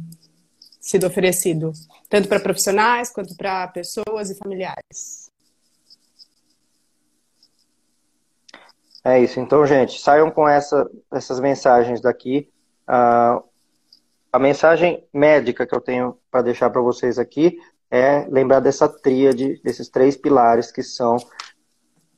sido 0.79 1.05
oferecido, 1.05 1.73
tanto 2.09 2.29
para 2.29 2.39
profissionais 2.39 3.09
quanto 3.11 3.35
para 3.35 3.67
pessoas 3.67 4.29
e 4.29 4.35
familiares. 4.35 5.22
É 9.03 9.19
isso. 9.19 9.39
Então, 9.39 9.65
gente, 9.65 9.99
saiam 9.99 10.31
com 10.31 10.47
essa, 10.47 10.89
essas 11.11 11.39
mensagens 11.39 11.99
daqui. 11.99 12.49
Uh, 12.87 13.43
a 14.31 14.39
mensagem 14.39 15.05
médica 15.13 15.67
que 15.67 15.75
eu 15.75 15.81
tenho 15.81 16.17
para 16.31 16.41
deixar 16.41 16.69
para 16.69 16.81
vocês 16.81 17.19
aqui 17.19 17.57
é 17.91 18.25
lembrar 18.29 18.61
dessa 18.61 18.87
tríade, 18.87 19.61
desses 19.63 19.89
três 19.89 20.15
pilares 20.17 20.71
que 20.71 20.81
são 20.81 21.17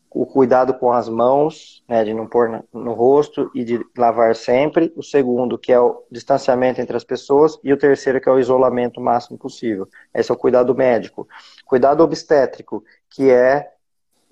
o 0.10 0.26
cuidado 0.26 0.74
com 0.76 0.94
as 0.94 1.10
mãos, 1.10 1.84
né, 1.90 2.06
de 2.06 2.14
não 2.14 2.26
pôr 2.26 2.64
no 2.72 2.94
rosto 2.94 3.52
e 3.54 3.66
de 3.66 3.86
lavar 3.98 4.34
sempre. 4.34 4.94
O 4.96 5.04
segundo, 5.04 5.58
que 5.58 5.74
é 5.74 5.80
o 5.80 6.06
distanciamento 6.10 6.80
entre 6.80 6.96
as 6.96 7.04
pessoas. 7.04 7.60
E 7.62 7.74
o 7.74 7.78
terceiro, 7.78 8.22
que 8.22 8.30
é 8.30 8.32
o 8.32 8.40
isolamento 8.40 9.02
máximo 9.02 9.38
possível. 9.38 9.90
Esse 10.14 10.32
é 10.32 10.34
o 10.34 10.38
cuidado 10.38 10.74
médico. 10.74 11.28
Cuidado 11.66 12.02
obstétrico, 12.02 12.82
que 13.10 13.30
é 13.30 13.74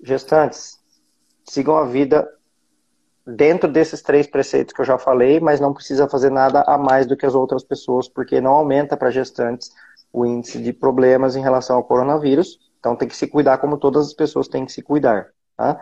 gestantes. 0.02 0.82
Sigam 1.44 1.76
a 1.76 1.84
vida 1.84 2.26
dentro 3.26 3.70
desses 3.70 4.02
três 4.02 4.26
preceitos 4.26 4.74
que 4.74 4.80
eu 4.80 4.84
já 4.84 4.98
falei, 4.98 5.40
mas 5.40 5.60
não 5.60 5.72
precisa 5.72 6.08
fazer 6.08 6.30
nada 6.30 6.62
a 6.66 6.76
mais 6.76 7.06
do 7.06 7.16
que 7.16 7.24
as 7.24 7.34
outras 7.34 7.64
pessoas, 7.64 8.08
porque 8.08 8.40
não 8.40 8.52
aumenta 8.52 8.96
para 8.96 9.10
gestantes 9.10 9.70
o 10.12 10.24
índice 10.24 10.62
de 10.62 10.72
problemas 10.72 11.34
em 11.34 11.42
relação 11.42 11.76
ao 11.76 11.84
coronavírus. 11.84 12.58
Então 12.78 12.94
tem 12.94 13.08
que 13.08 13.16
se 13.16 13.26
cuidar 13.26 13.58
como 13.58 13.78
todas 13.78 14.06
as 14.06 14.14
pessoas 14.14 14.46
têm 14.46 14.66
que 14.66 14.72
se 14.72 14.82
cuidar. 14.82 15.28
Tá? 15.56 15.80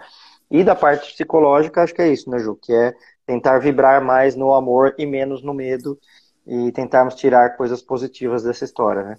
E 0.51 0.63
da 0.63 0.75
parte 0.75 1.13
psicológica, 1.13 1.83
acho 1.83 1.95
que 1.95 2.03
é 2.03 2.09
isso, 2.09 2.31
né, 2.31 2.39
Ju? 2.39 2.57
Que 2.57 2.73
é 2.73 2.95
tentar 3.27 3.59
vibrar 3.59 4.03
mais 4.05 4.37
no 4.37 4.55
amor 4.55 4.95
e 4.99 5.07
menos 5.07 5.43
no 5.43 5.53
medo 5.53 5.99
e 6.47 6.71
tentarmos 6.73 7.15
tirar 7.15 7.57
coisas 7.57 7.83
positivas 7.83 8.43
dessa 8.43 8.65
história, 8.65 9.03
né? 9.03 9.17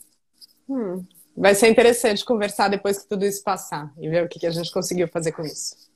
Hum. 0.70 1.04
Vai 1.36 1.56
ser 1.56 1.68
interessante 1.68 2.24
conversar 2.24 2.68
depois 2.68 3.00
que 3.00 3.10
tudo 3.10 3.26
isso 3.26 3.44
passar 3.44 3.92
e 3.98 4.08
ver 4.08 4.24
o 4.24 4.30
que 4.30 4.46
a 4.46 4.52
gente 4.52 4.72
conseguiu 4.72 5.08
fazer 5.08 5.32
com 5.32 5.42
isso. 5.42 5.92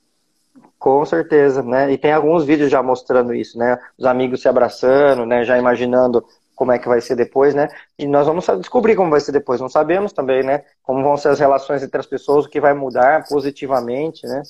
Com 0.79 1.03
certeza, 1.05 1.63
né? 1.63 1.91
E 1.91 1.97
tem 1.97 2.11
alguns 2.11 2.45
vídeos 2.45 2.69
já 2.69 2.83
mostrando 2.83 3.33
isso, 3.33 3.57
né? 3.57 3.79
Os 3.97 4.05
amigos 4.05 4.41
se 4.41 4.47
abraçando, 4.47 5.25
né? 5.25 5.43
Já 5.43 5.57
imaginando 5.57 6.23
como 6.55 6.71
é 6.71 6.79
que 6.79 6.87
vai 6.87 7.01
ser 7.01 7.15
depois, 7.15 7.53
né? 7.53 7.67
E 7.97 8.07
nós 8.07 8.25
vamos 8.25 8.45
descobrir 8.59 8.95
como 8.95 9.11
vai 9.11 9.19
ser 9.19 9.31
depois. 9.31 9.61
Não 9.61 9.69
sabemos 9.69 10.11
também, 10.13 10.43
né? 10.43 10.63
Como 10.83 11.03
vão 11.03 11.17
ser 11.17 11.29
as 11.29 11.39
relações 11.39 11.83
entre 11.83 11.99
as 11.99 12.05
pessoas, 12.05 12.45
o 12.45 12.49
que 12.49 12.59
vai 12.59 12.73
mudar 12.73 13.27
positivamente, 13.27 14.25
né? 14.25 14.41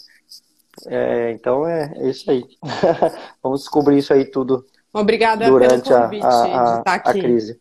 É, 0.86 1.32
então 1.32 1.68
é, 1.68 1.94
é, 1.96 2.10
isso 2.10 2.30
aí. 2.30 2.46
vamos 3.42 3.62
descobrir 3.62 3.98
isso 3.98 4.14
aí 4.14 4.26
tudo. 4.26 4.66
Obrigada 4.94 5.46
durante 5.46 5.90
pelo 5.90 6.02
convite 6.04 6.26
a, 6.26 6.30
a, 6.30 6.84
a, 6.86 6.94
a 6.94 7.00
crise. 7.00 7.60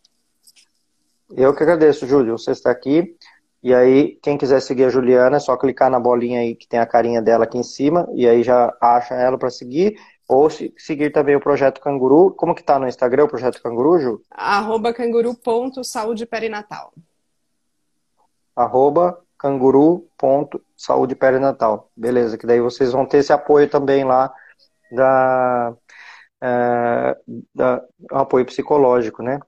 Eu 1.35 1.53
que 1.53 1.63
agradeço, 1.63 2.07
Júlio. 2.07 2.37
Você 2.37 2.51
está 2.51 2.71
aqui. 2.71 3.15
E 3.63 3.73
aí, 3.73 4.17
quem 4.21 4.37
quiser 4.37 4.61
seguir 4.61 4.85
a 4.85 4.89
Juliana, 4.89 5.37
é 5.37 5.39
só 5.39 5.57
clicar 5.57 5.89
na 5.89 5.99
bolinha 5.99 6.39
aí 6.39 6.55
que 6.55 6.67
tem 6.67 6.79
a 6.79 6.85
carinha 6.85 7.21
dela 7.21 7.45
aqui 7.45 7.57
em 7.57 7.63
cima, 7.63 8.07
e 8.13 8.27
aí 8.27 8.43
já 8.43 8.75
acha 8.79 9.15
ela 9.15 9.37
para 9.37 9.49
seguir. 9.49 9.97
Ou 10.27 10.49
se, 10.49 10.73
seguir 10.77 11.11
também 11.11 11.35
o 11.35 11.39
Projeto 11.39 11.79
Canguru. 11.79 12.31
Como 12.31 12.53
que 12.53 12.61
tá 12.61 12.77
no 12.77 12.87
Instagram 12.87 13.23
o 13.23 13.29
Projeto 13.29 13.61
Canguru, 13.61 13.99
Ju? 13.99 14.21
Arroba 14.29 14.93
canguru.saúde 14.93 16.25
perinatal. 16.25 16.93
Arroba 18.55 19.21
canguru.saúde 19.37 21.15
perinatal. 21.15 21.89
Beleza, 21.95 22.37
que 22.37 22.45
daí 22.45 22.59
vocês 22.59 22.91
vão 22.91 23.05
ter 23.05 23.19
esse 23.19 23.31
apoio 23.31 23.69
também 23.69 24.03
lá 24.03 24.33
da, 24.91 25.73
é, 26.41 27.17
da 27.55 27.83
um 28.11 28.17
apoio 28.17 28.45
psicológico, 28.45 29.23
né? 29.23 29.39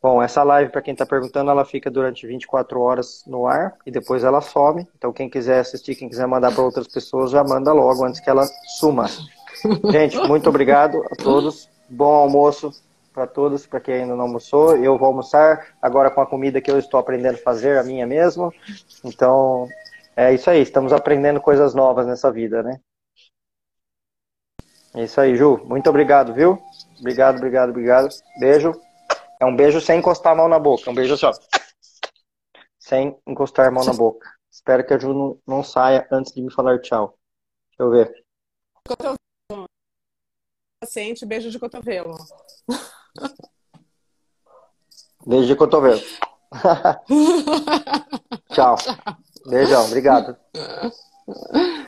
Bom, 0.00 0.22
essa 0.22 0.44
live, 0.44 0.70
para 0.70 0.80
quem 0.80 0.92
está 0.92 1.04
perguntando, 1.04 1.50
ela 1.50 1.64
fica 1.64 1.90
durante 1.90 2.24
24 2.26 2.80
horas 2.80 3.24
no 3.26 3.46
ar 3.46 3.74
e 3.84 3.90
depois 3.90 4.22
ela 4.22 4.40
some. 4.40 4.86
Então, 4.96 5.12
quem 5.12 5.28
quiser 5.28 5.58
assistir, 5.58 5.96
quem 5.96 6.08
quiser 6.08 6.26
mandar 6.26 6.54
para 6.54 6.62
outras 6.62 6.86
pessoas, 6.86 7.32
já 7.32 7.42
manda 7.42 7.72
logo 7.72 8.04
antes 8.04 8.20
que 8.20 8.30
ela 8.30 8.46
suma. 8.78 9.06
Gente, 9.90 10.16
muito 10.28 10.48
obrigado 10.48 11.02
a 11.10 11.16
todos. 11.16 11.68
Bom 11.88 12.14
almoço 12.14 12.72
para 13.12 13.26
todos, 13.26 13.66
para 13.66 13.80
quem 13.80 13.94
ainda 13.94 14.14
não 14.14 14.26
almoçou. 14.26 14.76
Eu 14.76 14.96
vou 14.96 15.08
almoçar 15.08 15.74
agora 15.82 16.10
com 16.10 16.20
a 16.20 16.26
comida 16.26 16.60
que 16.60 16.70
eu 16.70 16.78
estou 16.78 17.00
aprendendo 17.00 17.34
a 17.34 17.42
fazer, 17.42 17.76
a 17.76 17.82
minha 17.82 18.06
mesmo. 18.06 18.52
Então, 19.04 19.66
é 20.16 20.32
isso 20.32 20.48
aí. 20.48 20.62
Estamos 20.62 20.92
aprendendo 20.92 21.40
coisas 21.40 21.74
novas 21.74 22.06
nessa 22.06 22.30
vida, 22.30 22.62
né? 22.62 22.78
É 24.94 25.02
isso 25.02 25.20
aí, 25.20 25.34
Ju. 25.34 25.60
Muito 25.64 25.90
obrigado, 25.90 26.32
viu? 26.32 26.56
Obrigado, 27.00 27.36
obrigado, 27.36 27.70
obrigado. 27.70 28.08
Beijo. 28.38 28.87
É 29.40 29.44
um 29.44 29.54
beijo 29.54 29.80
sem 29.80 29.98
encostar 29.98 30.32
a 30.32 30.36
mão 30.36 30.48
na 30.48 30.58
boca. 30.58 30.90
Um 30.90 30.94
beijo 30.94 31.14
assim, 31.14 31.26
ó. 31.26 31.32
Sem 32.78 33.16
encostar 33.26 33.68
a 33.68 33.70
mão 33.70 33.84
na 33.84 33.92
boca. 33.92 34.28
Espero 34.50 34.84
que 34.84 34.94
a 34.94 34.98
Ju 34.98 35.14
não, 35.14 35.40
não 35.46 35.62
saia 35.62 36.08
antes 36.10 36.32
de 36.32 36.42
me 36.42 36.52
falar 36.52 36.80
tchau. 36.80 37.16
Deixa 37.70 37.82
eu 37.82 37.90
ver. 37.90 38.24
Paciente, 40.80 41.26
beijo 41.26 41.50
de 41.50 41.58
cotovelo. 41.58 42.16
Beijo 45.26 45.46
de 45.46 45.56
cotovelo. 45.56 46.00
tchau. 48.50 48.76
Beijão, 49.46 49.86
obrigado. 49.86 50.36